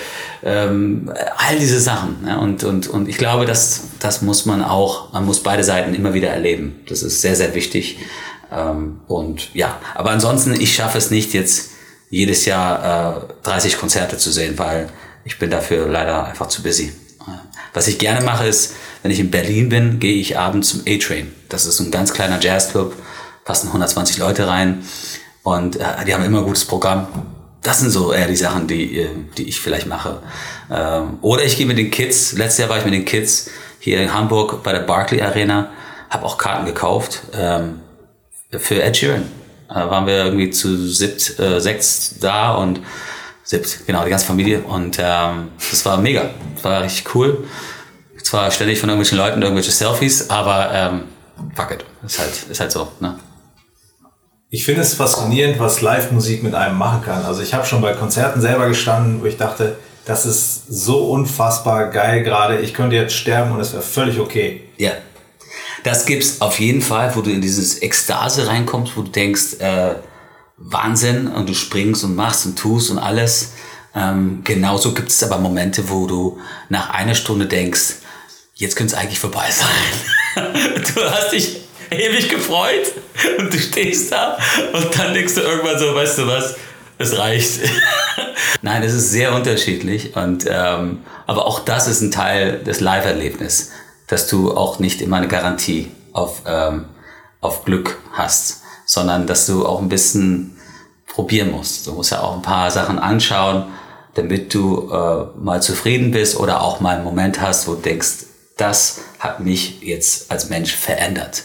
ähm, 0.44 1.12
all 1.38 1.60
diese 1.60 1.80
Sachen. 1.80 2.26
Ja, 2.28 2.38
und, 2.38 2.64
und, 2.64 2.88
und 2.88 3.10
ich 3.10 3.18
glaube, 3.18 3.46
das, 3.46 3.86
das 4.00 4.22
muss 4.22 4.46
man 4.46 4.64
auch, 4.64 5.14
man 5.14 5.26
muss 5.26 5.42
beide 5.44 5.64
Seiten 5.64 5.94
immer 5.96 6.14
wieder 6.14 6.30
erleben. 6.30 6.80
Das 6.88 7.04
ist 7.04 7.22
sehr, 7.22 7.36
sehr 7.36 7.56
wichtig. 7.56 7.98
Ähm, 8.52 9.02
und 9.08 9.54
ja, 9.54 9.80
aber 9.96 10.12
ansonsten, 10.12 10.54
ich 10.60 10.76
schaffe 10.76 10.98
es 10.98 11.12
nicht 11.12 11.34
jetzt 11.34 11.72
jedes 12.10 12.46
Jahr 12.46 13.18
äh, 13.18 13.34
30 13.44 13.78
Konzerte 13.78 14.18
zu 14.18 14.32
sehen, 14.32 14.58
weil 14.58 14.90
ich 15.24 15.40
bin 15.40 15.50
dafür 15.50 15.88
leider 15.88 16.26
einfach 16.26 16.48
zu 16.48 16.62
busy. 16.62 16.94
Was 17.74 17.88
ich 17.88 18.00
gerne 18.00 18.24
mache, 18.24 18.48
ist, 18.48 18.76
wenn 19.06 19.12
ich 19.12 19.20
in 19.20 19.30
Berlin 19.30 19.70
bin, 19.70 20.00
gehe 20.00 20.16
ich 20.16 20.36
abends 20.36 20.70
zum 20.70 20.82
A-Train. 20.82 21.32
Das 21.48 21.68
ist 21.68 21.80
ein 21.80 21.92
ganz 21.92 22.12
kleiner 22.12 22.42
Jazzclub, 22.42 22.96
passen 23.44 23.68
120 23.68 24.18
Leute 24.18 24.48
rein 24.48 24.84
und 25.44 25.76
äh, 25.76 26.06
die 26.08 26.16
haben 26.16 26.26
immer 26.26 26.40
ein 26.40 26.44
gutes 26.44 26.66
Programm. 26.66 27.08
Das 27.62 27.82
sind 27.82 27.92
so 27.92 28.12
eher 28.12 28.28
die 28.28 28.36
Sachen, 28.36 28.68
die, 28.68 29.02
äh, 29.02 29.10
die 29.38 29.48
ich 29.48 29.60
vielleicht 29.60 29.86
mache. 29.86 30.24
Ähm, 30.72 31.20
oder 31.22 31.44
ich 31.44 31.56
gehe 31.56 31.68
mit 31.68 31.78
den 31.78 31.92
Kids. 31.92 32.34
Letztes 32.34 32.58
Jahr 32.58 32.70
war 32.70 32.80
ich 32.80 32.84
mit 32.84 32.96
den 32.96 33.06
Kids 33.06 33.52
hier 33.78 34.02
in 34.02 34.12
Hamburg 34.12 34.64
bei 34.64 34.72
der 34.72 34.80
Barclay 34.80 35.22
Arena, 35.22 35.70
habe 36.10 36.26
auch 36.26 36.40
Karten 36.40 36.66
gekauft 36.66 37.22
ähm, 37.38 37.82
für 38.58 38.82
Ed 38.82 38.98
Sheeran. 38.98 39.26
Da 39.70 39.88
waren 39.92 40.08
wir 40.08 40.26
irgendwie 40.26 40.50
zu 40.50 40.76
siebt, 40.88 41.40
äh, 41.40 41.62
sechs 41.62 42.16
da 42.20 42.56
und 42.56 42.80
siebt, 43.44 43.86
genau, 43.86 44.04
die 44.04 44.10
ganze 44.10 44.26
Familie. 44.26 44.62
Und 44.62 44.98
ähm, 45.00 45.50
das 45.70 45.86
war 45.86 45.98
mega. 45.98 46.32
Das 46.56 46.64
war 46.64 46.82
richtig 46.82 47.14
cool. 47.14 47.48
Zwar 48.26 48.50
ständig 48.50 48.80
von 48.80 48.90
irgendwelchen 48.90 49.20
Leuten 49.20 49.40
irgendwelche 49.44 49.70
Selfies, 49.70 50.32
aber 50.32 50.72
ähm, 50.74 51.04
fuck 51.54 51.70
it. 51.70 51.86
Ist 52.04 52.18
halt, 52.18 52.32
ist 52.50 52.60
halt 52.60 52.72
so. 52.72 52.92
Ne? 53.00 53.20
Ich 54.50 54.66
finde 54.66 54.82
es 54.82 54.96
faszinierend, 54.96 55.60
was 55.60 55.82
Live-Musik 55.82 56.42
mit 56.42 56.56
einem 56.56 56.76
machen 56.76 57.04
kann. 57.04 57.24
Also 57.24 57.44
ich 57.44 57.54
habe 57.54 57.68
schon 57.68 57.84
bei 57.84 57.94
Konzerten 57.94 58.42
selber 58.42 58.68
gestanden, 58.68 59.22
wo 59.22 59.28
ich 59.28 59.38
dachte, 59.38 59.76
das 60.06 60.26
ist 60.26 60.66
so 60.68 61.12
unfassbar 61.12 61.92
geil 61.92 62.24
gerade. 62.24 62.62
Ich 62.62 62.74
könnte 62.74 62.96
jetzt 62.96 63.14
sterben 63.14 63.52
und 63.52 63.60
es 63.60 63.74
wäre 63.74 63.84
völlig 63.84 64.20
okay. 64.20 64.64
Ja. 64.78 64.94
Das 65.84 66.08
gibt's 66.08 66.42
auf 66.42 66.60
jeden 66.60 66.82
Fall, 66.82 67.16
wo 67.16 67.22
du 67.22 67.30
in 67.30 67.42
dieses 67.42 67.84
Ekstase 67.84 68.48
reinkommst, 68.48 68.98
wo 68.98 69.04
du 69.04 69.12
denkst, 69.12 69.60
äh, 69.60 69.98
Wahnsinn 70.58 71.28
und 71.28 71.48
du 71.48 71.54
springst 71.54 72.04
und 72.04 72.16
machst 72.16 72.48
und 72.48 72.58
tust 72.58 72.90
und 72.90 72.98
alles. 72.98 73.52
Ähm, 73.94 74.42
genauso 74.44 74.96
gibt 74.96 75.10
es 75.10 75.22
aber 75.22 75.38
Momente, 75.38 75.92
wo 75.92 76.08
du 76.08 76.40
nach 76.70 76.90
einer 76.90 77.14
Stunde 77.14 77.46
denkst, 77.46 77.98
jetzt 78.56 78.76
könnte 78.76 78.96
es 78.96 79.00
eigentlich 79.00 79.20
vorbei 79.20 79.50
sein. 79.50 80.44
du 80.96 81.04
hast 81.04 81.32
dich 81.32 81.62
ewig 81.92 82.30
gefreut 82.30 82.92
und 83.38 83.54
du 83.54 83.60
stehst 83.60 84.12
da 84.12 84.38
und 84.74 84.98
dann 84.98 85.14
denkst 85.14 85.36
du 85.36 85.42
irgendwann 85.42 85.78
so, 85.80 85.94
weißt 85.94 86.18
du 86.18 86.28
was, 86.28 86.56
es 86.98 87.18
reicht. 87.18 87.60
Nein, 88.62 88.84
es 88.84 88.94
ist 88.94 89.12
sehr 89.12 89.34
unterschiedlich 89.34 90.16
und 90.16 90.46
ähm, 90.50 91.04
aber 91.28 91.46
auch 91.46 91.60
das 91.60 91.88
ist 91.88 92.02
ein 92.02 92.12
Teil 92.12 92.64
des 92.64 92.80
Live-Erlebnisses, 92.80 93.72
dass 94.08 94.28
du 94.28 94.56
auch 94.56 94.80
nicht 94.80 95.02
immer 95.02 95.18
eine 95.18 95.28
Garantie 95.28 95.92
auf, 96.14 96.42
ähm, 96.46 96.86
auf 97.42 97.66
Glück 97.66 97.98
hast 98.14 98.62
sondern 98.86 99.28
dass 99.28 99.48
du 99.48 99.66
auch 99.66 99.82
ein 99.82 99.90
bisschen 99.90 100.56
probieren 101.08 101.52
musst. 101.52 101.88
Du 101.88 101.94
musst 101.94 102.12
ja 102.12 102.22
auch 102.22 102.36
ein 102.36 102.42
paar 102.42 102.72
Sachen 102.72 103.00
anschauen, 103.00 103.66
damit 104.14 104.54
du 104.54 104.90
äh, 104.92 105.26
mal 105.38 105.62
zufrieden 105.62 106.12
bist 106.12 106.40
oder 106.40 106.62
auch 106.62 106.80
mal 106.80 106.96
einen 106.96 107.04
Moment 107.04 107.42
hast, 107.42 107.68
wo 107.68 107.74
du 107.74 107.82
denkst, 107.82 108.26
das 108.58 109.02
hat 109.20 109.40
mich 109.40 109.82
jetzt 109.82 110.32
als 110.32 110.50
Mensch 110.50 110.74
verändert. 110.74 111.44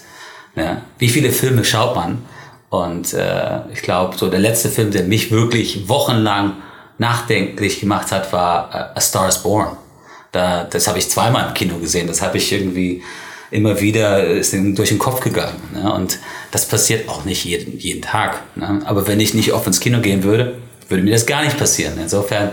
Ja? 0.54 0.82
Wie 0.98 1.08
viele 1.08 1.32
Filme 1.32 1.64
schaut 1.64 1.94
man? 1.94 2.24
Und 2.68 3.12
äh, 3.14 3.68
ich 3.72 3.82
glaube, 3.82 4.16
so 4.16 4.30
der 4.30 4.38
letzte 4.38 4.68
Film, 4.68 4.92
der 4.92 5.04
mich 5.04 5.30
wirklich 5.32 5.88
wochenlang 5.88 6.56
nachdenklich 6.98 7.80
gemacht 7.80 8.12
hat, 8.12 8.32
war 8.32 8.70
äh, 8.72 8.96
A 8.98 9.00
Star 9.00 9.28
is 9.28 9.38
Born. 9.38 9.76
Da, 10.30 10.64
das 10.64 10.86
habe 10.86 10.98
ich 10.98 11.10
zweimal 11.10 11.48
im 11.48 11.54
Kino 11.54 11.78
gesehen. 11.78 12.06
Das 12.06 12.22
habe 12.22 12.38
ich 12.38 12.52
irgendwie 12.52 13.02
immer 13.50 13.80
wieder 13.80 14.24
ist 14.24 14.52
ihm 14.52 14.76
durch 14.76 14.90
den 14.90 14.98
Kopf 14.98 15.20
gegangen. 15.20 15.60
Ne? 15.72 15.92
Und 15.92 16.20
das 16.52 16.68
passiert 16.68 17.08
auch 17.08 17.24
nicht 17.24 17.44
jeden, 17.44 17.78
jeden 17.78 18.02
Tag. 18.02 18.40
Ne? 18.54 18.82
Aber 18.84 19.08
wenn 19.08 19.18
ich 19.18 19.34
nicht 19.34 19.52
oft 19.52 19.66
ins 19.66 19.80
Kino 19.80 20.00
gehen 20.00 20.22
würde, 20.22 20.58
würde 20.88 21.02
mir 21.02 21.12
das 21.12 21.26
gar 21.26 21.42
nicht 21.42 21.58
passieren. 21.58 21.94
Insofern, 22.00 22.50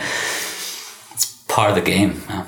it's 1.14 1.36
part 1.48 1.70
of 1.70 1.76
the 1.76 1.82
game. 1.82 2.24
Ja. 2.28 2.46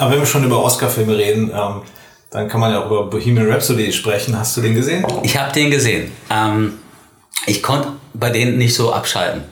Aber 0.00 0.12
wenn 0.12 0.20
wir 0.20 0.26
schon 0.26 0.44
über 0.44 0.64
Oscar-Filme 0.64 1.16
reden, 1.18 1.50
ähm, 1.54 1.82
dann 2.30 2.48
kann 2.48 2.58
man 2.58 2.72
ja 2.72 2.80
auch 2.80 2.86
über 2.86 3.10
Bohemian 3.10 3.50
Rhapsody 3.50 3.92
sprechen. 3.92 4.38
Hast 4.38 4.56
du 4.56 4.62
den 4.62 4.74
gesehen? 4.74 5.04
Ich 5.22 5.36
habe 5.36 5.52
den 5.52 5.70
gesehen. 5.70 6.10
Ähm, 6.30 6.78
ich 7.46 7.62
konnte 7.62 7.88
bei 8.14 8.30
denen 8.30 8.56
nicht 8.56 8.74
so 8.74 8.94
abschalten. 8.94 9.42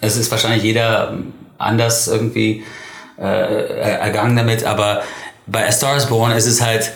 Es 0.00 0.16
ist 0.16 0.30
wahrscheinlich 0.30 0.62
jeder 0.62 1.18
anders 1.58 2.06
irgendwie 2.06 2.62
äh, 3.18 3.22
ergangen 3.24 4.36
damit, 4.36 4.62
aber 4.64 5.02
bei 5.48 5.66
A 5.66 5.72
Star 5.72 5.96
is 5.96 6.06
Born 6.06 6.30
ist 6.30 6.46
es 6.46 6.60
halt, 6.60 6.92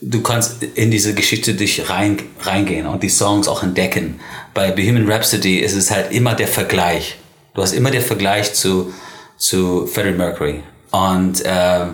du 0.00 0.22
kannst 0.22 0.62
in 0.62 0.92
diese 0.92 1.14
Geschichte 1.14 1.54
dich 1.54 1.90
rein, 1.90 2.18
reingehen 2.42 2.86
und 2.86 3.02
die 3.02 3.08
Songs 3.08 3.48
auch 3.48 3.64
entdecken. 3.64 4.20
Bei 4.54 4.70
Bohemian 4.70 5.10
Rhapsody 5.10 5.58
ist 5.58 5.74
es 5.74 5.90
halt 5.90 6.12
immer 6.12 6.36
der 6.36 6.48
Vergleich. 6.48 7.16
Du 7.54 7.62
hast 7.62 7.72
immer 7.72 7.90
den 7.90 8.02
Vergleich 8.02 8.54
zu, 8.54 8.92
zu 9.36 9.88
Freddie 9.88 10.16
Mercury. 10.16 10.62
Und, 10.92 11.44
äh, 11.44 11.86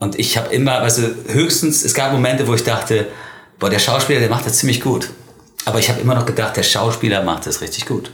und 0.00 0.18
ich 0.18 0.36
habe 0.38 0.52
immer, 0.52 0.78
also 0.78 1.02
höchstens, 1.28 1.84
es 1.84 1.94
gab 1.94 2.12
Momente, 2.12 2.48
wo 2.48 2.54
ich 2.54 2.64
dachte, 2.64 3.06
boah, 3.58 3.68
der 3.68 3.78
Schauspieler, 3.78 4.18
der 4.18 4.30
macht 4.30 4.46
das 4.46 4.56
ziemlich 4.56 4.80
gut. 4.80 5.10
Aber 5.66 5.78
ich 5.78 5.90
habe 5.90 6.00
immer 6.00 6.14
noch 6.14 6.24
gedacht, 6.24 6.56
der 6.56 6.62
Schauspieler 6.62 7.22
macht 7.22 7.46
das 7.46 7.60
richtig 7.60 7.84
gut. 7.84 8.10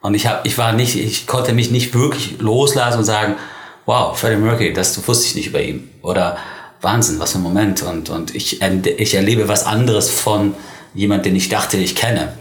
Und 0.00 0.14
ich, 0.14 0.26
hab, 0.26 0.46
ich 0.46 0.56
war 0.56 0.72
nicht, 0.72 0.96
ich 0.96 1.26
konnte 1.26 1.52
mich 1.52 1.70
nicht 1.70 1.94
wirklich 1.94 2.40
loslassen 2.40 2.98
und 2.98 3.04
sagen, 3.04 3.36
wow, 3.84 4.18
Freddie 4.18 4.36
Mercury, 4.36 4.72
das 4.72 5.06
wusste 5.06 5.26
ich 5.26 5.34
nicht 5.34 5.48
über 5.48 5.60
ihn. 5.60 5.90
Oder 6.00 6.38
Wahnsinn, 6.80 7.20
was 7.20 7.32
für 7.32 7.38
ein 7.38 7.42
Moment. 7.42 7.82
Und, 7.82 8.08
und 8.08 8.34
ich, 8.34 8.62
ich 8.62 9.14
erlebe 9.14 9.48
was 9.48 9.66
anderes 9.66 10.08
von 10.08 10.54
jemand, 10.94 11.26
den 11.26 11.36
ich 11.36 11.50
dachte, 11.50 11.76
ich 11.76 11.94
kenne. 11.94 12.32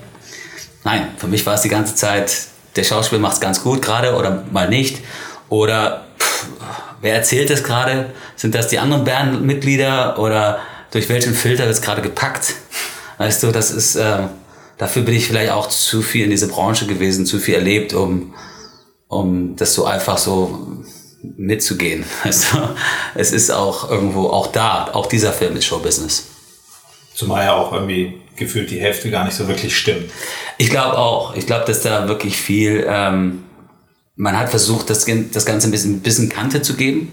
Nein, 0.85 1.09
für 1.17 1.27
mich 1.27 1.45
war 1.45 1.55
es 1.55 1.61
die 1.61 1.69
ganze 1.69 1.95
Zeit, 1.95 2.47
der 2.77 2.85
Schauspieler 2.85 3.21
macht 3.21 3.33
es 3.33 3.41
ganz 3.41 3.61
gut 3.61 3.81
gerade 3.81 4.15
oder 4.15 4.45
mal 4.49 4.69
nicht. 4.69 4.99
Oder 5.49 6.05
pff, 6.41 6.83
wer 7.01 7.15
erzählt 7.15 7.49
das 7.49 7.63
gerade? 7.63 8.11
Sind 8.35 8.55
das 8.55 8.67
die 8.67 8.79
anderen 8.79 9.03
Bandmitglieder 9.03 10.19
oder 10.19 10.59
durch 10.91 11.09
welchen 11.09 11.33
Filter 11.33 11.63
wird 11.63 11.75
es 11.75 11.81
gerade 11.81 12.01
gepackt? 12.01 12.55
Weißt 13.17 13.43
du, 13.43 13.51
das 13.51 13.71
ist, 13.71 13.95
äh, 13.95 14.27
dafür 14.77 15.03
bin 15.03 15.15
ich 15.15 15.27
vielleicht 15.27 15.51
auch 15.51 15.69
zu 15.69 16.01
viel 16.01 16.25
in 16.25 16.31
dieser 16.31 16.47
Branche 16.47 16.87
gewesen, 16.87 17.25
zu 17.25 17.39
viel 17.39 17.55
erlebt, 17.55 17.93
um, 17.93 18.33
um 19.07 19.55
das 19.55 19.73
so 19.73 19.85
einfach 19.85 20.17
so 20.17 20.83
mitzugehen. 21.21 22.03
Weißt 22.23 22.53
du? 22.53 22.57
Es 23.15 23.31
ist 23.31 23.51
auch 23.51 23.89
irgendwo, 23.89 24.27
auch 24.29 24.47
da, 24.47 24.89
auch 24.93 25.05
dieser 25.05 25.31
Film 25.33 25.55
ist 25.55 25.65
Showbusiness. 25.65 26.27
Zumal 27.13 27.45
ja 27.45 27.53
auch 27.53 27.71
irgendwie 27.73 28.21
gefühlt 28.35 28.71
die 28.71 28.79
Hälfte 28.79 29.11
gar 29.11 29.25
nicht 29.25 29.35
so 29.35 29.47
wirklich 29.47 29.77
stimmt. 29.77 30.09
Ich 30.57 30.69
glaube 30.69 30.97
auch. 30.97 31.35
Ich 31.35 31.45
glaube, 31.45 31.65
dass 31.65 31.81
da 31.81 32.07
wirklich 32.07 32.37
viel, 32.37 32.85
ähm, 32.87 33.43
man 34.15 34.37
hat 34.37 34.49
versucht, 34.49 34.89
das, 34.89 35.05
das 35.31 35.45
Ganze 35.45 35.67
ein 35.67 35.71
bisschen, 35.71 35.95
ein 35.95 36.01
bisschen 36.01 36.29
Kante 36.29 36.61
zu 36.61 36.75
geben, 36.75 37.11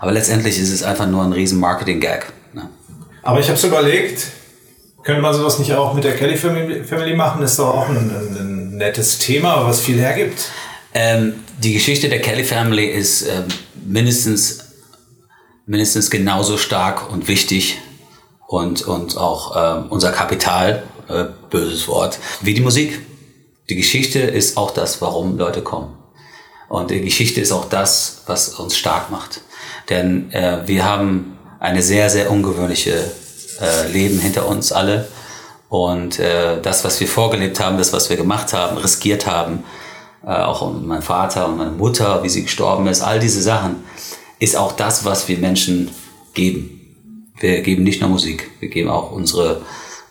aber 0.00 0.12
letztendlich 0.12 0.58
ist 0.58 0.72
es 0.72 0.82
einfach 0.82 1.06
nur 1.06 1.22
ein 1.22 1.32
riesen 1.32 1.58
Marketing-Gag. 1.58 2.32
Ne? 2.52 2.68
Aber 3.22 3.40
ich 3.40 3.48
habe 3.48 3.58
so 3.58 3.68
überlegt, 3.68 4.26
könnte 5.02 5.22
man 5.22 5.34
sowas 5.34 5.58
nicht 5.58 5.72
auch 5.72 5.94
mit 5.94 6.04
der 6.04 6.16
Kelly 6.16 6.36
Family 6.36 7.14
machen? 7.14 7.40
Das 7.40 7.52
ist 7.52 7.58
doch 7.58 7.74
auch 7.74 7.88
ein, 7.88 7.96
ein, 7.96 8.36
ein 8.36 8.76
nettes 8.76 9.18
Thema, 9.18 9.66
was 9.66 9.80
viel 9.80 9.98
hergibt. 9.98 10.50
Ähm, 10.94 11.34
die 11.58 11.74
Geschichte 11.74 12.08
der 12.08 12.20
Kelly 12.20 12.44
Family 12.44 12.86
ist 12.86 13.22
ähm, 13.22 13.44
mindestens, 13.86 14.64
mindestens 15.66 16.10
genauso 16.10 16.56
stark 16.56 17.10
und 17.12 17.28
wichtig 17.28 17.78
und, 18.46 18.82
und 18.82 19.16
auch 19.16 19.56
ähm, 19.56 19.86
unser 19.90 20.12
Kapital, 20.12 20.82
äh, 21.08 21.24
böses 21.50 21.88
Wort, 21.88 22.18
wie 22.40 22.54
die 22.54 22.60
Musik. 22.60 23.00
Die 23.68 23.76
Geschichte 23.76 24.20
ist 24.20 24.56
auch 24.56 24.70
das, 24.70 25.00
warum 25.00 25.36
Leute 25.38 25.62
kommen. 25.62 25.95
Und 26.68 26.90
die 26.90 27.00
Geschichte 27.00 27.40
ist 27.40 27.52
auch 27.52 27.68
das, 27.68 28.22
was 28.26 28.50
uns 28.50 28.76
stark 28.76 29.10
macht. 29.10 29.40
Denn 29.88 30.32
äh, 30.32 30.66
wir 30.66 30.84
haben 30.84 31.38
eine 31.60 31.82
sehr, 31.82 32.10
sehr 32.10 32.30
ungewöhnliche 32.30 33.10
äh, 33.60 33.90
Leben 33.90 34.18
hinter 34.18 34.48
uns 34.48 34.72
alle. 34.72 35.08
Und 35.68 36.18
äh, 36.18 36.60
das, 36.60 36.84
was 36.84 37.00
wir 37.00 37.08
vorgelebt 37.08 37.60
haben, 37.60 37.78
das, 37.78 37.92
was 37.92 38.10
wir 38.10 38.16
gemacht 38.16 38.52
haben, 38.52 38.76
riskiert 38.78 39.26
haben, 39.26 39.64
äh, 40.24 40.30
auch 40.30 40.72
mein 40.80 41.02
Vater 41.02 41.48
und 41.48 41.56
meine 41.56 41.70
Mutter, 41.70 42.22
wie 42.22 42.28
sie 42.28 42.42
gestorben 42.42 42.86
ist, 42.86 43.00
all 43.00 43.20
diese 43.20 43.42
Sachen, 43.42 43.84
ist 44.38 44.56
auch 44.56 44.72
das, 44.72 45.04
was 45.04 45.28
wir 45.28 45.38
Menschen 45.38 45.90
geben 46.34 46.76
wir 47.38 47.62
geben 47.62 47.82
nicht 47.82 48.00
nur 48.00 48.10
Musik, 48.10 48.50
wir 48.60 48.68
geben 48.68 48.88
auch 48.88 49.10
unsere, 49.10 49.62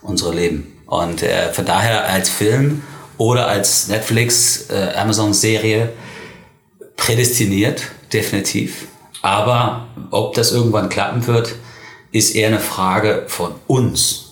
unsere 0.02 0.34
Leben. 0.34 0.74
Und 0.86 1.24
äh, 1.24 1.52
von 1.54 1.66
daher 1.66 2.06
als 2.06 2.30
Film 2.30 2.84
oder 3.18 3.48
als 3.48 3.88
Netflix, 3.88 4.70
äh, 4.70 4.96
Amazon-Serie 4.96 5.92
prädestiniert, 6.98 7.84
definitiv. 8.14 8.88
Aber 9.22 9.88
ob 10.12 10.34
das 10.36 10.52
irgendwann 10.52 10.90
klappen 10.90 11.26
wird, 11.28 11.56
ist 12.12 12.36
eher 12.36 12.48
eine 12.48 12.60
Frage 12.60 13.26
von 13.28 13.56
uns 13.68 14.26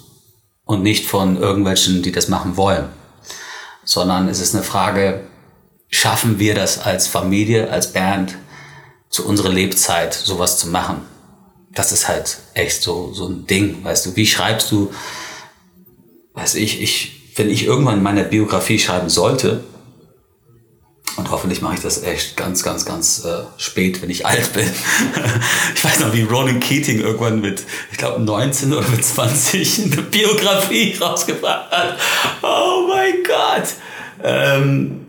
und 0.66 0.84
nicht 0.84 1.06
von 1.06 1.38
irgendwelchen, 1.38 2.04
die 2.04 2.12
das 2.12 2.28
machen 2.28 2.58
wollen. 2.58 2.90
Sondern 3.84 4.30
es 4.30 4.40
ist 4.40 4.56
eine 4.56 4.64
Frage, 4.64 5.22
schaffen 5.90 6.40
wir 6.40 6.56
das 6.56 6.80
als 6.80 7.08
Familie, 7.08 7.70
als 7.70 7.92
Band, 7.92 8.36
zu 9.10 9.28
unserer 9.28 9.50
Lebzeit 9.50 10.14
sowas 10.14 10.58
zu 10.58 10.70
machen? 10.70 11.02
das 11.74 11.92
ist 11.92 12.08
halt 12.08 12.38
echt 12.54 12.82
so, 12.82 13.14
so 13.14 13.28
ein 13.28 13.46
Ding, 13.48 13.84
weißt 13.84 14.06
du, 14.06 14.16
wie 14.16 14.28
schreibst 14.28 14.72
du, 14.72 14.92
weiß 16.34 16.56
ich, 16.56 16.82
ich, 16.82 17.34
wenn 17.36 17.50
ich 17.50 17.66
irgendwann 17.66 18.04
meine 18.04 18.24
Biografie 18.24 18.80
schreiben 18.80 19.10
sollte, 19.10 19.64
und 21.16 21.30
hoffentlich 21.30 21.62
mache 21.62 21.76
ich 21.76 21.82
das 21.82 22.04
echt 22.04 22.36
ganz, 22.36 22.64
ganz, 22.64 22.86
ganz 22.86 23.24
äh, 23.24 23.44
spät, 23.58 24.02
wenn 24.02 24.10
ich 24.10 24.26
alt 24.26 24.52
bin. 24.54 24.68
ich 25.76 25.84
weiß 25.84 26.00
noch, 26.00 26.14
wie 26.14 26.24
Ronan 26.24 26.60
Keating 26.60 27.00
irgendwann 27.00 27.42
mit, 27.42 27.64
ich 27.92 27.98
glaube, 27.98 28.22
19 28.22 28.74
oder 28.74 28.88
mit 28.90 29.04
20 29.04 29.84
eine 29.94 30.02
Biografie 30.04 30.96
rausgebracht 31.00 31.72
hat. 31.72 31.98
Oh 32.42 32.88
mein 32.88 33.16
Gott! 33.24 33.70
Ähm, 34.24 35.06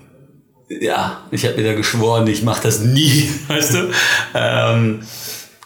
ja, 0.69 1.23
ich 1.31 1.45
habe 1.45 1.57
mir 1.57 1.65
da 1.65 1.75
geschworen, 1.75 2.27
ich 2.27 2.43
mache 2.43 2.63
das 2.63 2.81
nie, 2.81 3.31
weißt 3.49 3.75
du? 3.75 3.91
Ähm, 4.35 5.03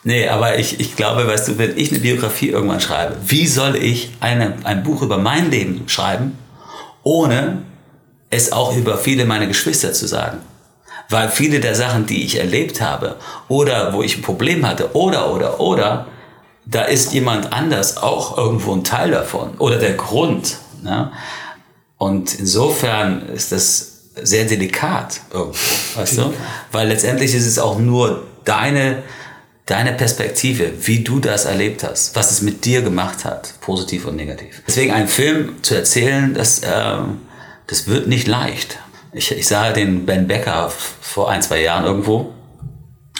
Nee, 0.05 0.29
aber 0.29 0.59
ich, 0.59 0.81
ich 0.81 0.97
glaube, 0.97 1.27
weißt 1.27 1.49
du, 1.49 1.59
wenn 1.59 1.77
ich 1.77 1.91
eine 1.91 1.99
Biografie 1.99 2.49
irgendwann 2.49 2.81
schreibe, 2.81 3.17
wie 3.27 3.47
soll 3.47 3.77
ich 3.77 4.11
eine, 4.21 4.55
ein 4.65 4.83
Buch 4.83 5.03
über 5.03 5.19
mein 5.19 5.51
Leben 5.51 5.83
schreiben, 5.87 6.39
ohne 7.03 7.63
es 8.31 8.53
auch 8.53 8.77
über 8.77 8.99
viele 8.99 9.25
meiner 9.25 9.47
Geschwister 9.47 9.93
zu 9.93 10.07
sagen? 10.07 10.39
Weil 11.09 11.29
viele 11.29 11.61
der 11.61 11.75
Sachen, 11.75 12.07
die 12.07 12.25
ich 12.25 12.39
erlebt 12.39 12.81
habe, 12.81 13.17
oder 13.49 13.93
wo 13.95 14.03
ich 14.03 14.19
ein 14.19 14.23
Problem 14.23 14.67
hatte, 14.67 14.95
oder, 14.95 15.33
oder, 15.33 15.61
oder, 15.61 16.07
da 16.67 16.83
ist 16.83 17.15
jemand 17.15 17.53
anders 17.53 17.97
auch 17.97 18.37
irgendwo 18.37 18.75
ein 18.75 18.85
Teil 18.85 19.11
davon, 19.11 19.57
oder 19.59 19.77
der 19.77 19.95
Grund. 19.95 20.59
Ne? 20.83 21.11
Und 21.97 22.35
insofern 22.35 23.27
ist 23.29 23.53
das 23.53 23.93
sehr 24.21 24.45
delikat 24.45 25.21
irgendwo, 25.33 26.01
weißt 26.01 26.19
du? 26.19 26.35
Weil 26.73 26.89
letztendlich 26.89 27.35
ist 27.35 27.47
es 27.47 27.59
auch 27.59 27.79
nur 27.79 28.25
deine 28.45 29.03
deine 29.69 29.93
Perspektive, 29.93 30.73
wie 30.87 31.05
du 31.05 31.21
das 31.21 31.45
erlebt 31.45 31.85
hast, 31.85 32.17
was 32.17 32.31
es 32.31 32.41
mit 32.41 32.65
dir 32.65 32.81
gemacht 32.81 33.27
hat, 33.27 33.53
positiv 33.61 34.07
und 34.07 34.17
negativ. 34.17 34.63
Deswegen 34.67 34.93
einen 34.93 35.09
Film 35.09 35.63
zu 35.63 35.75
erzählen, 35.75 36.33
das, 36.33 36.63
ähm, 36.65 37.21
das 37.69 37.87
wird 37.87 38.09
nicht 38.09 38.27
leicht. 38.27 38.79
Ich, 39.13 39.31
ich 39.31 39.47
sah 39.47 39.71
den 39.71 40.05
Ben 40.05 40.27
Becker 40.27 40.71
vor 41.01 41.31
ein, 41.31 41.41
zwei 41.41 41.63
Jahren 41.63 41.85
irgendwo. 41.85 42.35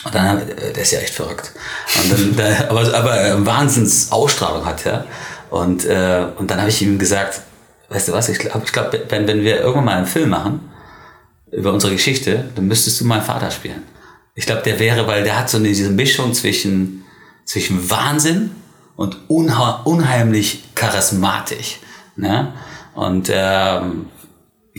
Und 0.03 0.15
dann, 0.15 0.47
äh, 0.49 0.73
der 0.73 0.83
ist 0.83 0.91
ja 0.91 0.99
echt 0.99 1.13
verrückt. 1.13 1.53
Dann, 1.95 2.35
der, 2.35 2.69
aber, 2.69 2.93
aber 2.93 3.23
äh, 3.23 3.45
Wahnsinns 3.45 4.11
Ausstrahlung 4.11 4.65
hat 4.65 4.85
er. 4.85 5.05
Und, 5.49 5.85
äh, 5.85 6.25
und 6.37 6.51
dann 6.51 6.59
habe 6.59 6.69
ich 6.69 6.81
ihm 6.81 6.99
gesagt, 6.99 7.41
weißt 7.89 8.09
du 8.09 8.11
was, 8.11 8.29
ich 8.29 8.39
glaube, 8.39 8.61
ich 8.65 8.71
glaub, 8.71 8.91
wenn, 9.09 9.27
wenn 9.27 9.41
wir 9.41 9.61
irgendwann 9.61 9.85
mal 9.85 9.97
einen 9.97 10.05
Film 10.05 10.29
machen 10.29 10.69
über 11.51 11.73
unsere 11.73 11.93
Geschichte, 11.93 12.45
dann 12.55 12.67
müsstest 12.67 13.01
du 13.01 13.05
meinen 13.05 13.23
Vater 13.23 13.49
spielen. 13.49 13.83
Ich 14.35 14.45
glaube, 14.45 14.61
der 14.61 14.79
wäre, 14.79 15.07
weil 15.07 15.23
der 15.23 15.37
hat 15.39 15.49
so 15.49 15.57
eine, 15.57 15.67
diese 15.67 15.89
Mischung 15.89 16.33
zwischen, 16.33 17.03
zwischen 17.45 17.89
Wahnsinn 17.89 18.51
und 18.95 19.17
unheimlich 19.27 20.63
charismatisch. 20.75 21.79
Ne? 22.15 22.53
Und 22.93 23.29
ähm, 23.33 24.05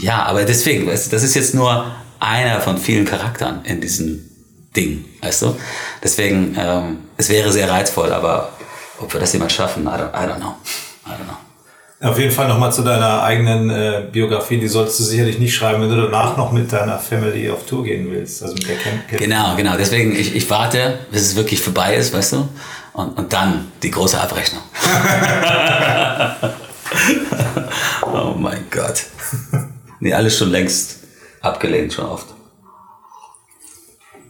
ja, 0.01 0.24
aber 0.24 0.44
deswegen, 0.44 0.86
weißt 0.86 1.07
du, 1.07 1.11
das 1.16 1.22
ist 1.22 1.34
jetzt 1.34 1.55
nur 1.55 1.86
einer 2.18 2.61
von 2.61 2.78
vielen 2.78 3.05
Charakteren 3.05 3.64
in 3.64 3.80
diesem 3.80 4.30
Ding, 4.76 5.05
weißt 5.22 5.42
du? 5.42 5.57
Deswegen, 6.03 6.57
ähm, 6.59 6.98
es 7.16 7.28
wäre 7.28 7.53
sehr 7.53 7.68
reizvoll, 7.70 8.12
aber 8.12 8.53
ob 8.98 9.12
wir 9.12 9.20
das 9.20 9.32
jemals 9.32 9.53
schaffen, 9.53 9.84
I 9.84 9.88
don't, 9.88 10.12
I 10.12 10.28
don't 10.28 10.36
know. 10.36 10.55
I 11.07 11.11
don't 11.11 11.24
know. 11.24 11.36
Auf 12.03 12.18
jeden 12.18 12.30
Fall 12.30 12.48
nochmal 12.48 12.72
zu 12.72 12.80
deiner 12.80 13.22
eigenen 13.22 13.68
äh, 13.68 14.05
Biografie. 14.11 14.59
Die 14.59 14.68
solltest 14.68 15.01
du 15.01 15.05
sicherlich 15.05 15.38
nicht 15.38 15.55
schreiben, 15.55 15.82
wenn 15.82 15.90
du 15.90 16.01
danach 16.01 16.34
noch 16.34 16.51
mit 16.51 16.72
deiner 16.72 16.98
Family 16.98 17.51
auf 17.51 17.66
Tour 17.66 17.84
gehen 17.84 18.11
willst. 18.11 18.42
Also 18.42 18.55
mit 18.55 18.66
der 18.66 18.76
Camp 18.76 19.03
-Camp. 19.11 19.18
Genau, 19.18 19.55
genau. 19.55 19.76
Deswegen, 19.76 20.16
ich, 20.16 20.34
ich 20.34 20.48
warte, 20.48 21.01
bis 21.12 21.20
es 21.22 21.36
wirklich 21.36 21.61
vorbei 21.61 21.96
ist, 21.96 22.14
weißt 22.14 22.32
du? 22.32 22.48
Und, 22.94 23.18
und 23.18 23.30
dann 23.34 23.70
die 23.82 23.90
große 23.90 24.18
Abrechnung. 24.18 24.62
oh 28.14 28.34
mein 28.38 28.64
Gott. 28.70 29.05
Nee, 30.01 30.12
alles 30.14 30.36
schon 30.36 30.51
längst 30.51 31.01
abgelehnt, 31.40 31.92
schon 31.92 32.07
oft. 32.07 32.26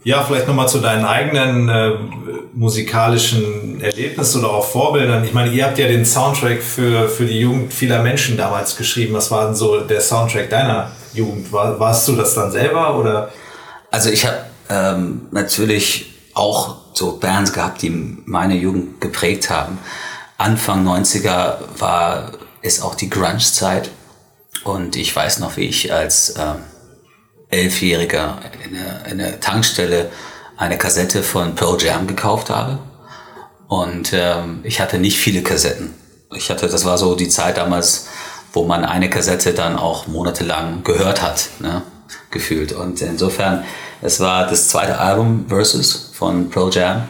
Ja, 0.03 0.23
vielleicht 0.23 0.47
nochmal 0.47 0.67
zu 0.67 0.79
deinen 0.79 1.05
eigenen 1.05 1.69
äh, 1.69 1.91
musikalischen 2.53 3.81
Erlebnissen 3.81 4.43
oder 4.43 4.53
auch 4.53 4.65
Vorbildern. 4.65 5.23
Ich 5.23 5.33
meine, 5.33 5.51
ihr 5.51 5.65
habt 5.65 5.77
ja 5.77 5.87
den 5.87 6.05
Soundtrack 6.05 6.61
für, 6.63 7.07
für 7.07 7.25
die 7.25 7.39
Jugend 7.39 7.71
vieler 7.71 8.01
Menschen 8.01 8.35
damals 8.35 8.75
geschrieben. 8.75 9.13
Was 9.13 9.29
war 9.29 9.45
denn 9.45 9.55
so 9.55 9.81
der 9.81 10.01
Soundtrack 10.01 10.49
deiner 10.49 10.91
Jugend? 11.13 11.51
War, 11.53 11.79
warst 11.79 12.07
du 12.07 12.15
das 12.15 12.33
dann 12.33 12.51
selber 12.51 12.97
oder? 12.97 13.31
Also 13.91 14.09
ich 14.09 14.25
habe 14.25 14.37
ähm, 14.69 15.27
natürlich 15.31 16.13
auch 16.33 16.77
so 16.93 17.17
Bands 17.17 17.53
gehabt, 17.53 17.83
die 17.83 17.91
meine 18.25 18.55
Jugend 18.55 19.01
geprägt 19.01 19.51
haben. 19.51 19.77
Anfang 20.37 20.87
90er 20.87 21.57
war 21.77 22.31
ist 22.63 22.83
auch 22.83 22.95
die 22.95 23.09
Grunge-Zeit. 23.09 23.91
Und 24.63 24.95
ich 24.95 25.15
weiß 25.15 25.39
noch, 25.39 25.57
wie 25.57 25.65
ich 25.65 25.91
als 25.91 26.35
ähm, 26.37 26.57
Elfjähriger 27.49 28.39
in 28.63 28.73
der, 28.73 29.05
in 29.11 29.17
der 29.17 29.39
Tankstelle 29.39 30.09
eine 30.57 30.77
Kassette 30.77 31.23
von 31.23 31.55
Pearl 31.55 31.81
Jam 31.81 32.07
gekauft 32.07 32.49
habe. 32.49 32.79
Und 33.67 34.11
ähm, 34.13 34.59
ich 34.63 34.79
hatte 34.79 34.99
nicht 34.99 35.17
viele 35.17 35.41
Kassetten. 35.41 35.93
Ich 36.33 36.49
hatte, 36.49 36.67
das 36.67 36.85
war 36.85 36.97
so 36.97 37.15
die 37.15 37.29
Zeit 37.29 37.57
damals, 37.57 38.07
wo 38.53 38.65
man 38.65 38.85
eine 38.85 39.09
Kassette 39.09 39.53
dann 39.53 39.77
auch 39.77 40.07
monatelang 40.07 40.83
gehört 40.83 41.21
hat, 41.21 41.49
ne, 41.59 41.81
gefühlt. 42.29 42.73
Und 42.73 43.01
insofern, 43.01 43.63
es 44.01 44.19
war 44.19 44.47
das 44.47 44.69
zweite 44.69 44.99
Album 44.99 45.45
Versus 45.47 46.11
von 46.13 46.49
Pearl 46.49 46.71
Jam, 46.71 47.07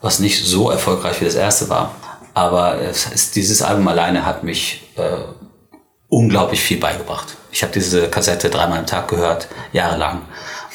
was 0.00 0.18
nicht 0.20 0.44
so 0.44 0.70
erfolgreich 0.70 1.20
wie 1.20 1.24
das 1.24 1.34
erste 1.34 1.68
war. 1.68 1.94
Aber 2.34 2.80
es 2.80 3.06
ist, 3.06 3.34
dieses 3.36 3.62
Album 3.62 3.88
alleine 3.88 4.26
hat 4.26 4.44
mich 4.44 4.92
äh, 4.96 5.16
unglaublich 6.08 6.60
viel 6.60 6.78
beigebracht. 6.78 7.36
Ich 7.50 7.62
habe 7.62 7.72
diese 7.72 8.08
Kassette 8.08 8.50
dreimal 8.50 8.78
am 8.78 8.86
Tag 8.86 9.08
gehört, 9.08 9.48
jahrelang. 9.72 10.22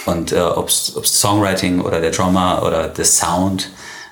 Und 0.06 0.32
äh, 0.32 0.40
ob's 0.42 0.94
ob's 0.96 1.20
Songwriting 1.20 1.82
oder 1.82 2.02
der 2.02 2.12
Drummer 2.12 2.64
oder 2.66 2.88
der 2.88 3.06
Sound, 3.06 3.70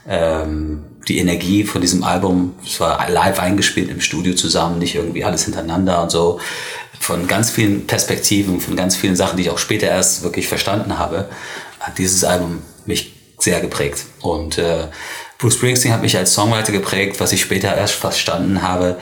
ähm, 0.07 0.83
die 1.07 1.17
Energie 1.17 1.63
von 1.63 1.81
diesem 1.81 2.03
Album, 2.03 2.55
es 2.63 2.79
war 2.79 3.09
live 3.09 3.39
eingespielt 3.39 3.89
im 3.89 4.01
Studio 4.01 4.35
zusammen, 4.35 4.79
nicht 4.79 4.95
irgendwie 4.95 5.23
alles 5.23 5.45
hintereinander 5.45 6.03
und 6.03 6.11
so, 6.11 6.39
von 6.99 7.27
ganz 7.27 7.49
vielen 7.49 7.87
Perspektiven, 7.87 8.59
von 8.59 8.75
ganz 8.75 8.95
vielen 8.95 9.15
Sachen, 9.15 9.37
die 9.37 9.43
ich 9.43 9.49
auch 9.49 9.57
später 9.57 9.87
erst 9.87 10.21
wirklich 10.21 10.47
verstanden 10.47 10.99
habe, 10.99 11.29
hat 11.79 11.97
dieses 11.97 12.23
Album 12.23 12.61
mich 12.85 13.15
sehr 13.39 13.61
geprägt. 13.61 14.05
Und 14.21 14.57
äh, 14.57 14.87
Bruce 15.37 15.55
Springsteen 15.55 15.93
hat 15.93 16.01
mich 16.01 16.17
als 16.17 16.33
Songwriter 16.33 16.71
geprägt, 16.71 17.19
was 17.19 17.31
ich 17.31 17.41
später 17.41 17.75
erst 17.75 17.95
verstanden 17.95 18.61
habe, 18.61 18.97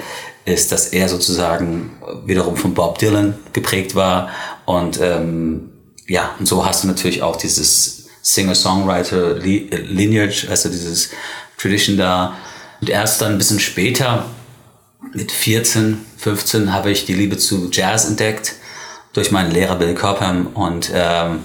ist, 0.47 0.71
dass 0.71 0.87
er 0.87 1.09
sozusagen 1.09 1.91
wiederum 2.25 2.55
von 2.55 2.73
Bob 2.73 2.97
Dylan 2.99 3.35
geprägt 3.53 3.93
war. 3.95 4.29
Und 4.65 4.99
ähm, 5.01 5.71
ja, 6.07 6.35
und 6.39 6.47
so 6.47 6.65
hast 6.65 6.83
du 6.83 6.87
natürlich 6.87 7.21
auch 7.21 7.35
dieses 7.35 8.07
Singer-Songwriter-Lineage, 8.21 10.47
also 10.49 10.69
dieses 10.69 11.09
Tradition 11.57 11.97
da. 11.97 12.37
Und 12.79 12.89
erst 12.89 13.21
dann 13.21 13.33
ein 13.33 13.37
bisschen 13.37 13.59
später, 13.59 14.25
mit 15.13 15.31
14, 15.31 16.03
15, 16.17 16.73
habe 16.73 16.89
ich 16.91 17.05
die 17.05 17.13
Liebe 17.13 17.37
zu 17.37 17.69
Jazz 17.71 18.07
entdeckt 18.07 18.55
durch 19.13 19.31
meinen 19.31 19.51
Lehrer 19.51 19.75
Bill 19.75 19.93
Cobham 19.95 20.47
und 20.47 20.91
ähm, 20.93 21.43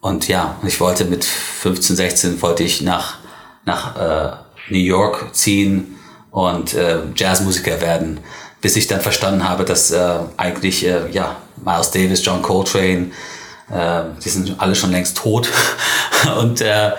und 0.00 0.26
ja, 0.26 0.56
ich 0.66 0.80
wollte 0.80 1.04
mit 1.04 1.24
15, 1.24 1.94
16 1.94 2.42
wollte 2.42 2.64
ich 2.64 2.82
nach 2.82 3.18
nach 3.64 3.96
äh, 3.96 4.32
New 4.70 4.78
York 4.78 5.32
ziehen 5.34 5.96
und 6.32 6.74
äh, 6.74 6.98
Jazzmusiker 7.14 7.80
werden, 7.80 8.18
bis 8.60 8.74
ich 8.74 8.88
dann 8.88 9.00
verstanden 9.00 9.48
habe, 9.48 9.64
dass 9.64 9.92
äh, 9.92 10.18
eigentlich 10.36 10.84
äh, 10.84 11.08
ja 11.12 11.36
Miles 11.64 11.92
Davis, 11.92 12.24
John 12.24 12.42
Coltrane, 12.42 13.12
äh, 13.70 14.02
die 14.24 14.28
sind 14.28 14.56
alle 14.58 14.74
schon 14.74 14.90
längst 14.90 15.16
tot 15.16 15.48
und 16.40 16.60
äh, 16.60 16.92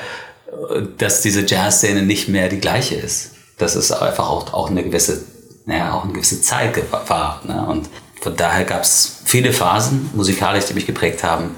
dass 0.98 1.22
diese 1.22 1.46
Jazzszene 1.46 2.04
nicht 2.04 2.30
mehr 2.30 2.48
die 2.48 2.60
gleiche 2.60 2.96
ist. 2.96 3.32
Das 3.58 3.76
ist 3.76 3.92
einfach 3.92 4.30
auch, 4.30 4.54
auch 4.54 4.70
eine 4.70 4.84
gewisse, 4.84 5.24
naja, 5.66 5.94
auch 5.94 6.04
eine 6.04 6.14
gewisse 6.14 6.42
Zeit 6.42 6.80
war. 6.92 7.42
Ne? 7.44 7.66
Und 7.68 7.90
von 8.22 8.36
daher 8.36 8.66
gab 8.66 8.84
es 8.84 9.22
viele 9.26 9.52
Phasen 9.52 10.12
musikalisch, 10.14 10.66
die 10.66 10.74
mich 10.74 10.86
geprägt 10.86 11.24
haben. 11.24 11.58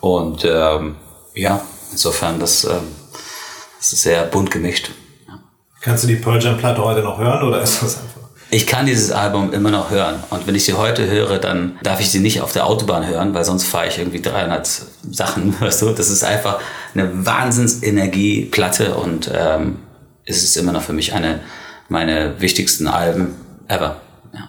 Und 0.00 0.44
ähm, 0.44 0.96
ja, 1.34 1.62
insofern, 1.92 2.38
das, 2.38 2.64
ähm, 2.64 2.94
das 3.78 3.92
ist 3.92 4.02
sehr 4.02 4.24
bunt 4.24 4.50
gemischt. 4.50 4.90
Kannst 5.86 6.02
du 6.02 6.08
die 6.08 6.16
Pearl 6.16 6.42
Jam 6.42 6.58
Platte 6.58 6.82
heute 6.82 7.00
noch 7.00 7.16
hören 7.16 7.46
oder 7.46 7.62
ist 7.62 7.80
das 7.80 7.98
einfach? 7.98 8.28
Ich 8.50 8.66
kann 8.66 8.86
dieses 8.86 9.12
Album 9.12 9.52
immer 9.52 9.70
noch 9.70 9.88
hören. 9.88 10.16
Und 10.30 10.44
wenn 10.48 10.56
ich 10.56 10.64
sie 10.64 10.72
heute 10.72 11.08
höre, 11.08 11.38
dann 11.38 11.78
darf 11.80 12.00
ich 12.00 12.10
sie 12.10 12.18
nicht 12.18 12.40
auf 12.40 12.52
der 12.52 12.66
Autobahn 12.66 13.06
hören, 13.06 13.34
weil 13.34 13.44
sonst 13.44 13.66
fahre 13.66 13.86
ich 13.86 13.98
irgendwie 13.98 14.20
300 14.20 14.66
Sachen. 15.12 15.54
Weißt 15.60 15.82
du? 15.82 15.90
Das 15.90 16.10
ist 16.10 16.24
einfach 16.24 16.58
eine 16.92 17.24
Wahnsinnsenergie-Platte 17.24 18.96
und 18.96 19.30
ähm, 19.32 19.78
es 20.24 20.42
ist 20.42 20.56
immer 20.56 20.72
noch 20.72 20.82
für 20.82 20.92
mich 20.92 21.12
eine 21.14 21.42
meiner 21.88 22.40
wichtigsten 22.40 22.88
Alben 22.88 23.36
ever. 23.68 24.00
Ja. 24.34 24.48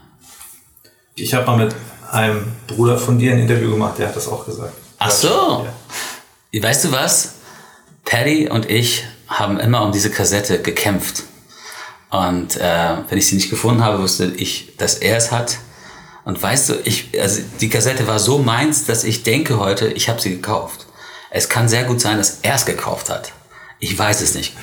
Ich 1.14 1.36
habe 1.36 1.46
mal 1.46 1.58
mit 1.58 1.76
einem 2.12 2.52
Bruder 2.66 2.98
von 2.98 3.20
dir 3.20 3.34
ein 3.34 3.40
Interview 3.40 3.70
gemacht, 3.70 4.00
der 4.00 4.08
hat 4.08 4.16
das 4.16 4.28
auch 4.28 4.44
gesagt. 4.44 4.74
Ach 4.98 5.12
so. 5.12 5.68
Ja. 6.52 6.64
Weißt 6.64 6.86
du 6.86 6.92
was? 6.92 7.36
Paddy 8.06 8.50
und 8.50 8.72
ich 8.72 9.04
haben 9.28 9.60
immer 9.60 9.84
um 9.84 9.92
diese 9.92 10.10
Kassette 10.10 10.62
gekämpft. 10.62 11.24
Und 12.10 12.58
äh, 12.58 12.98
wenn 13.10 13.18
ich 13.18 13.28
sie 13.28 13.36
nicht 13.36 13.50
gefunden 13.50 13.84
habe, 13.84 14.02
wusste 14.02 14.26
ich, 14.26 14.76
dass 14.78 14.96
er 14.96 15.18
es 15.18 15.32
hat. 15.32 15.58
Und 16.24 16.42
weißt 16.42 16.70
du, 16.70 16.74
ich, 16.84 17.10
also 17.22 17.42
die 17.62 17.70
Kassette 17.70 18.08
war 18.08 18.20
so 18.20 18.40
meins, 18.40 18.86
dass 18.86 19.04
ich 19.04 19.24
denke 19.24 19.60
heute, 19.60 19.88
ich 19.88 20.10
habe 20.10 20.22
sie 20.22 20.32
gekauft. 20.32 20.86
Es 21.30 21.50
kann 21.50 21.68
sehr 21.68 21.84
gut 21.84 22.02
sein, 22.02 22.18
dass 22.18 22.40
er 22.42 22.56
es 22.56 22.66
gekauft 22.66 23.10
hat. 23.10 23.32
Ich 23.80 23.98
weiß 23.98 24.22
es 24.22 24.34
nicht. 24.34 24.56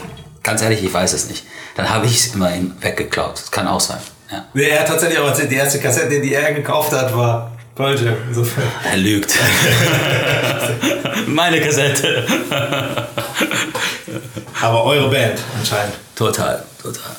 Ganz 0.43 0.63
ehrlich, 0.63 0.83
ich 0.83 0.93
weiß 0.93 1.13
es 1.13 1.29
nicht. 1.29 1.45
Dann 1.77 1.91
habe 1.91 2.07
ich 2.07 2.19
es 2.19 2.35
immer 2.35 2.55
ihm 2.55 2.75
weggeklaut. 2.81 3.35
Das 3.35 3.51
kann 3.51 3.67
auch 3.67 3.81
sein. 3.81 4.01
Ja. 4.31 4.45
Nee, 4.55 4.65
er 4.65 4.81
hat 4.81 4.89
tatsächlich 4.89 5.19
auch 5.19 5.29
erzählt, 5.29 5.51
die 5.51 5.57
erste 5.57 5.81
Kassette, 5.81 6.21
die 6.21 6.35
er 6.35 6.53
gekauft 6.53 6.93
hat, 6.93 7.15
war 7.17 7.53
Pearl. 7.75 8.17
Insofern. 8.29 8.65
Er 8.91 8.97
lügt. 8.97 9.35
Meine 11.27 11.61
Kassette. 11.61 12.27
Aber 14.61 14.85
eure 14.85 15.11
Band 15.11 15.39
anscheinend. 15.59 15.95
Total, 16.17 16.63
total. 16.83 17.17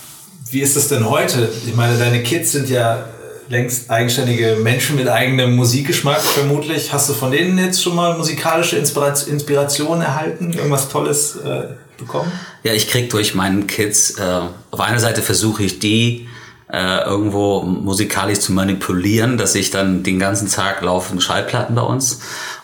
Wie 0.50 0.62
ist 0.62 0.76
es 0.76 0.88
denn 0.88 1.10
heute? 1.10 1.50
Ich 1.66 1.76
meine, 1.76 1.98
deine 1.98 2.24
Kids 2.24 2.52
sind 2.52 2.70
ja 2.70 3.06
längst 3.50 3.89
eigenständige 3.89 4.58
Menschen 4.62 4.96
mit 4.96 5.08
eigenem 5.08 5.56
Musikgeschmack 5.56 6.22
vermutlich. 6.22 6.91
Hast 6.91 7.10
du 7.10 7.14
von 7.14 7.32
denen 7.32 7.58
jetzt 7.58 7.82
schon 7.82 7.96
mal 7.96 8.18
musikalische 8.18 8.78
Inspiration 8.78 10.02
erhalten? 10.02 10.54
Irgendwas 10.54 10.89
Tolles 10.89 11.36
äh, 11.38 11.68
bekommen? 11.98 12.32
Ja, 12.64 12.74
ich 12.74 12.89
krieg 12.89 13.10
durch 13.10 13.36
meinen 13.36 13.68
Kids, 13.68 14.18
äh, 14.20 14.41
auf 14.72 14.80
einer 14.80 15.00
Seite 15.00 15.22
versuche 15.22 15.64
ich 15.64 15.80
die 15.80 16.28
äh, 16.72 17.04
irgendwo 17.04 17.62
musikalisch 17.62 18.39
zu 18.39 18.52
manipulieren, 18.52 19.38
dass 19.38 19.56
ich 19.56 19.70
dann 19.70 20.04
den 20.04 20.20
ganzen 20.20 20.50
Tag 20.50 20.82
laufen 20.82 21.22
Schallplatten 21.22 21.76
bei 21.76 21.84
uns 21.84 22.22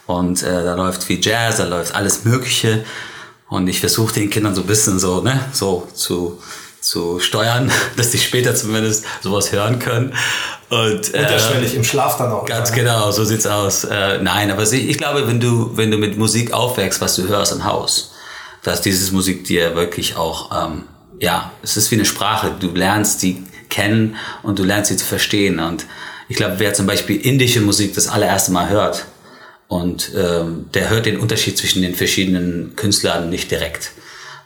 und 0.07 0.41
äh, 0.41 0.63
da 0.63 0.75
läuft 0.75 1.03
viel 1.03 1.19
Jazz, 1.21 1.57
da 1.57 1.65
läuft 1.65 1.93
alles 1.93 2.25
Mögliche 2.25 2.83
und 3.51 3.67
ich 3.67 3.81
versuche 3.81 4.13
den 4.13 4.29
Kindern 4.29 4.55
so 4.55 4.61
ein 4.61 4.67
bisschen 4.67 4.97
so, 4.97 5.21
ne, 5.21 5.39
so 5.51 5.87
zu 5.93 6.39
zu 6.79 7.19
steuern, 7.19 7.71
dass 7.97 8.09
die 8.09 8.17
später 8.17 8.55
zumindest 8.55 9.05
sowas 9.21 9.51
hören 9.51 9.77
können. 9.77 10.13
Und, 10.69 11.13
äh, 11.13 11.19
Unterschwellig 11.19 11.75
im 11.75 11.83
Schlaf 11.83 12.17
dann 12.17 12.31
auch. 12.31 12.45
Ganz 12.45 12.71
genau, 12.71 13.11
so 13.11 13.23
sieht's 13.23 13.45
aus. 13.45 13.83
Äh, 13.83 14.19
nein, 14.23 14.49
aber 14.49 14.63
ich 14.63 14.97
glaube, 14.97 15.27
wenn 15.27 15.39
du, 15.39 15.77
wenn 15.77 15.91
du 15.91 15.97
mit 15.97 16.17
Musik 16.17 16.53
aufwächst, 16.53 16.99
was 17.01 17.15
du 17.17 17.27
hörst 17.27 17.51
im 17.51 17.65
Haus, 17.65 18.13
dass 18.63 18.81
dieses 18.81 19.11
Musik 19.11 19.43
dir 19.43 19.75
wirklich 19.75 20.15
auch, 20.15 20.49
ähm, 20.65 20.85
ja, 21.19 21.51
es 21.61 21.77
ist 21.77 21.91
wie 21.91 21.95
eine 21.95 22.05
Sprache. 22.05 22.55
Du 22.59 22.69
lernst 22.69 23.21
die 23.21 23.43
kennen 23.69 24.15
und 24.41 24.57
du 24.57 24.63
lernst 24.63 24.89
sie 24.89 24.97
zu 24.97 25.05
verstehen. 25.05 25.59
Und 25.59 25.85
ich 26.29 26.37
glaube, 26.37 26.55
wer 26.57 26.73
zum 26.73 26.87
Beispiel 26.87 27.17
indische 27.17 27.61
Musik 27.61 27.93
das 27.93 28.07
allererste 28.07 28.53
Mal 28.53 28.69
hört 28.69 29.05
und 29.71 30.11
ähm, 30.17 30.65
der 30.73 30.89
hört 30.89 31.05
den 31.05 31.17
Unterschied 31.17 31.57
zwischen 31.57 31.81
den 31.81 31.95
verschiedenen 31.95 32.75
Künstlern 32.75 33.29
nicht 33.29 33.49
direkt, 33.51 33.91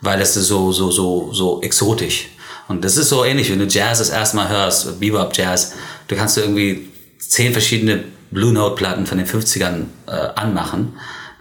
weil 0.02 0.22
es 0.22 0.38
ist 0.38 0.50
so 0.50 0.72
so 0.72 0.92
so 0.92 1.34
so 1.34 1.64
exotisch. 1.64 2.28
Und 2.68 2.86
das 2.86 2.96
ist 2.96 3.10
so 3.10 3.26
ähnlich, 3.26 3.50
wenn 3.50 3.58
du 3.58 3.66
Jazz 3.66 3.98
das 3.98 4.12
erste 4.12 4.36
Mal 4.36 4.50
hörst, 4.50 5.00
Bebop 5.00 5.36
Jazz, 5.36 5.74
du 6.08 6.16
kannst 6.16 6.38
irgendwie 6.38 6.90
zehn 7.18 7.54
verschiedene 7.54 8.04
Blue 8.30 8.54
Note 8.54 8.76
Platten 8.76 9.08
von 9.08 9.18
den 9.18 9.26
50ern 9.26 9.86
äh, 10.06 10.12
anmachen, 10.12 10.94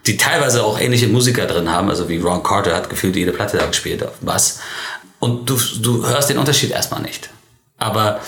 die 0.06 0.16
teilweise 0.16 0.64
auch 0.64 0.80
ähnliche 0.80 1.08
Musiker 1.08 1.44
drin 1.44 1.70
haben, 1.70 1.90
also 1.90 2.08
wie 2.08 2.16
Ron 2.16 2.42
Carter 2.42 2.74
hat 2.74 2.88
gefühlt 2.88 3.16
jede 3.16 3.32
Platte 3.32 3.58
da 3.58 3.66
gespielt 3.66 4.02
auf 4.02 4.14
Bass. 4.22 4.60
Und 5.18 5.50
du, 5.50 5.58
du 5.82 6.06
hörst 6.06 6.30
den 6.30 6.38
Unterschied 6.38 6.70
erstmal 6.70 7.02
nicht. 7.02 7.28
Aber 7.76 8.22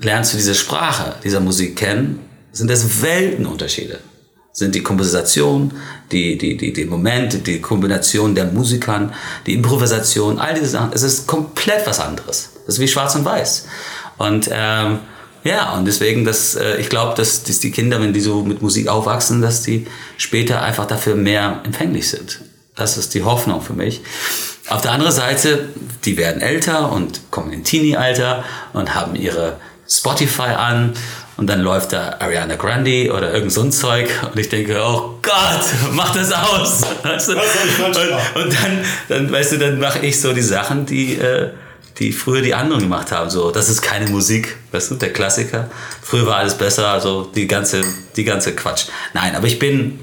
lernst 0.00 0.32
du 0.32 0.38
diese 0.38 0.56
Sprache 0.56 1.14
dieser 1.22 1.38
Musik 1.38 1.76
kennen, 1.76 2.18
sind 2.50 2.68
das 2.68 3.00
Weltenunterschiede. 3.00 4.00
Sind 4.52 4.74
die 4.74 4.82
Komposition, 4.82 5.72
die, 6.10 6.36
die, 6.36 6.56
die, 6.56 6.72
die 6.72 6.84
Momente, 6.84 7.38
die 7.38 7.60
Kombination 7.60 8.34
der 8.34 8.46
Musikern, 8.46 9.14
die 9.46 9.54
Improvisation, 9.54 10.38
all 10.38 10.54
diese 10.54 10.68
Sachen. 10.68 10.92
Es 10.92 11.02
ist 11.02 11.26
komplett 11.26 11.86
was 11.86 12.00
anderes. 12.00 12.50
Das 12.66 12.76
ist 12.76 12.80
wie 12.80 12.88
schwarz 12.88 13.14
und 13.14 13.24
weiß. 13.24 13.66
Und 14.16 14.48
ähm, 14.52 14.98
ja, 15.44 15.74
und 15.74 15.84
deswegen, 15.86 16.24
dass, 16.24 16.56
äh, 16.56 16.76
ich 16.78 16.88
glaube, 16.88 17.14
dass, 17.16 17.44
dass 17.44 17.60
die 17.60 17.70
Kinder, 17.70 18.00
wenn 18.00 18.12
die 18.12 18.20
so 18.20 18.42
mit 18.42 18.60
Musik 18.60 18.88
aufwachsen, 18.88 19.40
dass 19.40 19.62
die 19.62 19.86
später 20.16 20.62
einfach 20.62 20.86
dafür 20.86 21.14
mehr 21.14 21.60
empfänglich 21.64 22.08
sind. 22.08 22.40
Das 22.74 22.96
ist 22.96 23.14
die 23.14 23.24
Hoffnung 23.24 23.62
für 23.62 23.72
mich. 23.72 24.02
Auf 24.68 24.82
der 24.82 24.92
anderen 24.92 25.12
Seite, 25.12 25.70
die 26.04 26.16
werden 26.16 26.42
älter 26.42 26.92
und 26.92 27.30
kommen 27.30 27.52
in 27.52 27.64
Teenie-Alter 27.64 28.44
und 28.72 28.94
haben 28.94 29.14
ihre 29.14 29.56
Spotify 29.88 30.50
an 30.50 30.92
und 31.38 31.46
dann 31.46 31.60
läuft 31.60 31.92
da 31.92 32.16
Ariana 32.18 32.56
Grande 32.56 33.12
oder 33.12 33.32
irgend 33.32 33.52
so 33.52 33.62
ein 33.62 33.70
Zeug 33.70 34.10
und 34.24 34.38
ich 34.38 34.48
denke, 34.48 34.76
oh 34.84 35.20
Gott, 35.22 35.64
mach 35.92 36.12
das 36.12 36.32
aus. 36.32 36.82
Weißt 37.04 37.28
du? 37.28 37.32
und, 37.34 38.44
und, 38.44 38.52
dann, 38.52 38.84
dann, 39.08 39.32
weißt 39.32 39.52
du, 39.52 39.58
dann 39.58 39.78
mache 39.78 40.00
ich 40.00 40.20
so 40.20 40.32
die 40.32 40.42
Sachen, 40.42 40.84
die, 40.84 41.14
äh, 41.14 41.50
die 41.98 42.10
früher 42.10 42.42
die 42.42 42.54
anderen 42.54 42.82
gemacht 42.82 43.12
haben. 43.12 43.30
So, 43.30 43.52
das 43.52 43.68
ist 43.68 43.82
keine 43.82 44.10
Musik, 44.10 44.56
weißt 44.72 44.90
du, 44.90 44.94
der 44.96 45.12
Klassiker. 45.12 45.70
Früher 46.02 46.26
war 46.26 46.38
alles 46.38 46.54
besser, 46.54 46.88
also 46.88 47.30
die 47.32 47.46
ganze, 47.46 47.84
die 48.16 48.24
ganze 48.24 48.56
Quatsch. 48.56 48.86
Nein, 49.14 49.36
aber 49.36 49.46
ich 49.46 49.60
bin 49.60 50.00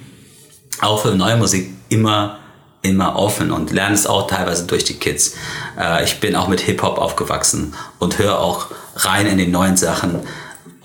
auch 0.80 1.02
für 1.02 1.16
neue 1.16 1.36
Musik 1.36 1.70
immer 1.90 2.40
immer 2.82 3.16
offen 3.16 3.52
und 3.52 3.72
lerne 3.72 3.96
es 3.96 4.06
auch 4.06 4.28
teilweise 4.28 4.68
durch 4.68 4.84
die 4.84 4.94
Kids. 4.94 5.34
Äh, 5.78 6.04
ich 6.04 6.20
bin 6.20 6.36
auch 6.36 6.48
mit 6.48 6.62
Hip-Hop 6.62 7.00
aufgewachsen 7.00 7.74
und 8.00 8.20
höre 8.20 8.40
auch 8.40 8.68
rein 8.96 9.26
in 9.26 9.40
die 9.40 9.48
neuen 9.48 9.76
Sachen. 9.76 10.20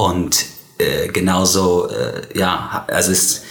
Und 0.09 0.47
äh, 0.79 1.09
genauso, 1.09 1.89
äh, 1.89 2.39
ja, 2.39 2.85
also 2.89 3.13
ist 3.13 3.43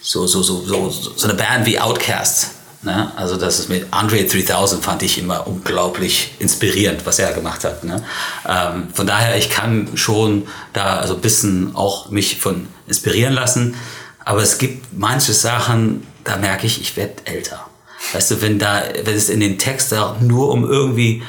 so, 0.00 0.26
so, 0.26 0.42
so, 0.42 0.62
so, 0.62 0.90
so 0.90 1.28
eine 1.28 1.34
Band 1.34 1.66
wie 1.66 1.78
Outcast 1.78 2.50
Ne? 2.84 3.12
Also 3.14 3.36
das 3.36 3.60
ist 3.60 3.68
mit 3.68 3.86
Andre 3.92 4.24
3000 4.24 4.82
fand 4.82 5.04
ich 5.04 5.16
immer 5.18 5.46
unglaublich 5.46 6.34
inspirierend, 6.40 7.06
was 7.06 7.20
er 7.20 7.32
gemacht 7.32 7.62
hat. 7.62 7.84
Ne? 7.84 8.02
Ähm, 8.48 8.88
von 8.92 9.06
daher, 9.06 9.36
ich 9.36 9.50
kann 9.50 9.96
schon 9.96 10.48
da 10.72 10.96
also 10.96 11.14
ein 11.14 11.20
bisschen 11.20 11.76
auch 11.76 12.10
mich 12.10 12.40
von 12.40 12.66
inspirieren 12.88 13.34
lassen. 13.34 13.76
Aber 14.24 14.42
es 14.42 14.58
gibt 14.58 14.98
manche 14.98 15.32
Sachen, 15.32 16.04
da 16.24 16.36
merke 16.36 16.66
ich, 16.66 16.80
ich 16.80 16.96
werde 16.96 17.24
älter. 17.24 17.64
Weißt 18.12 18.32
du, 18.32 18.42
wenn 18.42 18.58
da, 18.58 18.82
wenn 19.04 19.14
es 19.14 19.28
in 19.28 19.38
den 19.38 19.58
Text 19.58 19.92
da 19.92 20.16
nur 20.20 20.50
um 20.50 20.68
irgendwie 20.68 21.22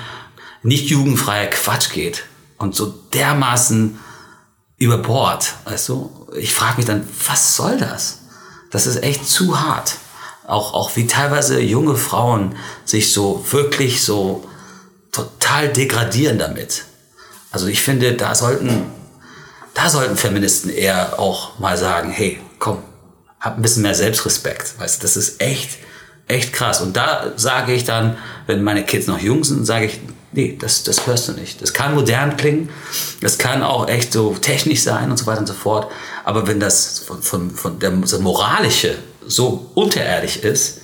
nicht 0.64 0.90
jugendfreier 0.90 1.48
Quatsch 1.48 1.92
geht 1.92 2.24
und 2.58 2.76
so 2.76 2.88
dermaßen 3.14 4.00
über 4.78 4.98
Bord, 4.98 5.54
weißt 5.66 5.90
du, 5.90 6.28
ich 6.36 6.54
frage 6.54 6.78
mich 6.78 6.86
dann, 6.86 7.08
was 7.28 7.56
soll 7.56 7.78
das? 7.78 8.20
Das 8.72 8.88
ist 8.88 9.04
echt 9.04 9.28
zu 9.28 9.62
hart 9.62 9.98
auch, 10.48 10.74
auch 10.74 10.96
wie 10.96 11.08
teilweise 11.08 11.60
junge 11.60 11.96
Frauen 11.96 12.56
sich 12.86 13.14
so 13.14 13.46
wirklich 13.52 14.04
so 14.04 14.48
total 15.12 15.70
degradieren 15.70 16.38
damit. 16.38 16.86
Also 17.52 17.68
ich 17.68 17.82
finde, 17.82 18.14
da 18.14 18.36
sollten, 18.36 18.86
da 19.74 19.90
sollten 19.90 20.18
Feministen 20.18 20.70
eher 20.70 21.20
auch 21.20 21.60
mal 21.60 21.78
sagen, 21.78 22.12
hey, 22.12 22.40
komm, 22.60 22.80
hab 23.40 23.58
ein 23.58 23.62
bisschen 23.62 23.84
mehr 23.84 23.96
Selbstrespekt. 23.96 24.80
Weißt 24.80 24.98
du, 24.98 25.02
das 25.04 25.18
ist 25.18 25.42
echt, 25.42 25.78
echt 26.28 26.52
krass. 26.52 26.82
Und 26.82 26.98
da 26.98 27.34
sage 27.36 27.74
ich 27.74 27.84
dann, 27.84 28.18
wenn 28.48 28.64
meine 28.64 28.84
Kids 28.84 29.08
noch 29.08 29.20
jung 29.20 29.44
sind, 29.44 29.66
sage 29.66 29.86
ich, 29.86 30.00
nee, 30.34 30.58
das, 30.60 30.84
das 30.84 31.08
hörst 31.08 31.28
du 31.28 31.34
nicht. 31.34 31.62
Das 31.62 31.74
kann 31.74 31.96
modern 31.96 32.38
klingen, 32.38 32.70
das 33.22 33.38
kann 33.38 33.64
auch 33.64 33.88
echt 33.88 34.14
so 34.14 34.36
technisch 34.36 34.82
sein 34.82 35.10
und 35.12 35.18
so 35.18 35.26
weiter 35.26 35.40
und 35.42 35.48
so 35.48 35.54
fort. 35.54 35.92
Aber 36.24 36.48
wenn 36.48 36.60
das 36.60 37.00
von, 37.00 37.22
von, 37.22 37.52
von 37.52 37.80
der, 37.80 37.92
das 37.92 38.20
Moralische 38.20 38.96
so 39.26 39.70
unterirdisch 39.76 40.38
ist, 40.38 40.82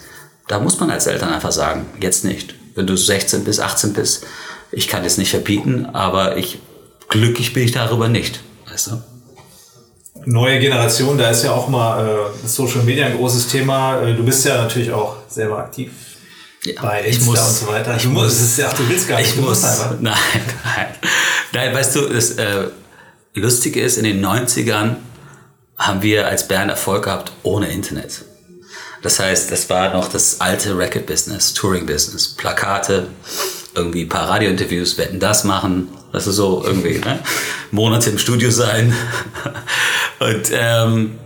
da 0.47 0.59
muss 0.59 0.79
man 0.79 0.89
als 0.89 1.07
Eltern 1.07 1.33
einfach 1.33 1.51
sagen, 1.51 1.85
jetzt 2.01 2.25
nicht. 2.25 2.55
Wenn 2.75 2.87
du 2.87 2.95
16 2.95 3.43
bis 3.43 3.59
18 3.59 3.93
bist, 3.93 4.25
ich 4.71 4.87
kann 4.87 5.03
es 5.03 5.17
nicht 5.17 5.29
verbieten, 5.29 5.87
aber 5.93 6.37
ich 6.37 6.59
glücklich 7.09 7.53
bin 7.53 7.63
ich 7.63 7.71
darüber 7.71 8.07
nicht. 8.07 8.39
Weißt 8.69 8.87
du? 8.87 9.03
Neue 10.25 10.59
Generation, 10.59 11.17
da 11.17 11.29
ist 11.29 11.43
ja 11.43 11.51
auch 11.51 11.69
mal 11.69 12.31
äh, 12.43 12.47
Social 12.47 12.83
Media 12.83 13.05
ein 13.05 13.17
großes 13.17 13.47
Thema. 13.47 14.01
Äh, 14.01 14.15
du 14.15 14.23
bist 14.23 14.45
ja 14.45 14.57
natürlich 14.57 14.91
auch 14.91 15.15
selber 15.27 15.59
aktiv 15.59 15.91
ja, 16.63 16.81
bei 16.81 17.01
Insta 17.01 17.25
muss, 17.25 17.39
und 17.39 17.55
so 17.55 17.67
weiter. 17.67 17.95
Ich 17.97 18.05
muss, 18.05 18.33
es 18.33 18.41
ist 18.41 18.57
ja, 18.57 18.73
du 18.73 18.87
willst 18.87 19.07
gar 19.07 19.19
nicht. 19.19 19.35
Ich 19.35 19.41
muss, 19.41 19.63
einfach. 19.63 19.95
Nein, 19.99 20.15
nein. 20.63 20.87
Nein, 21.53 21.73
weißt 21.73 21.95
du, 21.95 22.01
das 22.01 22.31
äh, 22.31 22.67
Lustige 23.33 23.81
ist, 23.81 23.97
in 23.97 24.03
den 24.03 24.23
90ern 24.23 24.97
haben 25.77 26.01
wir 26.01 26.27
als 26.27 26.47
Band 26.47 26.69
Erfolg 26.69 27.05
gehabt 27.05 27.31
ohne 27.43 27.71
Internet. 27.71 28.25
Das 29.01 29.19
heißt, 29.19 29.49
das 29.51 29.69
war 29.69 29.93
noch 29.93 30.09
das 30.09 30.41
alte 30.41 30.77
Record-Business, 30.77 31.53
Touring-Business, 31.53 32.35
Plakate, 32.35 33.07
irgendwie 33.73 34.03
ein 34.03 34.09
paar 34.09 34.27
Radiointerviews, 34.29 34.97
wetten 34.97 35.19
das 35.19 35.45
machen, 35.45 35.87
das 36.11 36.27
ist 36.27 36.35
so 36.35 36.63
irgendwie, 36.65 36.97
ne? 36.99 37.19
Monate 37.71 38.09
im 38.09 38.17
Studio 38.17 38.51
sein. 38.51 38.93
und, 40.19 40.49
ähm, 40.51 41.19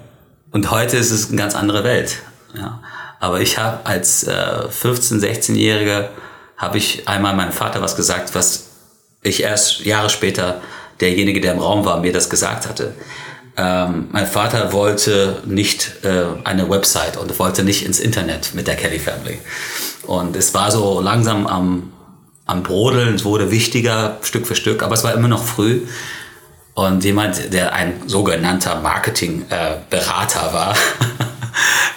und 0.52 0.70
heute 0.70 0.98
ist 0.98 1.10
es 1.10 1.30
eine 1.30 1.38
ganz 1.38 1.56
andere 1.56 1.84
Welt. 1.84 2.18
Ja. 2.56 2.82
Aber 3.24 3.40
ich 3.40 3.58
habe 3.58 3.86
als 3.86 4.24
äh, 4.24 4.32
15-, 4.32 5.22
16-Jähriger 5.22 6.10
habe 6.58 6.78
ich 6.78 7.08
einmal 7.08 7.34
meinem 7.36 7.54
Vater 7.54 7.82
was 7.82 7.96
gesagt, 7.96 8.36
was 8.36 8.66
ich 9.22 9.44
erst 9.44 9.86
Jahre 9.86 10.10
später 10.10 10.60
derjenige, 11.00 11.40
der 11.40 11.54
im 11.54 11.60
Raum 11.60 11.86
war, 11.86 12.02
mir 12.02 12.12
das 12.12 12.30
gesagt 12.30 12.68
hatte 12.68 12.94
ähm, 13.56 14.08
mein 14.12 14.26
Vater 14.26 14.74
wollte 14.74 15.42
nicht 15.46 16.04
äh, 16.04 16.26
eine 16.44 16.70
Website 16.70 17.18
und 17.18 17.38
wollte 17.38 17.64
nicht 17.64 17.86
ins 17.86 18.00
Internet 18.00 18.54
mit 18.56 18.68
der 18.68 18.76
Kelly 18.76 19.00
Family. 19.00 19.40
Und 20.04 20.36
es 20.36 20.54
war 20.54 20.72
so 20.72 21.00
langsam 21.02 21.46
am, 21.46 21.94
am 22.46 22.64
Brodeln, 22.64 23.16
es 23.16 23.26
wurde 23.26 23.52
wichtiger 23.52 24.18
Stück 24.24 24.48
für 24.48 24.56
Stück, 24.56 24.82
aber 24.82 24.96
es 24.96 25.04
war 25.04 25.14
immer 25.14 25.28
noch 25.28 25.44
früh. 25.44 25.82
Und 26.74 27.04
jemand, 27.04 27.54
der 27.54 27.74
ein 27.74 28.02
sogenannter 28.08 28.82
Marketingberater 28.82 30.50
äh, 30.50 30.54
war, 30.54 30.76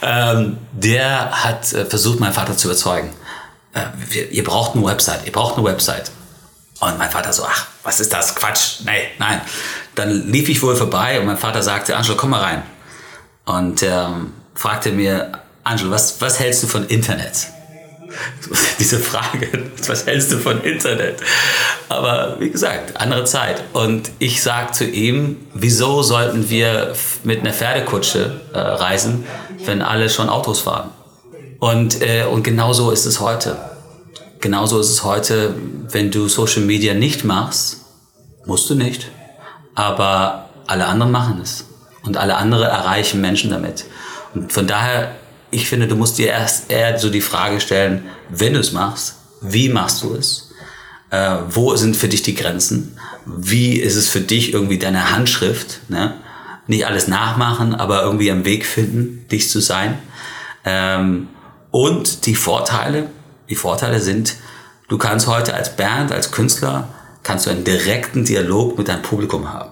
ähm, 0.02 0.58
der 0.72 1.44
hat 1.44 1.72
äh, 1.72 1.84
versucht, 1.84 2.20
meinen 2.20 2.32
Vater 2.32 2.56
zu 2.56 2.68
überzeugen. 2.68 3.12
Äh, 3.72 3.80
wir, 4.08 4.30
ihr 4.30 4.44
braucht 4.44 4.74
eine 4.74 4.84
Website, 4.84 5.26
ihr 5.26 5.32
braucht 5.32 5.56
eine 5.56 5.66
Website. 5.66 6.10
Und 6.80 6.98
mein 6.98 7.10
Vater 7.10 7.32
so, 7.32 7.44
ach, 7.44 7.66
was 7.82 8.00
ist 8.00 8.12
das? 8.12 8.34
Quatsch. 8.34 8.80
Nee, 8.84 9.08
nein. 9.18 9.40
Dann 9.94 10.30
lief 10.30 10.48
ich 10.48 10.62
wohl 10.62 10.76
vorbei 10.76 11.18
und 11.18 11.26
mein 11.26 11.38
Vater 11.38 11.62
sagte, 11.62 11.96
Angelo, 11.96 12.16
komm 12.16 12.30
mal 12.30 12.42
rein. 12.42 12.62
Und 13.46 13.82
ähm, 13.82 14.34
fragte 14.54 14.92
mir, 14.92 15.32
Angelo, 15.64 15.90
was, 15.90 16.20
was 16.20 16.38
hältst 16.38 16.62
du 16.62 16.66
von 16.66 16.86
Internet? 16.86 17.48
Diese 18.78 18.98
Frage, 18.98 19.48
was 19.86 20.06
hältst 20.06 20.32
du 20.32 20.38
von 20.38 20.62
Internet? 20.62 21.16
Aber 21.88 22.36
wie 22.38 22.50
gesagt, 22.50 22.96
andere 22.96 23.24
Zeit. 23.24 23.62
Und 23.72 24.10
ich 24.18 24.42
sag 24.42 24.74
zu 24.74 24.84
ihm, 24.84 25.36
wieso 25.54 26.02
sollten 26.02 26.48
wir 26.50 26.94
mit 27.24 27.40
einer 27.40 27.52
Pferdekutsche 27.52 28.40
äh, 28.52 28.58
reisen, 28.58 29.24
wenn 29.64 29.82
alle 29.82 30.08
schon 30.10 30.28
Autos 30.28 30.60
fahren? 30.60 30.90
Und, 31.58 32.02
äh, 32.02 32.24
und 32.24 32.42
genau 32.42 32.72
so 32.72 32.90
ist 32.90 33.06
es 33.06 33.20
heute. 33.20 33.56
Genauso 34.40 34.78
ist 34.80 34.90
es 34.90 35.02
heute, 35.02 35.54
wenn 35.90 36.10
du 36.10 36.28
Social 36.28 36.62
Media 36.62 36.94
nicht 36.94 37.24
machst, 37.24 37.78
musst 38.44 38.68
du 38.70 38.74
nicht, 38.74 39.10
aber 39.74 40.50
alle 40.66 40.86
anderen 40.86 41.12
machen 41.12 41.40
es 41.42 41.64
und 42.04 42.16
alle 42.16 42.36
anderen 42.36 42.64
erreichen 42.64 43.20
Menschen 43.20 43.50
damit. 43.50 43.86
Und 44.34 44.52
von 44.52 44.66
daher, 44.66 45.16
ich 45.50 45.68
finde, 45.68 45.86
du 45.86 45.96
musst 45.96 46.18
dir 46.18 46.28
erst 46.28 46.70
eher 46.70 46.98
so 46.98 47.10
die 47.10 47.20
Frage 47.20 47.60
stellen, 47.60 48.04
wenn 48.28 48.54
du 48.54 48.60
es 48.60 48.72
machst, 48.72 49.16
wie 49.40 49.68
machst 49.68 50.02
du 50.02 50.14
es? 50.14 50.50
Äh, 51.10 51.36
wo 51.50 51.76
sind 51.76 51.96
für 51.96 52.08
dich 52.08 52.22
die 52.22 52.34
Grenzen? 52.34 52.98
Wie 53.24 53.76
ist 53.76 53.96
es 53.96 54.08
für 54.08 54.20
dich 54.20 54.52
irgendwie 54.52 54.78
deine 54.78 55.12
Handschrift? 55.12 55.80
Ne? 55.88 56.14
Nicht 56.66 56.86
alles 56.86 57.06
nachmachen, 57.06 57.74
aber 57.74 58.02
irgendwie 58.02 58.30
am 58.30 58.44
Weg 58.44 58.66
finden, 58.66 59.26
dich 59.30 59.48
zu 59.48 59.60
sein. 59.60 59.98
Ähm, 60.64 61.28
und 61.70 62.26
die 62.26 62.34
Vorteile, 62.34 63.08
die 63.48 63.54
Vorteile 63.54 64.00
sind, 64.00 64.36
du 64.88 64.98
kannst 64.98 65.26
heute 65.26 65.54
als 65.54 65.76
Band, 65.76 66.10
als 66.10 66.32
Künstler, 66.32 66.88
kannst 67.22 67.46
du 67.46 67.50
einen 67.50 67.64
direkten 67.64 68.24
Dialog 68.24 68.78
mit 68.78 68.88
deinem 68.88 69.02
Publikum 69.02 69.52
haben. 69.52 69.70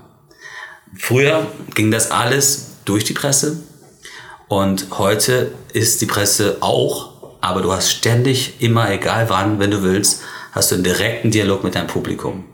Früher 0.97 1.47
ging 1.75 1.91
das 1.91 2.11
alles 2.11 2.73
durch 2.85 3.05
die 3.05 3.15
Presse 3.15 3.63
und 4.49 4.99
heute 4.99 5.53
ist 5.73 6.01
die 6.01 6.07
Presse 6.07 6.59
auch, 6.61 7.11
aber 7.41 7.63
du 7.63 7.73
hast 7.73 7.91
ständig, 7.91 8.61
immer 8.61 8.91
egal 8.91 9.29
wann, 9.29 9.59
wenn 9.59 9.71
du 9.71 9.83
willst, 9.83 10.23
hast 10.53 10.71
du 10.71 10.77
einen 10.77 10.85
direkten 10.85 11.31
Dialog 11.31 11.65
mit 11.65 11.75
deinem 11.75 11.89
Publikum. 11.89 12.45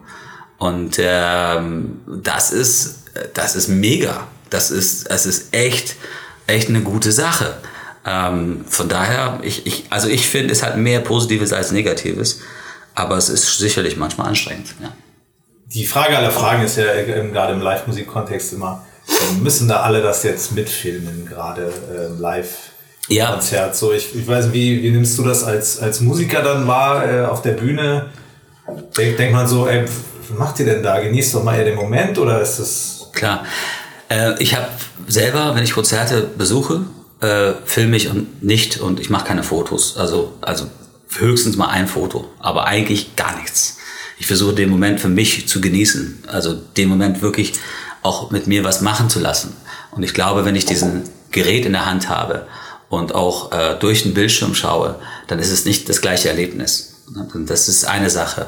Und 0.59 0.97
ähm, 0.99 2.01
das 2.07 2.53
ist, 2.53 3.05
das 3.35 3.57
ist 3.57 3.69
mega. 3.69 4.27
Das 4.51 4.71
ist, 4.71 5.11
das 5.11 5.27
ist 5.27 5.55
echt, 5.55 5.97
echt 6.47 6.69
eine 6.69 6.83
gute 6.83 7.13
Sache. 7.13 7.55
Ähm, 8.05 8.65
von 8.69 8.89
daher, 8.89 9.39
ich, 9.43 9.67
ich, 9.67 9.85
also 9.91 10.09
ich 10.09 10.29
finde, 10.29 10.53
es 10.53 10.63
hat 10.63 10.77
mehr 10.77 11.01
Positives 11.01 11.53
als 11.53 11.71
Negatives, 11.71 12.41
aber 12.95 13.17
es 13.17 13.29
ist 13.29 13.59
sicherlich 13.59 13.97
manchmal 13.97 14.29
anstrengend. 14.29 14.75
Ja. 14.83 14.93
Die 15.67 15.87
Frage 15.87 16.17
aller 16.17 16.31
Fragen 16.31 16.65
ist 16.65 16.77
ja 16.77 16.85
gerade 17.03 17.53
im 17.53 17.61
Live-Musik-Kontext 17.61 18.55
immer, 18.55 18.85
müssen 19.41 19.69
da 19.69 19.81
alle 19.81 20.03
das 20.03 20.23
jetzt 20.23 20.53
mitfilmen, 20.53 21.27
gerade 21.27 21.73
äh, 21.93 22.21
live? 22.21 22.57
Ja. 23.09 23.33
Konzert. 23.33 23.75
So, 23.77 23.93
ich, 23.93 24.15
ich 24.15 24.27
weiß 24.27 24.47
nicht, 24.47 24.55
wie, 24.55 24.83
wie 24.83 24.91
nimmst 24.91 25.19
du 25.19 25.25
das 25.25 25.43
als, 25.43 25.81
als 25.81 26.01
Musiker 26.01 26.43
dann 26.43 26.67
wahr 26.67 27.05
äh, 27.09 27.25
auf 27.25 27.43
der 27.43 27.53
Bühne? 27.53 28.07
Denkt 28.97 29.19
denk 29.19 29.33
man 29.33 29.49
so, 29.49 29.67
ey, 29.67 29.85
was 29.85 30.39
macht 30.39 30.61
ihr 30.61 30.67
denn 30.67 30.83
da? 30.83 31.01
Genießt 31.01 31.35
doch 31.35 31.43
mal 31.43 31.57
eher 31.59 31.65
den 31.65 31.75
Moment 31.75 32.19
oder 32.19 32.41
ist 32.41 32.59
das. 32.59 33.11
Klar. 33.13 33.45
Äh, 34.09 34.41
ich 34.41 34.55
habe 34.55 34.69
selber, 35.09 35.55
wenn 35.55 35.65
ich 35.65 35.73
Konzerte 35.73 36.23
besuche, 36.23 36.83
äh, 37.21 37.53
filme 37.65 37.97
ich 37.97 38.11
und 38.11 38.43
nicht 38.43 38.79
und 38.81 39.01
ich 39.01 39.11
mache 39.11 39.27
keine 39.27 39.43
Fotos. 39.43 39.97
Also, 39.97 40.35
also 40.41 40.67
höchstens 41.19 41.57
mal 41.57 41.69
ein 41.69 41.89
Foto, 41.89 42.29
aber 42.39 42.67
eigentlich 42.67 43.17
gar 43.17 43.37
nichts. 43.41 43.79
Ich 44.19 44.27
versuche 44.27 44.55
den 44.55 44.69
Moment 44.69 45.01
für 45.01 45.09
mich 45.09 45.49
zu 45.49 45.61
genießen, 45.61 46.25
also 46.27 46.55
den 46.55 46.89
Moment 46.89 47.23
wirklich 47.23 47.55
auch 48.03 48.31
mit 48.31 48.47
mir 48.47 48.65
was 48.65 48.81
machen 48.81 49.11
zu 49.11 49.21
lassen. 49.21 49.57
Und 49.91 50.03
ich 50.03 50.15
glaube, 50.15 50.45
wenn 50.45 50.57
ich 50.57 50.65
diesen 50.65 51.09
Gerät 51.31 51.67
in 51.67 51.73
der 51.73 51.87
Hand 51.87 52.09
habe 52.09 52.47
und 52.89 53.15
auch 53.15 53.53
äh, 53.53 53.77
durch 53.79 54.03
den 54.03 54.15
Bildschirm 54.15 54.55
schaue, 54.55 54.97
dann 55.27 55.39
ist 55.39 55.51
es 55.51 55.65
nicht 55.65 55.89
das 55.89 56.01
gleiche 56.01 56.29
Erlebnis. 56.29 56.95
Und 57.35 57.51
das 57.51 57.69
ist 57.69 57.85
eine 57.85 58.11
Sache. 58.11 58.47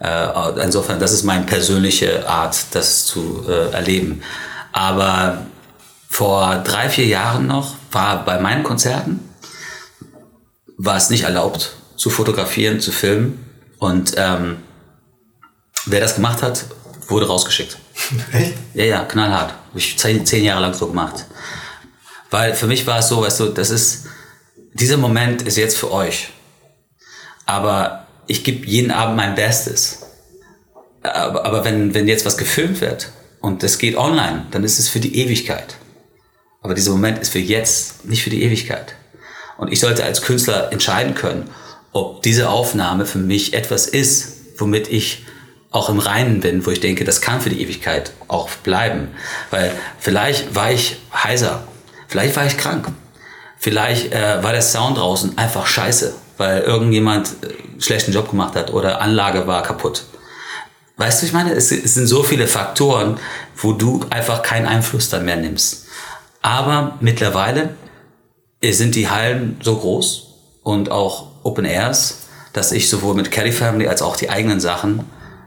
Äh, 0.00 0.62
insofern, 0.62 0.98
das 0.98 1.12
ist 1.12 1.22
meine 1.22 1.44
persönliche 1.44 2.28
Art, 2.28 2.56
das 2.72 3.04
zu 3.06 3.44
äh, 3.48 3.70
erleben. 3.70 4.22
Aber 4.72 5.46
vor 6.08 6.56
drei, 6.64 6.88
vier 6.88 7.06
Jahren 7.06 7.46
noch 7.46 7.76
war 7.90 8.24
bei 8.24 8.38
meinen 8.40 8.64
Konzerten 8.64 9.20
war 10.76 10.96
es 10.96 11.10
nicht 11.10 11.24
erlaubt 11.24 11.74
zu 11.96 12.10
fotografieren, 12.10 12.80
zu 12.80 12.90
filmen. 12.90 13.44
Und 13.78 14.14
ähm, 14.16 14.58
wer 15.86 16.00
das 16.00 16.16
gemacht 16.16 16.42
hat, 16.42 16.64
wurde 17.06 17.28
rausgeschickt. 17.28 17.78
Echt? 18.32 18.54
Ja, 18.74 18.84
ja, 18.84 19.04
knallhart. 19.04 19.50
Habe 19.50 19.78
ich 19.78 19.98
zehn, 19.98 20.24
zehn 20.26 20.44
Jahre 20.44 20.62
lang 20.62 20.74
so 20.74 20.86
gemacht. 20.88 21.26
Weil 22.30 22.54
für 22.54 22.66
mich 22.66 22.86
war 22.86 22.98
es 22.98 23.08
so, 23.08 23.22
weißt 23.22 23.40
du, 23.40 23.46
das 23.48 23.70
ist, 23.70 24.06
dieser 24.74 24.96
Moment 24.96 25.42
ist 25.42 25.56
jetzt 25.56 25.76
für 25.76 25.92
euch. 25.92 26.30
Aber 27.46 28.06
ich 28.26 28.44
gebe 28.44 28.66
jeden 28.66 28.90
Abend 28.90 29.16
mein 29.16 29.34
Bestes. 29.34 30.00
Aber, 31.02 31.44
aber 31.44 31.64
wenn, 31.64 31.94
wenn 31.94 32.08
jetzt 32.08 32.24
was 32.24 32.36
gefilmt 32.36 32.80
wird 32.80 33.10
und 33.40 33.62
das 33.62 33.78
geht 33.78 33.96
online, 33.96 34.46
dann 34.50 34.64
ist 34.64 34.78
es 34.78 34.88
für 34.88 35.00
die 35.00 35.16
Ewigkeit. 35.18 35.76
Aber 36.62 36.74
dieser 36.74 36.92
Moment 36.92 37.18
ist 37.18 37.30
für 37.32 37.40
jetzt, 37.40 38.04
nicht 38.04 38.22
für 38.22 38.30
die 38.30 38.42
Ewigkeit. 38.42 38.94
Und 39.58 39.72
ich 39.72 39.80
sollte 39.80 40.04
als 40.04 40.22
Künstler 40.22 40.72
entscheiden 40.72 41.14
können, 41.14 41.50
ob 41.92 42.22
diese 42.22 42.48
Aufnahme 42.48 43.04
für 43.04 43.18
mich 43.18 43.52
etwas 43.52 43.86
ist, 43.86 44.58
womit 44.58 44.88
ich 44.88 45.24
auch 45.72 45.88
im 45.88 45.98
Reinen 45.98 46.40
bin, 46.40 46.64
wo 46.64 46.70
ich 46.70 46.80
denke, 46.80 47.04
das 47.04 47.20
kann 47.20 47.40
für 47.40 47.50
die 47.50 47.62
Ewigkeit 47.62 48.12
auch 48.28 48.50
bleiben. 48.50 49.08
Weil 49.50 49.72
vielleicht 49.98 50.54
war 50.54 50.70
ich 50.70 50.98
heiser, 51.12 51.64
vielleicht 52.08 52.36
war 52.36 52.46
ich 52.46 52.58
krank, 52.58 52.88
vielleicht 53.58 54.12
äh, 54.12 54.42
war 54.42 54.52
der 54.52 54.62
Sound 54.62 54.98
draußen 54.98 55.38
einfach 55.38 55.66
scheiße, 55.66 56.14
weil 56.36 56.60
irgendjemand 56.60 57.28
äh, 57.42 57.80
schlechten 57.80 58.12
Job 58.12 58.30
gemacht 58.30 58.54
hat 58.54 58.72
oder 58.72 59.00
Anlage 59.00 59.46
war 59.46 59.62
kaputt. 59.62 60.04
Weißt 60.98 61.22
du, 61.22 61.26
ich 61.26 61.32
meine, 61.32 61.52
es, 61.52 61.72
es 61.72 61.94
sind 61.94 62.06
so 62.06 62.22
viele 62.22 62.46
Faktoren, 62.46 63.18
wo 63.56 63.72
du 63.72 64.04
einfach 64.10 64.42
keinen 64.42 64.66
Einfluss 64.66 65.08
dann 65.08 65.24
mehr 65.24 65.36
nimmst. 65.36 65.86
Aber 66.42 66.98
mittlerweile 67.00 67.74
sind 68.62 68.94
die 68.94 69.08
Hallen 69.08 69.56
so 69.62 69.76
groß 69.76 70.26
und 70.62 70.90
auch 70.90 71.28
Open 71.44 71.64
Airs, 71.64 72.18
dass 72.52 72.72
ich 72.72 72.90
sowohl 72.90 73.14
mit 73.14 73.30
Kelly 73.30 73.52
Family 73.52 73.88
als 73.88 74.02
auch 74.02 74.16
die 74.16 74.28
eigenen 74.28 74.60
Sachen 74.60 75.04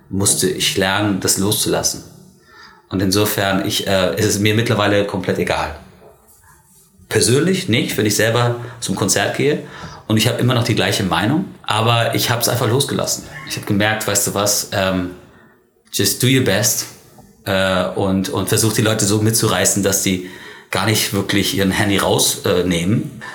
musste 0.10 0.50
ich 0.50 0.78
lernen, 0.78 1.20
das 1.20 1.38
loszulassen. 1.38 2.04
Und 2.90 3.02
insofern 3.02 3.66
ich, 3.66 3.88
äh, 3.88 4.16
ist 4.18 4.26
es 4.26 4.40
mir 4.40 4.56
mittlerweile 4.56 5.06
komplett 5.06 5.40
egal. 5.40 5.76
Persönlich 7.10 7.70
nicht, 7.70 7.98
wenn 7.98 8.06
ich 8.06 8.16
selber 8.16 8.58
zum 8.80 8.96
Konzert 8.96 9.38
gehe 9.38 9.64
und 10.08 10.18
ich 10.18 10.28
habe 10.28 10.40
immer 10.40 10.54
noch 10.54 10.64
die 10.64 10.76
gleiche 10.76 11.04
Meinung, 11.04 11.46
aber 11.64 12.16
ich 12.16 12.30
habe 12.30 12.42
es 12.42 12.50
einfach 12.50 12.68
losgelassen. 12.68 13.24
Ich 13.50 13.56
habe 13.58 13.66
gemerkt, 13.66 14.08
weißt 14.08 14.28
du 14.28 14.34
was, 14.34 14.70
ähm, 14.72 15.12
just 15.92 16.22
do 16.22 16.28
your 16.28 16.44
best 16.44 16.86
äh, 17.46 17.86
und, 17.90 18.30
und 18.30 18.50
versuch 18.50 18.74
die 18.74 18.82
Leute 18.82 19.06
so 19.06 19.22
mitzureißen, 19.22 19.84
dass 19.84 20.04
die 20.04 20.30
gar 20.72 20.86
nicht 20.86 21.14
wirklich 21.14 21.56
ihren 21.56 21.72
Handy 21.72 21.98
rausnehmen. 21.98 23.22
Äh, 23.22 23.26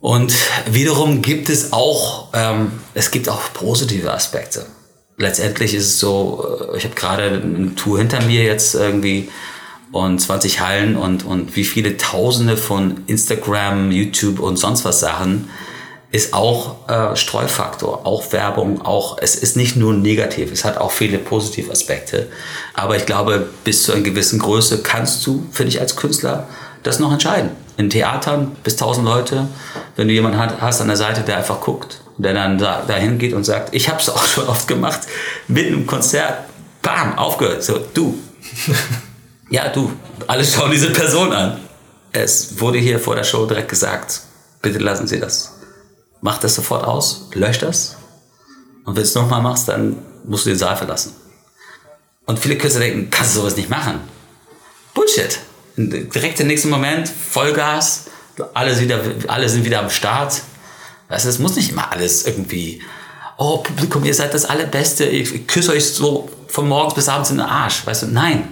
und 0.00 0.32
wiederum 0.70 1.22
gibt 1.22 1.48
es 1.48 1.72
auch, 1.72 2.28
ähm, 2.32 2.72
es 2.94 3.10
gibt 3.10 3.28
auch 3.28 3.52
positive 3.54 4.12
Aspekte. 4.12 4.66
Letztendlich 5.18 5.74
ist 5.74 5.86
es 5.86 5.98
so, 5.98 6.68
äh, 6.72 6.76
ich 6.76 6.84
habe 6.84 6.94
gerade 6.94 7.24
eine 7.42 7.74
Tour 7.74 7.98
hinter 7.98 8.22
mir 8.22 8.44
jetzt 8.44 8.74
irgendwie 8.74 9.28
und 9.92 10.18
20 10.18 10.60
Hallen 10.60 10.96
und, 10.96 11.24
und 11.24 11.56
wie 11.56 11.64
viele 11.64 11.96
Tausende 11.96 12.56
von 12.56 13.02
Instagram, 13.06 13.90
YouTube 13.90 14.40
und 14.40 14.56
sonst 14.56 14.84
was 14.84 15.00
Sachen 15.00 15.48
ist 16.12 16.34
auch 16.34 16.88
äh, 16.88 17.16
Streufaktor, 17.16 18.06
auch 18.06 18.32
Werbung, 18.32 18.82
auch 18.82 19.18
es 19.20 19.34
ist 19.34 19.56
nicht 19.56 19.76
nur 19.76 19.92
negativ, 19.92 20.52
es 20.52 20.64
hat 20.64 20.78
auch 20.78 20.90
viele 20.92 21.18
positive 21.18 21.70
Aspekte. 21.70 22.28
Aber 22.74 22.96
ich 22.96 23.06
glaube, 23.06 23.48
bis 23.64 23.82
zu 23.84 23.92
einer 23.92 24.02
gewissen 24.02 24.38
Größe 24.38 24.82
kannst 24.82 25.26
du, 25.26 25.46
finde 25.50 25.70
ich, 25.70 25.80
als 25.80 25.96
Künstler 25.96 26.48
das 26.82 27.00
noch 27.00 27.12
entscheiden. 27.12 27.50
In 27.76 27.90
Theatern 27.90 28.56
bis 28.62 28.74
1000 28.74 29.04
Leute, 29.04 29.48
wenn 29.96 30.08
du 30.08 30.14
jemanden 30.14 30.38
hast 30.38 30.80
an 30.80 30.88
der 30.88 30.96
Seite, 30.96 31.22
der 31.22 31.38
einfach 31.38 31.60
guckt, 31.60 32.00
der 32.18 32.34
dann 32.34 32.58
da, 32.58 32.82
dahin 32.86 33.18
geht 33.18 33.32
und 33.32 33.44
sagt, 33.44 33.74
ich 33.74 33.88
habe 33.88 34.00
es 34.00 34.08
auch 34.08 34.26
schon 34.26 34.46
oft 34.46 34.66
gemacht, 34.68 35.00
mitten 35.48 35.74
im 35.74 35.86
Konzert, 35.86 36.44
bam, 36.82 37.18
aufgehört, 37.18 37.62
so, 37.62 37.78
du. 37.92 38.18
ja, 39.50 39.68
du, 39.68 39.92
alle 40.26 40.44
schauen 40.44 40.70
diese 40.70 40.90
Person 40.90 41.32
an. 41.32 41.60
Es 42.12 42.60
wurde 42.60 42.78
hier 42.78 42.98
vor 42.98 43.14
der 43.14 43.24
Show 43.24 43.46
direkt 43.46 43.68
gesagt, 43.68 44.22
bitte 44.62 44.78
lassen 44.78 45.06
Sie 45.06 45.20
das 45.20 45.56
mach 46.26 46.38
das 46.38 46.56
sofort 46.56 46.84
aus, 46.84 47.28
lösch 47.34 47.60
das. 47.60 47.96
Und 48.84 48.96
wenn 48.96 49.02
du 49.02 49.08
es 49.08 49.14
nochmal 49.14 49.42
machst, 49.42 49.68
dann 49.68 49.96
musst 50.24 50.44
du 50.46 50.50
den 50.50 50.58
Saal 50.58 50.76
verlassen. 50.76 51.14
Und 52.24 52.40
viele 52.40 52.58
Künstler 52.58 52.80
denken, 52.80 53.10
kannst 53.10 53.34
du 53.34 53.40
sowas 53.40 53.56
nicht 53.56 53.70
machen. 53.70 54.00
Bullshit. 54.92 55.38
Direkt 55.76 56.40
im 56.40 56.48
nächsten 56.48 56.70
Moment, 56.70 57.08
Vollgas, 57.08 58.06
alle, 58.54 58.78
wieder, 58.80 59.00
alle 59.28 59.48
sind 59.48 59.64
wieder 59.64 59.80
am 59.80 59.90
Start. 59.90 60.42
Weißt 61.08 61.24
du, 61.24 61.28
es 61.28 61.38
muss 61.38 61.56
nicht 61.56 61.70
immer 61.70 61.92
alles 61.92 62.26
irgendwie, 62.26 62.82
oh 63.36 63.58
Publikum, 63.58 64.04
ihr 64.04 64.14
seid 64.14 64.34
das 64.34 64.44
Allerbeste, 64.44 65.04
ich 65.04 65.46
küsse 65.46 65.72
euch 65.72 65.84
so 65.84 66.28
von 66.48 66.68
morgens 66.68 66.94
bis 66.94 67.08
abends 67.08 67.30
in 67.30 67.36
den 67.36 67.46
Arsch. 67.46 67.86
Weißt 67.86 68.02
du, 68.02 68.06
nein. 68.06 68.48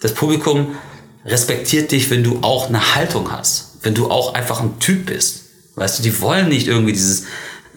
Das 0.00 0.14
Publikum 0.14 0.76
respektiert 1.24 1.92
dich, 1.92 2.10
wenn 2.10 2.24
du 2.24 2.38
auch 2.42 2.68
eine 2.68 2.94
Haltung 2.94 3.30
hast. 3.30 3.78
Wenn 3.82 3.94
du 3.94 4.10
auch 4.10 4.34
einfach 4.34 4.60
ein 4.60 4.78
Typ 4.78 5.06
bist. 5.06 5.46
Weißt 5.74 5.98
du, 5.98 6.02
die 6.02 6.20
wollen 6.20 6.48
nicht 6.48 6.66
irgendwie 6.66 6.92
dieses, 6.92 7.24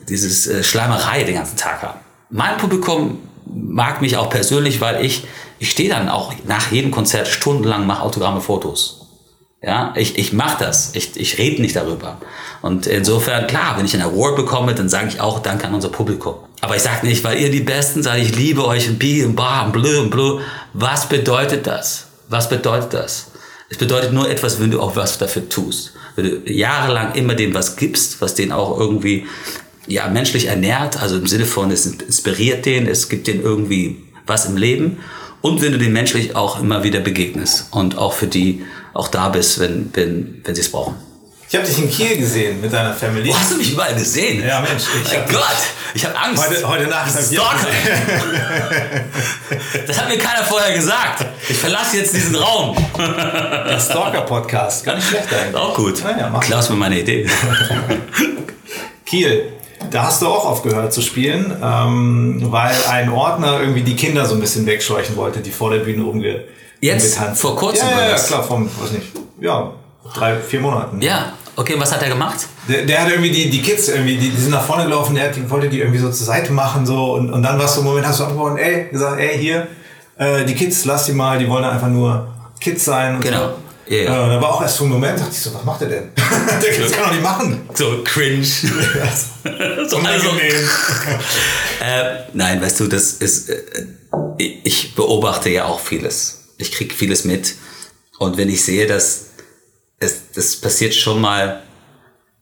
dieses 0.10 0.48
äh, 0.48 0.64
Schleimerei 0.64 1.24
den 1.24 1.36
ganzen 1.36 1.58
Tag 1.58 1.82
haben. 1.82 2.00
Mein 2.30 2.58
Publikum 2.58 3.20
mag 3.46 4.02
mich 4.02 4.18
auch 4.18 4.30
persönlich, 4.30 4.82
weil 4.82 5.04
ich, 5.06 5.26
ich 5.60 5.72
stehe 5.72 5.90
dann 5.90 6.10
auch 6.10 6.34
nach 6.46 6.72
jedem 6.72 6.92
Konzert 6.92 7.28
stundenlang, 7.28 7.86
mache 7.86 8.02
Autogramme, 8.02 8.42
Fotos. 8.42 9.03
Ja, 9.66 9.94
ich, 9.96 10.18
ich 10.18 10.34
mache 10.34 10.64
das. 10.64 10.92
Ich, 10.94 11.16
ich 11.16 11.38
rede 11.38 11.62
nicht 11.62 11.76
darüber. 11.76 12.18
Und 12.62 12.86
insofern, 12.86 13.48
klar, 13.48 13.78
wenn 13.78 13.86
ich 13.86 13.94
einen 13.94 14.04
Award 14.04 14.36
bekomme, 14.36 14.76
dann 14.76 14.90
sage 14.90 15.08
ich 15.08 15.22
auch 15.22 15.40
Danke 15.40 15.68
an 15.68 15.74
unser 15.74 15.90
Publikum. 15.90 16.36
Aber 16.62 16.76
ich 16.76 16.82
sage 16.82 17.08
nicht, 17.08 17.24
weil 17.24 17.40
ihr 17.40 17.50
die 17.50 17.62
Besten 17.62 18.04
seid, 18.04 18.22
ich 18.22 18.36
liebe 18.36 18.66
euch 18.66 18.90
und 18.90 19.00
Bi 19.00 19.24
und 19.24 19.36
Ba 19.36 19.66
und 19.66 19.72
Blö 19.72 20.02
und 20.02 20.10
Blö. 20.10 20.42
Was 20.74 21.08
bedeutet 21.08 21.66
das? 21.66 22.08
Was 22.28 22.50
bedeutet 22.50 22.94
das? 22.94 23.32
Es 23.70 23.78
bedeutet 23.78 24.12
nur 24.12 24.30
etwas, 24.30 24.60
wenn 24.60 24.70
du 24.70 24.82
auch 24.82 24.96
was 24.96 25.18
dafür 25.18 25.48
tust 25.48 25.94
wenn 26.16 26.26
du 26.26 26.52
jahrelang 26.52 27.14
immer 27.16 27.36
dem 27.36 27.54
was 27.54 27.76
gibst, 27.76 28.22
was 28.22 28.36
den 28.36 28.52
auch 28.52 28.80
irgendwie 28.80 29.26
ja, 29.88 30.08
menschlich 30.08 30.48
ernährt, 30.48 31.02
also 31.02 31.18
im 31.18 31.28
Sinne 31.28 31.46
von, 31.46 31.72
es 31.72 31.86
inspiriert 31.86 32.66
den, 32.66 32.88
es 32.88 33.10
gibt 33.10 33.28
den 33.28 33.42
irgendwie 33.42 34.04
was 34.26 34.46
im 34.46 34.56
Leben 34.56 35.00
und 35.44 35.62
wenn 35.62 35.74
du 35.74 35.78
den 35.78 35.92
menschlich 35.92 36.38
auch 36.38 36.62
immer 36.62 36.84
wieder 36.84 37.02
begegnest 37.02 37.68
und 37.72 37.98
auch 37.98 38.14
für 38.14 38.28
die 38.28 38.64
auch 38.94 39.10
da 39.10 39.28
bist, 39.28 39.60
wenn, 39.60 39.90
wenn, 39.94 40.42
wenn 40.46 40.56
sie 40.56 40.62
es 40.62 40.72
brauchen. 40.72 40.96
Ich 41.50 41.56
habe 41.56 41.68
dich 41.68 41.80
in 41.80 41.92
Kiel 41.92 42.18
gesehen 42.18 42.62
mit 42.62 42.72
deiner 42.72 42.94
Family. 42.94 43.30
Wo 43.30 43.38
hast 43.38 43.52
du 43.52 43.58
mich 43.58 43.74
überall 43.74 43.94
gesehen? 43.94 44.42
Ja, 44.44 44.62
Mensch. 44.62 44.84
Ich 45.04 45.12
mein 45.12 45.28
Gott, 45.28 45.58
ich 45.94 46.06
habe 46.06 46.18
Angst. 46.18 46.50
Heute, 46.50 46.66
heute 46.68 46.88
Nacht. 46.88 47.12
Stalker. 47.12 47.68
das 49.86 50.00
hat 50.00 50.10
mir 50.10 50.18
keiner 50.18 50.46
vorher 50.46 50.74
gesagt. 50.74 51.26
Ich 51.50 51.58
verlasse 51.58 51.98
jetzt 51.98 52.14
diesen 52.14 52.36
Raum. 52.36 52.78
Der 52.98 53.80
Stalker-Podcast. 53.80 54.86
Gar 54.86 54.96
nicht 54.96 55.10
schlecht 55.10 55.28
eigentlich. 55.32 55.62
Auch 55.62 55.76
gut. 55.76 56.02
Naja, 56.04 56.40
Klaus 56.40 56.70
mir 56.70 56.78
meine 56.78 57.02
Idee. 57.02 57.30
Kiel. 59.06 59.52
Da 59.94 60.04
hast 60.04 60.24
du 60.24 60.28
auch 60.28 60.46
aufgehört 60.46 60.92
zu 60.92 61.02
spielen, 61.02 61.56
ähm, 61.64 62.42
weil 62.46 62.76
ein 62.90 63.10
Ordner 63.10 63.60
irgendwie 63.60 63.84
die 63.84 63.96
Kinder 63.96 64.26
so 64.26 64.34
ein 64.34 64.42
bisschen 64.42 64.66
wegscheuchen 64.66 65.16
wollte, 65.16 65.40
die 65.40 65.52
vor 65.52 65.70
der 65.70 65.80
Bühne 65.80 66.04
rumge 66.04 66.46
Jetzt? 66.80 67.18
Vor 67.36 67.56
kurzem? 67.56 67.88
Ja, 67.90 68.02
ja, 68.02 68.10
ja, 68.10 68.16
klar, 68.16 68.44
vom, 68.44 68.66
weiß 68.66 68.92
nicht, 68.92 69.06
ja, 69.40 69.72
drei, 70.14 70.36
vier 70.40 70.60
Monaten. 70.60 71.02
Ja, 71.02 71.34
Okay, 71.56 71.76
was 71.78 71.94
hat 71.94 72.02
er 72.02 72.10
gemacht? 72.10 72.48
Der, 72.68 72.84
der 72.84 73.02
hat 73.04 73.12
irgendwie 73.12 73.30
die, 73.30 73.50
die 73.50 73.62
Kids 73.62 73.88
irgendwie, 73.88 74.18
die, 74.18 74.30
die 74.30 74.42
sind 74.42 74.52
nach 74.52 74.64
vorne 74.64 74.86
gelaufen, 74.86 75.14
der 75.14 75.26
hat, 75.26 75.36
die, 75.36 75.48
wollte 75.50 75.70
die 75.70 75.82
irgendwie 75.82 76.00
so 76.00 76.10
zur 76.10 76.26
Seite 76.26 76.52
machen 76.52 76.86
so 76.86 77.14
und, 77.14 77.32
und 77.32 77.44
dann 77.44 77.60
war 77.60 77.66
es 77.66 77.76
so 77.76 77.82
ein 77.82 77.86
Moment, 77.86 78.08
hast 78.08 78.20
du 78.20 78.24
abgehauen, 78.24 78.58
ey, 78.58 78.90
gesagt, 78.90 79.20
ey, 79.20 79.38
hier, 79.38 79.68
äh, 80.18 80.46
die 80.46 80.56
Kids, 80.56 80.86
lass 80.86 81.06
die 81.06 81.12
mal, 81.12 81.38
die 81.38 81.48
wollen 81.48 81.64
einfach 81.64 81.90
nur 81.90 82.28
Kids 82.60 82.86
sein 82.86 83.16
und 83.16 83.22
genau. 83.22 83.50
so. 83.50 83.54
Yeah. 83.90 84.04
Äh, 84.04 84.30
da 84.30 84.42
war 84.42 84.56
auch 84.56 84.62
erst 84.62 84.78
so 84.78 84.86
ein 84.86 84.90
Moment, 84.90 85.20
dachte 85.20 85.32
ich 85.32 85.42
so, 85.42 85.54
was 85.54 85.64
macht 85.64 85.82
der 85.82 85.90
denn? 85.90 86.12
der 86.16 86.80
das 86.80 86.92
kann 86.92 87.04
doch 87.04 87.12
nicht 87.12 87.24
machen. 87.24 87.70
So 87.74 88.04
cringe. 88.04 88.46
so 89.88 89.98
unangenehm. 89.98 90.70
äh, 91.82 92.04
nein, 92.34 92.62
weißt 92.62 92.80
du, 92.80 92.88
das 92.88 93.14
ist, 93.14 93.50
äh, 93.50 93.86
ich 94.38 94.96
beobachte 94.96 95.50
ja 95.50 95.66
auch 95.66 95.80
vieles. 95.80 96.54
Ich 96.58 96.72
krieg 96.72 96.94
vieles 96.94 97.26
mit. 97.26 97.56
Und 98.20 98.38
wenn 98.38 98.50
ich 98.50 98.64
sehe, 98.64 98.88
dass 98.88 99.26
es, 100.00 100.32
das 100.34 100.56
passiert 100.56 100.94
schon 100.94 101.20
mal, 101.20 101.64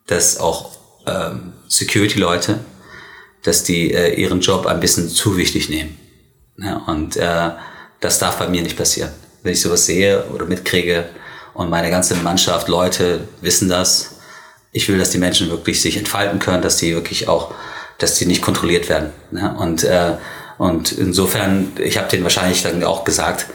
dass 0.08 0.40
auch 0.40 0.72
ähm, 1.08 1.54
Security-Leute, 1.68 2.60
dass 3.44 3.64
die 3.64 3.94
äh, 3.94 4.14
ihren 4.14 4.42
Job 4.42 4.68
ein 4.68 4.80
bisschen 4.80 5.10
zu 5.10 5.38
wichtig 5.38 5.70
nehmen. 5.70 5.98
Ja, 6.58 6.78
und 6.88 7.18
äh, 7.18 7.52
das 8.00 8.20
darf 8.20 8.38
bei 8.38 8.48
mir 8.48 8.62
nicht 8.62 8.78
passieren. 8.78 9.12
Wenn 9.42 9.54
ich 9.54 9.62
sowas 9.62 9.86
sehe 9.86 10.26
oder 10.26 10.46
mitkriege 10.46 11.10
und 11.54 11.70
meine 11.70 11.90
ganze 11.90 12.16
Mannschaft, 12.16 12.68
Leute 12.68 13.28
wissen 13.42 13.70
das, 13.70 14.16
ich 14.72 14.88
will, 14.88 14.98
dass 14.98 15.10
die 15.10 15.18
Menschen 15.18 15.50
wirklich 15.50 15.82
sich 15.82 15.98
entfalten 15.98 16.40
können, 16.40 16.62
dass 16.62 16.78
die 16.78 16.94
wirklich 16.94 17.28
auch, 17.28 17.54
dass 17.98 18.16
die 18.16 18.26
nicht 18.26 18.42
kontrolliert 18.42 18.90
werden. 18.90 19.12
Ja, 19.32 19.52
und, 19.54 19.84
äh, 19.84 20.14
und 20.58 20.92
insofern, 20.94 21.74
ich 21.78 21.98
habe 21.98 22.08
denen 22.08 22.24
wahrscheinlich 22.24 22.64
dann 22.64 22.84
auch 22.84 23.04
gesagt, 23.04 23.48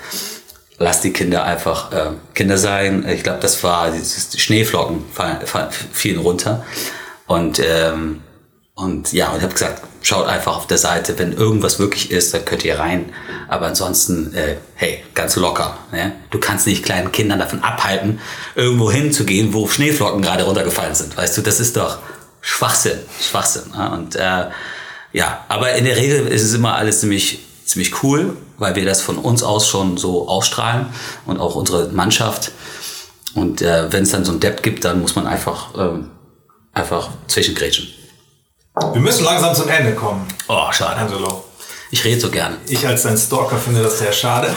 lass 0.78 1.01
die 1.01 1.12
Kinder 1.12 1.44
einfach 1.44 1.92
äh, 1.92 2.11
Kinder 2.34 2.59
sein. 2.59 3.07
Ich 3.09 3.22
glaube, 3.22 3.40
das 3.40 3.62
war 3.64 3.90
die 3.90 4.38
Schneeflocken 4.38 5.05
fallen, 5.12 5.47
fallen, 5.47 5.70
fielen 5.70 6.20
runter 6.20 6.64
und 7.26 7.61
ähm, 7.61 8.22
Und 8.79 9.14
ja, 9.14 9.31
und 9.31 9.39
ich 9.39 9.43
habe 9.43 9.55
gesagt, 9.55 9.83
schaut 10.03 10.27
einfach 10.27 10.55
auf 10.55 10.66
der 10.66 10.77
Seite, 10.77 11.18
wenn 11.18 11.33
irgendwas 11.33 11.79
wirklich 11.79 12.11
ist, 12.11 12.35
dann 12.35 12.45
könnt 12.45 12.62
ihr 12.62 12.79
rein. 12.79 13.11
Aber 13.49 13.68
ansonsten, 13.68 14.35
äh, 14.35 14.57
hey, 14.74 15.03
ganz 15.14 15.35
locker. 15.37 15.79
Ne? 15.93 16.12
Du 16.29 16.39
kannst 16.39 16.66
nicht 16.66 16.85
kleinen 16.85 17.11
Kindern 17.11 17.39
davon 17.39 17.62
abhalten, 17.62 18.20
irgendwo 18.55 18.93
hinzugehen, 18.93 19.55
wo 19.55 19.66
Schneeflocken 19.66 20.20
gerade 20.20 20.45
runtergefallen 20.45 20.95
sind. 20.95 21.16
Weißt 21.16 21.39
du, 21.39 21.41
das 21.41 21.59
ist 21.59 21.79
doch 21.79 22.01
Schwachsinn, 22.43 22.99
Schwachsinn. 23.18 23.70
Ne? 23.74 23.91
Und 23.93 24.14
äh, 24.14 24.51
ja, 25.14 25.47
aber 25.49 25.72
in 25.72 25.87
der 25.87 25.97
Regel 25.97 26.29
ist 26.29 26.43
es 26.43 26.53
immer 26.53 26.74
alles 26.74 27.01
ziemlich, 27.01 27.39
ziemlich 27.64 28.03
cool, 28.03 28.37
weil 28.59 28.77
wir 28.77 28.85
das 28.85 29.01
von 29.01 29.16
uns 29.16 29.43
aus 29.43 29.66
schon 29.66 29.97
so 29.97 30.29
ausstrahlen 30.29 30.89
und 31.24 31.41
auch 31.41 31.55
unsere 31.55 31.89
Mannschaft. 31.93 32.53
Und 33.33 33.62
äh, 33.62 33.91
wenn 33.91 34.03
es 34.03 34.11
dann 34.11 34.27
so 34.27 34.33
ein 34.33 34.41
Depp 34.41 34.62
gibt, 34.62 34.85
dann 34.85 35.01
muss 35.01 35.16
man 35.16 35.27
einfach, 35.27 35.70
ähm, 35.79 36.11
einfach 36.74 37.09
zwischengrätschen. 37.27 37.89
Wir 38.79 39.01
müssen 39.01 39.24
langsam 39.24 39.55
zum 39.55 39.70
Ende 39.70 39.95
kommen. 39.95 40.27
Oh, 40.49 40.70
schade. 40.70 40.97
Angelo. 40.97 41.45
Ich 41.91 42.05
rede 42.05 42.20
so 42.20 42.31
gerne. 42.31 42.59
Ich 42.66 42.87
als 42.87 43.05
dein 43.05 43.16
Stalker 43.16 43.57
finde 43.57 43.83
das 43.83 43.99
sehr 43.99 44.12
schade. 44.12 44.55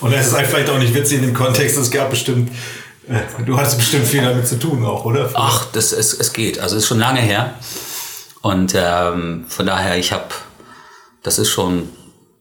Und 0.00 0.12
es 0.12 0.26
ist 0.26 0.36
vielleicht 0.36 0.68
auch 0.68 0.78
nicht 0.78 0.94
witzig 0.94 1.18
in 1.18 1.26
dem 1.26 1.34
Kontext. 1.34 1.78
Es 1.78 1.92
gab 1.92 2.10
bestimmt, 2.10 2.50
äh, 3.08 3.20
du 3.44 3.56
hattest 3.56 3.78
bestimmt 3.78 4.06
viel 4.06 4.22
damit 4.22 4.48
zu 4.48 4.58
tun 4.58 4.84
auch, 4.84 5.04
oder? 5.04 5.30
Ach, 5.34 5.66
das, 5.72 5.92
es, 5.92 6.12
es 6.12 6.32
geht. 6.32 6.58
Also 6.58 6.76
es 6.76 6.82
ist 6.82 6.88
schon 6.88 6.98
lange 6.98 7.20
her. 7.20 7.54
Und 8.42 8.74
ähm, 8.76 9.44
von 9.48 9.66
daher, 9.66 9.96
ich 9.96 10.12
habe, 10.12 10.34
das 11.22 11.38
ist 11.38 11.50
schon, 11.50 11.90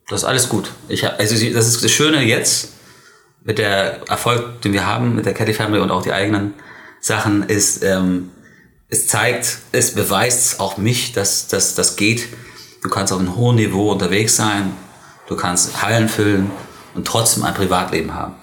das 0.07 0.23
ist 0.23 0.27
alles 0.27 0.49
gut. 0.49 0.71
Ich, 0.87 1.05
hab, 1.05 1.19
also 1.19 1.35
das 1.35 1.67
ist 1.67 1.83
das 1.83 1.91
Schöne 1.91 2.23
jetzt 2.23 2.69
mit 3.43 3.59
der 3.59 4.01
Erfolg, 4.09 4.61
den 4.63 4.73
wir 4.73 4.87
haben 4.87 5.13
mit 5.13 5.27
der 5.27 5.35
Caddy 5.35 5.53
Family 5.53 5.81
und 5.81 5.91
auch 5.91 6.01
die 6.01 6.13
eigenen 6.13 6.55
Sachen, 6.99 7.43
ist, 7.43 7.83
ähm, 7.83 8.31
es 8.93 9.07
zeigt, 9.07 9.57
es 9.71 9.95
beweist 9.95 10.59
auch 10.59 10.77
mich, 10.77 11.13
dass, 11.13 11.47
das 11.47 11.95
geht. 11.95 12.27
Du 12.83 12.89
kannst 12.89 13.11
auf 13.11 13.19
einem 13.19 13.35
hohen 13.35 13.55
Niveau 13.55 13.91
unterwegs 13.91 14.35
sein, 14.35 14.71
du 15.27 15.35
kannst 15.35 15.81
Hallen 15.81 16.07
füllen 16.07 16.51
und 16.93 17.07
trotzdem 17.07 17.43
ein 17.43 17.55
Privatleben 17.55 18.13
haben. 18.13 18.35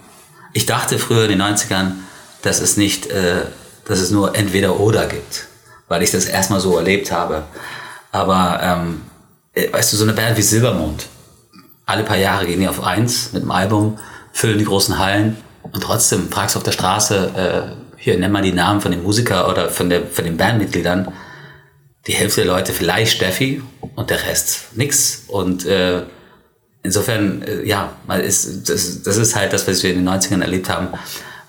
Ich 0.53 0.67
dachte 0.67 0.99
früher 0.99 1.29
in 1.29 1.39
den 1.39 1.43
90ern, 1.43 1.93
dass 2.43 2.61
es 2.61 2.77
nicht, 2.77 3.07
äh, 3.07 3.43
dass 3.85 4.01
es 4.01 4.11
nur 4.11 4.35
entweder 4.35 4.81
oder 4.81 5.07
gibt, 5.07 5.47
weil 5.87 6.03
ich 6.03 6.11
das 6.11 6.25
erstmal 6.25 6.59
so 6.59 6.77
erlebt 6.77 7.13
habe. 7.13 7.45
Aber 8.11 8.59
ähm, 8.61 9.03
äh, 9.55 9.73
weißt 9.73 9.93
du, 9.93 9.97
so 9.99 10.03
eine 10.03 10.15
Band 10.15 10.37
wie 10.37 10.43
Silbermond, 10.43 11.07
alle 11.87 12.03
paar 12.03 12.17
Jahre 12.17 12.47
gehen 12.47 12.59
die 12.59 12.67
auf 12.67 12.83
eins 12.83 13.33
mit 13.33 13.45
dem 13.45 13.53
Album, 13.53 14.01
füllen 14.33 14.59
die 14.59 14.65
großen 14.65 14.99
Hallen 14.99 15.37
und 15.63 15.81
trotzdem 15.81 16.29
fragst 16.29 16.57
du 16.57 16.59
auf 16.59 16.65
der 16.65 16.73
Straße, 16.73 17.77
äh, 17.77 17.90
hier 18.01 18.19
nenn 18.19 18.33
mal 18.33 18.43
die 18.43 18.53
Namen 18.53 18.81
von 18.81 18.91
den 18.91 19.03
Musikern 19.03 19.51
oder 19.51 19.69
von, 19.69 19.91
der, 19.91 20.07
von 20.07 20.25
den 20.25 20.39
Bandmitgliedern. 20.39 21.13
Die 22.07 22.15
Hälfte 22.15 22.45
der 22.45 22.53
Leute 22.55 22.73
vielleicht 22.73 23.13
Steffi 23.13 23.63
und 23.95 24.09
der 24.09 24.27
Rest 24.27 24.69
nix. 24.75 25.25
Und 25.29 25.67
äh, 25.67 26.05
insofern, 26.83 27.43
äh, 27.43 27.63
ja, 27.63 27.93
ist, 28.25 28.71
das, 28.71 29.03
das 29.03 29.19
ist 29.19 29.37
halt 29.37 29.53
das, 29.53 29.69
was 29.69 29.83
wir 29.83 29.91
in 29.93 30.03
den 30.03 30.09
90ern 30.09 30.41
erlebt 30.41 30.71
haben, 30.71 30.89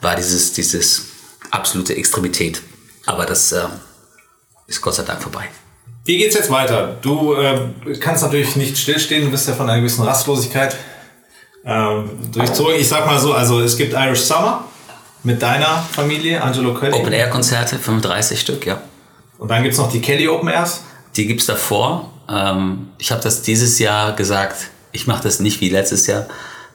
war 0.02 0.18
dieses, 0.18 0.52
dieses 0.52 1.06
absolute 1.52 1.96
Extremität. 1.96 2.62
Aber 3.06 3.26
das 3.26 3.54
äh, 3.54 3.62
ist 4.68 4.82
Gott 4.82 4.96
sei 4.96 5.04
Dank 5.04 5.24
vorbei. 5.24 5.46
Wie 6.04 6.18
geht's 6.18 6.36
jetzt 6.36 6.52
weiter? 6.52 6.98
Du 7.02 7.34
äh, 7.34 7.70
kannst 8.02 8.24
natürlich 8.24 8.58
nicht 8.58 8.78
stillstehen, 8.78 9.24
du 9.24 9.32
bist 9.32 9.48
ja 9.48 9.54
von 9.54 9.70
einer 9.70 9.80
gewissen 9.80 10.04
Rastlosigkeit 10.04 10.76
ähm, 11.64 12.10
durchzogen. 12.34 12.76
Ich 12.76 12.90
sag 12.90 13.06
mal 13.06 13.20
so, 13.20 13.34
also 13.34 13.62
es 13.62 13.78
gibt 13.78 13.94
Irish 13.94 14.22
Summer, 14.22 14.66
mit 15.24 15.42
deiner 15.42 15.84
Familie, 15.92 16.42
Angelo 16.42 16.74
Kelly. 16.74 16.94
Open 16.94 17.14
Air 17.14 17.30
Konzerte, 17.30 17.78
35 17.78 18.40
Stück, 18.40 18.66
ja. 18.66 18.82
Und 19.38 19.50
dann 19.50 19.64
gibt 19.64 19.74
es 19.74 19.80
noch 19.80 19.92
die 19.92 20.02
Kelly 20.02 20.28
Open 20.28 20.50
Airs. 20.50 20.82
Die 21.16 21.28
gibt 21.28 21.42
es 21.42 21.48
davor. 21.48 22.12
Ähm, 22.30 22.90
ich 22.98 23.12
habe 23.12 23.22
das 23.22 23.42
dieses 23.42 23.80
Jahr 23.80 24.16
gesagt, 24.16 24.70
ich 24.92 25.08
mache 25.08 25.24
das 25.24 25.40
nicht 25.40 25.62
wie 25.62 25.70
letztes 25.70 26.08
Jahr 26.08 26.28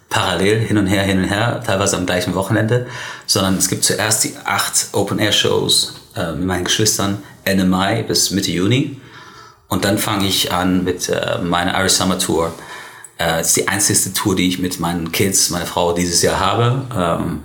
parallel 0.09 0.61
hin 0.61 0.79
und 0.79 0.87
her, 0.87 1.03
hin 1.03 1.19
und 1.19 1.29
her, 1.29 1.63
teilweise 1.67 1.97
am 1.97 2.07
gleichen 2.07 2.35
Wochenende, 2.35 2.87
sondern 3.27 3.57
es 3.57 3.69
gibt 3.69 3.85
zuerst 3.85 4.25
die 4.25 4.35
acht 4.45 4.89
Open 4.93 5.19
Air 5.19 5.33
Shows 5.33 5.95
äh, 6.15 6.33
mit 6.33 6.47
meinen 6.47 6.65
Geschwistern 6.65 7.23
Ende 7.45 7.65
Mai 7.65 8.03
bis 8.03 8.31
Mitte 8.31 8.51
Juni. 8.51 9.01
Und 9.69 9.85
dann 9.85 9.99
fange 9.99 10.27
ich 10.27 10.53
an 10.53 10.85
mit 10.85 11.09
äh, 11.09 11.39
meiner 11.43 11.79
Irish 11.79 11.95
Summer 11.95 12.19
Tour. 12.19 12.53
Äh, 13.19 13.39
das 13.39 13.49
ist 13.49 13.57
die 13.57 13.69
einzige 13.69 14.13
Tour, 14.13 14.37
die 14.37 14.49
ich 14.49 14.59
mit 14.59 14.79
meinen 14.79 15.11
Kids, 15.11 15.51
meiner 15.51 15.67
Frau 15.67 15.93
dieses 15.93 16.23
Jahr 16.23 16.39
habe. 16.39 16.83
Ähm, 16.97 17.43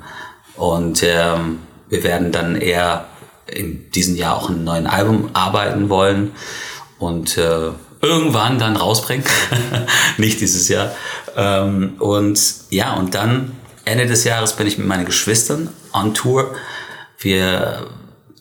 und 0.61 1.01
ähm, 1.01 1.57
wir 1.89 2.03
werden 2.03 2.31
dann 2.31 2.55
eher 2.55 3.05
in 3.47 3.89
diesem 3.89 4.15
Jahr 4.15 4.37
auch 4.37 4.49
ein 4.51 4.63
neues 4.63 4.85
Album 4.85 5.31
arbeiten 5.33 5.89
wollen 5.89 6.33
und 6.99 7.35
äh, 7.39 7.71
irgendwann 7.99 8.59
dann 8.59 8.75
rausbringen. 8.75 9.25
Nicht 10.17 10.39
dieses 10.39 10.67
Jahr. 10.67 10.91
Ähm, 11.35 11.95
und 11.97 12.39
ja, 12.69 12.93
und 12.93 13.15
dann 13.15 13.57
Ende 13.85 14.05
des 14.05 14.23
Jahres 14.23 14.55
bin 14.55 14.67
ich 14.67 14.77
mit 14.77 14.85
meinen 14.85 15.05
Geschwistern 15.05 15.69
on 15.93 16.13
Tour. 16.13 16.53
Wir, 17.17 17.87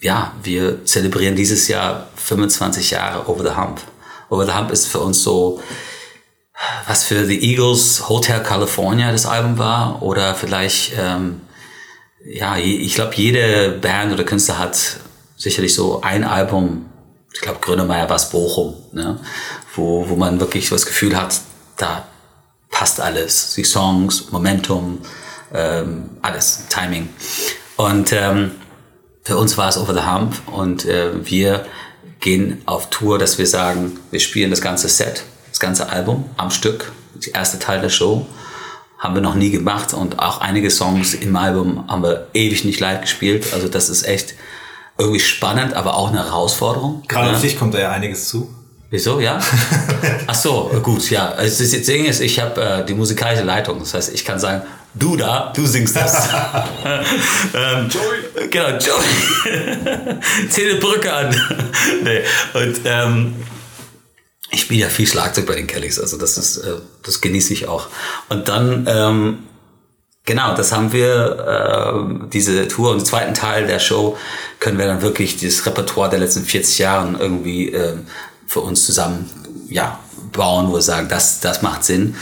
ja, 0.03 0.35
wir 0.43 0.85
zelebrieren 0.85 1.37
dieses 1.37 1.69
Jahr 1.69 2.09
25 2.17 2.91
Jahre 2.91 3.31
Over 3.31 3.45
the 3.45 3.57
Hump. 3.57 3.81
Over 4.29 4.45
the 4.45 4.53
Hump 4.53 4.71
ist 4.73 4.89
für 4.89 5.01
uns 5.01 5.23
so, 5.23 5.63
was 6.87 7.03
für 7.03 7.25
The 7.25 7.41
Eagles 7.51 8.11
Hotel 8.11 8.43
California 8.43 9.11
das 9.11 9.25
Album 9.25 9.57
war 9.57 10.03
oder 10.03 10.35
vielleicht 10.35 10.93
ähm, 10.99 11.41
ja, 12.25 12.57
ich 12.59 12.95
glaube, 12.95 13.15
jede 13.15 13.71
Band 13.81 14.13
oder 14.13 14.25
Künstler 14.25 14.59
hat 14.59 14.99
sicherlich 15.37 15.75
so 15.75 16.03
ein 16.03 16.25
Album, 16.25 16.87
ich 17.33 17.41
glaube, 17.41 17.61
Grönemeyer 17.61 18.09
war 18.09 18.17
es 18.17 18.31
Bochum, 18.31 18.75
ne? 18.93 19.19
wo, 19.75 20.09
wo 20.09 20.17
man 20.17 20.41
wirklich 20.41 20.69
so 20.69 20.75
das 20.75 20.87
Gefühl 20.87 21.17
hat, 21.17 21.41
da 21.77 22.07
passt 22.71 23.01
alles. 23.01 23.55
Die 23.55 23.65
Songs, 23.65 24.31
Momentum, 24.31 24.99
ähm, 25.53 26.11
alles, 26.23 26.65
Timing. 26.69 27.09
Und 27.77 28.13
ähm, 28.13 28.53
für 29.23 29.37
uns 29.37 29.57
war 29.57 29.69
es 29.69 29.79
Over 29.79 29.95
the 29.95 30.03
Hump 30.03 30.37
und 30.49 30.85
äh, 30.85 31.11
wir 31.25 31.67
gehen 32.21 32.63
auf 32.67 32.91
Tour, 32.91 33.19
dass 33.19 33.39
wir 33.39 33.47
sagen, 33.47 33.99
wir 34.11 34.21
spielen 34.21 34.51
das 34.51 34.61
ganze 34.61 34.89
Set, 34.89 35.25
das 35.49 35.61
ganze 35.61 35.89
Album 35.89 36.29
am 36.37 36.51
Stück, 36.51 36.93
der 37.15 37.35
erste 37.35 37.59
Teil 37.59 37.81
der 37.81 37.89
Show 37.89 38.27
haben 39.01 39.15
wir 39.15 39.23
noch 39.23 39.35
nie 39.35 39.51
gemacht 39.51 39.95
und 39.95 40.19
auch 40.19 40.43
einige 40.43 40.71
Songs 40.71 41.15
im 41.15 41.35
Album 41.35 41.85
haben 41.89 42.03
wir 42.03 42.29
ewig 42.35 42.65
nicht 42.67 42.81
live 42.81 43.01
gespielt. 43.01 43.53
Also 43.55 43.67
das 43.67 43.89
ist 43.89 44.07
echt 44.07 44.35
irgendwie 44.99 45.21
spannend, 45.21 45.73
aber 45.73 45.97
auch 45.97 46.11
eine 46.11 46.19
Herausforderung. 46.19 47.03
Gerade 47.09 47.31
auf 47.31 47.41
dich 47.41 47.59
kommt 47.59 47.73
da 47.73 47.81
ja 47.81 47.91
einiges 47.91 48.29
zu. 48.29 48.55
Wieso, 48.91 49.21
ja? 49.21 49.41
Ach 50.27 50.35
so, 50.35 50.71
gut, 50.83 51.09
ja. 51.11 51.31
Also 51.31 51.65
das 51.65 51.87
Ding 51.87 52.05
ist, 52.05 52.21
ich 52.21 52.41
habe 52.41 52.61
äh, 52.61 52.85
die 52.85 52.93
musikalische 52.93 53.45
Leitung. 53.45 53.79
Das 53.79 53.95
heißt, 53.95 54.13
ich 54.13 54.25
kann 54.25 54.39
sagen, 54.39 54.63
du 54.95 55.17
da, 55.17 55.53
du 55.57 55.65
singst 55.65 55.97
das. 55.97 56.29
ähm, 57.55 57.89
Joey. 57.89 58.49
Genau, 58.51 58.69
Joey. 58.71 60.19
Die 60.57 60.81
Brücke 60.81 61.13
an. 61.13 61.35
nee. 62.03 62.21
Und 62.53 62.81
ähm, 62.85 63.37
ich 64.51 64.63
spiele 64.63 64.83
ja 64.83 64.89
viel 64.89 65.07
Schlagzeug 65.07 65.47
bei 65.47 65.55
den 65.55 65.67
Kellys, 65.67 65.99
also 65.99 66.17
das 66.17 66.37
ist, 66.37 66.59
äh, 66.59 66.75
das 67.03 67.21
genieße 67.21 67.53
ich 67.53 67.69
auch. 67.69 67.89
Und 68.29 68.49
dann, 68.49 68.87
ähm, 68.89 69.39
genau, 70.25 70.55
das 70.55 70.73
haben 70.73 70.93
wir, 70.93 72.23
äh, 72.25 72.29
diese 72.29 72.67
Tour 72.69 72.91
und 72.91 72.99
den 72.99 73.07
zweiten 73.07 73.35
Teil 73.35 73.67
der 73.67 73.79
Show 73.79 74.17
können 74.59 74.79
wir 74.79 74.87
dann 74.87 75.03
wirklich 75.03 75.37
dieses 75.37 75.65
Repertoire 75.67 76.11
der 76.11 76.19
letzten 76.19 76.45
40 76.45 76.79
Jahren 76.79 77.19
irgendwie 77.19 77.73
äh, 77.73 77.97
für 78.47 78.61
uns 78.61 78.85
zusammen, 78.85 79.31
ja, 79.69 80.01
bauen, 80.33 80.69
wo 80.69 80.75
wir 80.75 80.83
sagen, 80.83 81.09
das, 81.09 81.41
das 81.41 81.63
macht 81.63 81.85
Sinn. 81.85 82.17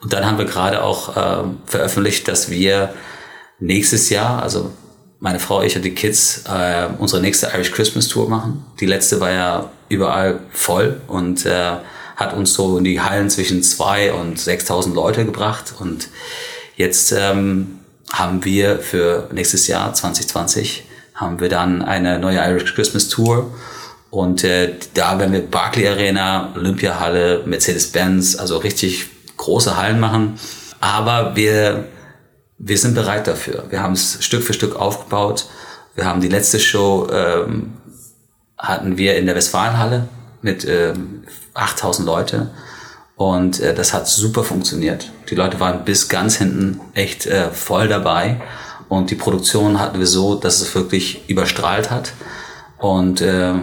Und 0.00 0.12
dann 0.12 0.24
haben 0.24 0.38
wir 0.38 0.44
gerade 0.44 0.82
auch 0.82 1.16
äh, 1.16 1.44
veröffentlicht, 1.66 2.28
dass 2.28 2.50
wir 2.50 2.94
nächstes 3.58 4.10
Jahr, 4.10 4.42
also 4.42 4.72
meine 5.20 5.40
Frau, 5.40 5.62
ich 5.62 5.76
und 5.76 5.84
die 5.84 5.94
Kids 5.94 6.44
äh, 6.48 6.88
unsere 6.98 7.22
nächste 7.22 7.46
Irish 7.46 7.72
Christmas 7.72 8.08
Tour 8.08 8.28
machen. 8.28 8.64
Die 8.80 8.86
letzte 8.86 9.20
war 9.20 9.30
ja 9.30 9.70
überall 9.88 10.40
voll 10.52 11.00
und 11.06 11.46
äh, 11.46 11.72
hat 12.16 12.34
uns 12.34 12.54
so 12.54 12.78
in 12.78 12.84
die 12.84 13.00
Hallen 13.00 13.30
zwischen 13.30 13.62
zwei 13.62 14.12
und 14.12 14.38
6.000 14.38 14.94
Leute 14.94 15.24
gebracht. 15.24 15.74
Und 15.78 16.08
jetzt 16.76 17.12
ähm, 17.12 17.80
haben 18.12 18.44
wir 18.44 18.78
für 18.78 19.28
nächstes 19.32 19.66
Jahr 19.66 19.92
2020 19.92 20.84
haben 21.14 21.40
wir 21.40 21.48
dann 21.48 21.82
eine 21.82 22.18
neue 22.18 22.38
Irish 22.38 22.74
Christmas 22.74 23.08
Tour. 23.08 23.54
Und 24.10 24.44
äh, 24.44 24.74
da 24.94 25.18
werden 25.18 25.32
wir 25.32 25.42
Barclay 25.42 25.88
Arena, 25.88 26.52
Olympiahalle, 26.54 27.42
Mercedes-Benz, 27.44 28.36
also 28.36 28.58
richtig 28.58 29.06
große 29.36 29.76
Hallen 29.76 30.00
machen. 30.00 30.38
Aber 30.80 31.36
wir 31.36 31.88
wir 32.58 32.78
sind 32.78 32.94
bereit 32.94 33.26
dafür. 33.26 33.64
Wir 33.70 33.82
haben 33.82 33.92
es 33.92 34.18
Stück 34.24 34.42
für 34.42 34.52
Stück 34.52 34.76
aufgebaut. 34.76 35.46
Wir 35.94 36.04
haben 36.04 36.20
die 36.20 36.28
letzte 36.28 36.58
Show 36.58 37.08
ähm, 37.10 37.74
hatten 38.58 38.96
wir 38.96 39.16
in 39.16 39.26
der 39.26 39.34
Westfalenhalle 39.34 40.08
mit 40.42 40.66
ähm, 40.66 41.24
8000 41.54 42.06
Leute 42.06 42.50
und 43.16 43.60
äh, 43.60 43.74
das 43.74 43.92
hat 43.92 44.08
super 44.08 44.44
funktioniert. 44.44 45.10
Die 45.30 45.34
Leute 45.34 45.60
waren 45.60 45.84
bis 45.84 46.08
ganz 46.08 46.36
hinten 46.36 46.80
echt 46.94 47.26
äh, 47.26 47.50
voll 47.50 47.88
dabei 47.88 48.40
und 48.88 49.10
die 49.10 49.14
Produktion 49.14 49.78
hatten 49.80 49.98
wir 49.98 50.06
so, 50.06 50.36
dass 50.36 50.60
es 50.60 50.74
wirklich 50.74 51.28
überstrahlt 51.28 51.90
hat 51.90 52.12
und 52.78 53.20
äh, 53.20 53.54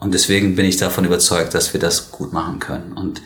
und 0.00 0.14
deswegen 0.14 0.54
bin 0.54 0.64
ich 0.64 0.76
davon 0.76 1.04
überzeugt, 1.04 1.54
dass 1.54 1.72
wir 1.72 1.80
das 1.80 2.12
gut 2.12 2.32
machen 2.32 2.60
können. 2.60 2.92
Und 2.92 3.20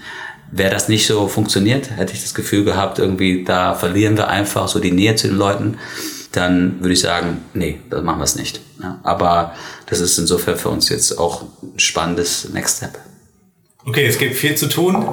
wäre 0.53 0.71
das 0.71 0.89
nicht 0.89 1.07
so 1.07 1.27
funktioniert, 1.27 1.91
hätte 1.91 2.13
ich 2.13 2.23
das 2.23 2.35
Gefühl 2.35 2.65
gehabt, 2.65 2.99
irgendwie 2.99 3.43
da 3.43 3.75
verlieren 3.75 4.17
wir 4.17 4.29
einfach 4.29 4.69
so 4.69 4.79
die 4.79 4.93
Nähe 4.93 5.17
zu 5.17 5.27
den 5.27 5.37
Leuten, 5.37 5.79
dann 6.31 6.81
würde 6.81 6.93
ich 6.93 7.01
sagen, 7.01 7.39
nee, 7.55 7.81
das 7.91 8.03
machen 8.03 8.21
wir 8.21 8.25
es 8.25 8.37
nicht. 8.37 8.61
Ja, 8.81 9.01
aber 9.03 9.55
das 9.87 10.01
ist 10.01 10.19
insofern 10.19 10.57
für 10.57 10.69
uns 10.69 10.89
jetzt 10.89 11.19
auch 11.19 11.43
ein 11.63 11.79
spannendes 11.79 12.49
Next 12.53 12.79
Step. 12.79 12.99
Okay, 13.85 14.07
es 14.07 14.19
gibt 14.19 14.37
viel 14.37 14.55
zu 14.55 14.69
tun. 14.69 15.07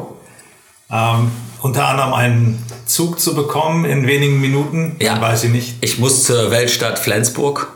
Ähm, 0.92 1.32
unter 1.62 1.88
anderem 1.88 2.14
einen 2.14 2.66
Zug 2.86 3.20
zu 3.20 3.36
bekommen 3.36 3.86
in 3.86 4.08
wenigen 4.08 4.42
Minuten, 4.42 4.96
ja, 5.00 5.20
weiß 5.22 5.46
ich 5.46 5.52
nicht. 5.52 5.76
Ich 5.82 6.00
muss 6.00 6.24
zur 6.24 6.52
Weltstadt 6.52 7.00
Flensburg. 7.00 7.74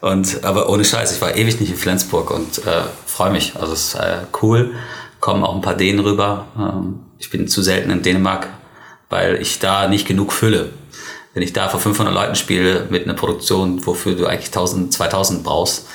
Und, 0.00 0.44
aber 0.44 0.70
ohne 0.70 0.84
Scheiß, 0.84 1.12
ich 1.12 1.20
war 1.20 1.36
ewig 1.36 1.60
nicht 1.60 1.70
in 1.70 1.76
Flensburg 1.76 2.30
und 2.30 2.58
äh, 2.66 2.82
freue 3.06 3.30
mich. 3.30 3.54
Also 3.56 3.74
es 3.74 3.88
ist 3.88 3.94
äh, 3.94 4.18
cool. 4.42 4.74
Kommen 5.20 5.44
auch 5.44 5.54
ein 5.54 5.60
paar 5.60 5.74
Dänen 5.74 6.00
rüber. 6.00 6.46
Ähm, 6.58 7.00
ich 7.18 7.30
bin 7.30 7.46
zu 7.48 7.62
selten 7.62 7.90
in 7.90 8.02
Dänemark, 8.02 8.48
weil 9.08 9.40
ich 9.40 9.58
da 9.58 9.88
nicht 9.88 10.06
genug 10.06 10.32
fülle. 10.32 10.70
Wenn 11.34 11.42
ich 11.42 11.52
da 11.52 11.68
vor 11.68 11.78
500 11.78 12.12
Leuten 12.12 12.34
spiele 12.34 12.86
mit 12.90 13.04
einer 13.04 13.14
Produktion, 13.14 13.84
wofür 13.86 14.14
du 14.14 14.26
eigentlich 14.26 14.48
1000, 14.48 14.92
2000 14.92 15.44
brauchst, 15.44 15.86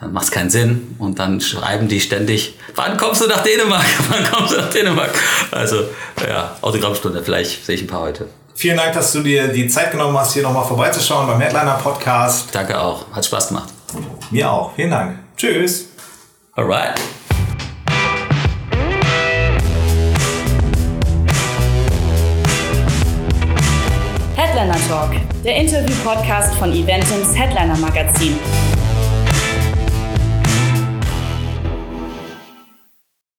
dann 0.00 0.12
macht 0.12 0.24
es 0.24 0.30
keinen 0.30 0.48
Sinn. 0.48 0.96
Und 0.98 1.18
dann 1.18 1.40
schreiben 1.40 1.88
die 1.88 2.00
ständig, 2.00 2.58
wann 2.74 2.96
kommst 2.96 3.20
du 3.20 3.26
nach 3.26 3.42
Dänemark? 3.42 3.84
Wann 4.08 4.24
kommst 4.32 4.54
du 4.54 4.58
nach 4.58 4.70
Dänemark? 4.70 5.10
Also, 5.50 5.84
ja, 6.26 6.56
Autogrammstunde, 6.62 7.22
vielleicht 7.22 7.66
sehe 7.66 7.74
ich 7.74 7.82
ein 7.82 7.86
paar 7.86 8.00
heute. 8.00 8.28
Vielen 8.54 8.76
Dank, 8.76 8.94
dass 8.94 9.12
du 9.12 9.22
dir 9.22 9.48
die 9.48 9.68
Zeit 9.68 9.90
genommen 9.90 10.18
hast, 10.18 10.34
hier 10.34 10.42
nochmal 10.42 10.66
vorbeizuschauen 10.66 11.26
beim 11.26 11.40
Headliner 11.40 11.78
Podcast. 11.82 12.48
Danke 12.52 12.78
auch. 12.78 13.10
Hat 13.12 13.24
Spaß 13.24 13.48
gemacht. 13.48 13.68
Mir 14.30 14.50
auch. 14.50 14.74
Vielen 14.74 14.90
Dank. 14.90 15.18
Tschüss. 15.36 15.88
Alright. 16.54 17.00
Headliner 24.70 24.88
Talk, 24.88 25.10
der 25.44 25.56
Interview-Podcast 25.56 26.54
von 26.54 26.72
Eventums 26.72 27.36
Headliner 27.36 27.76
Magazin. 27.78 28.38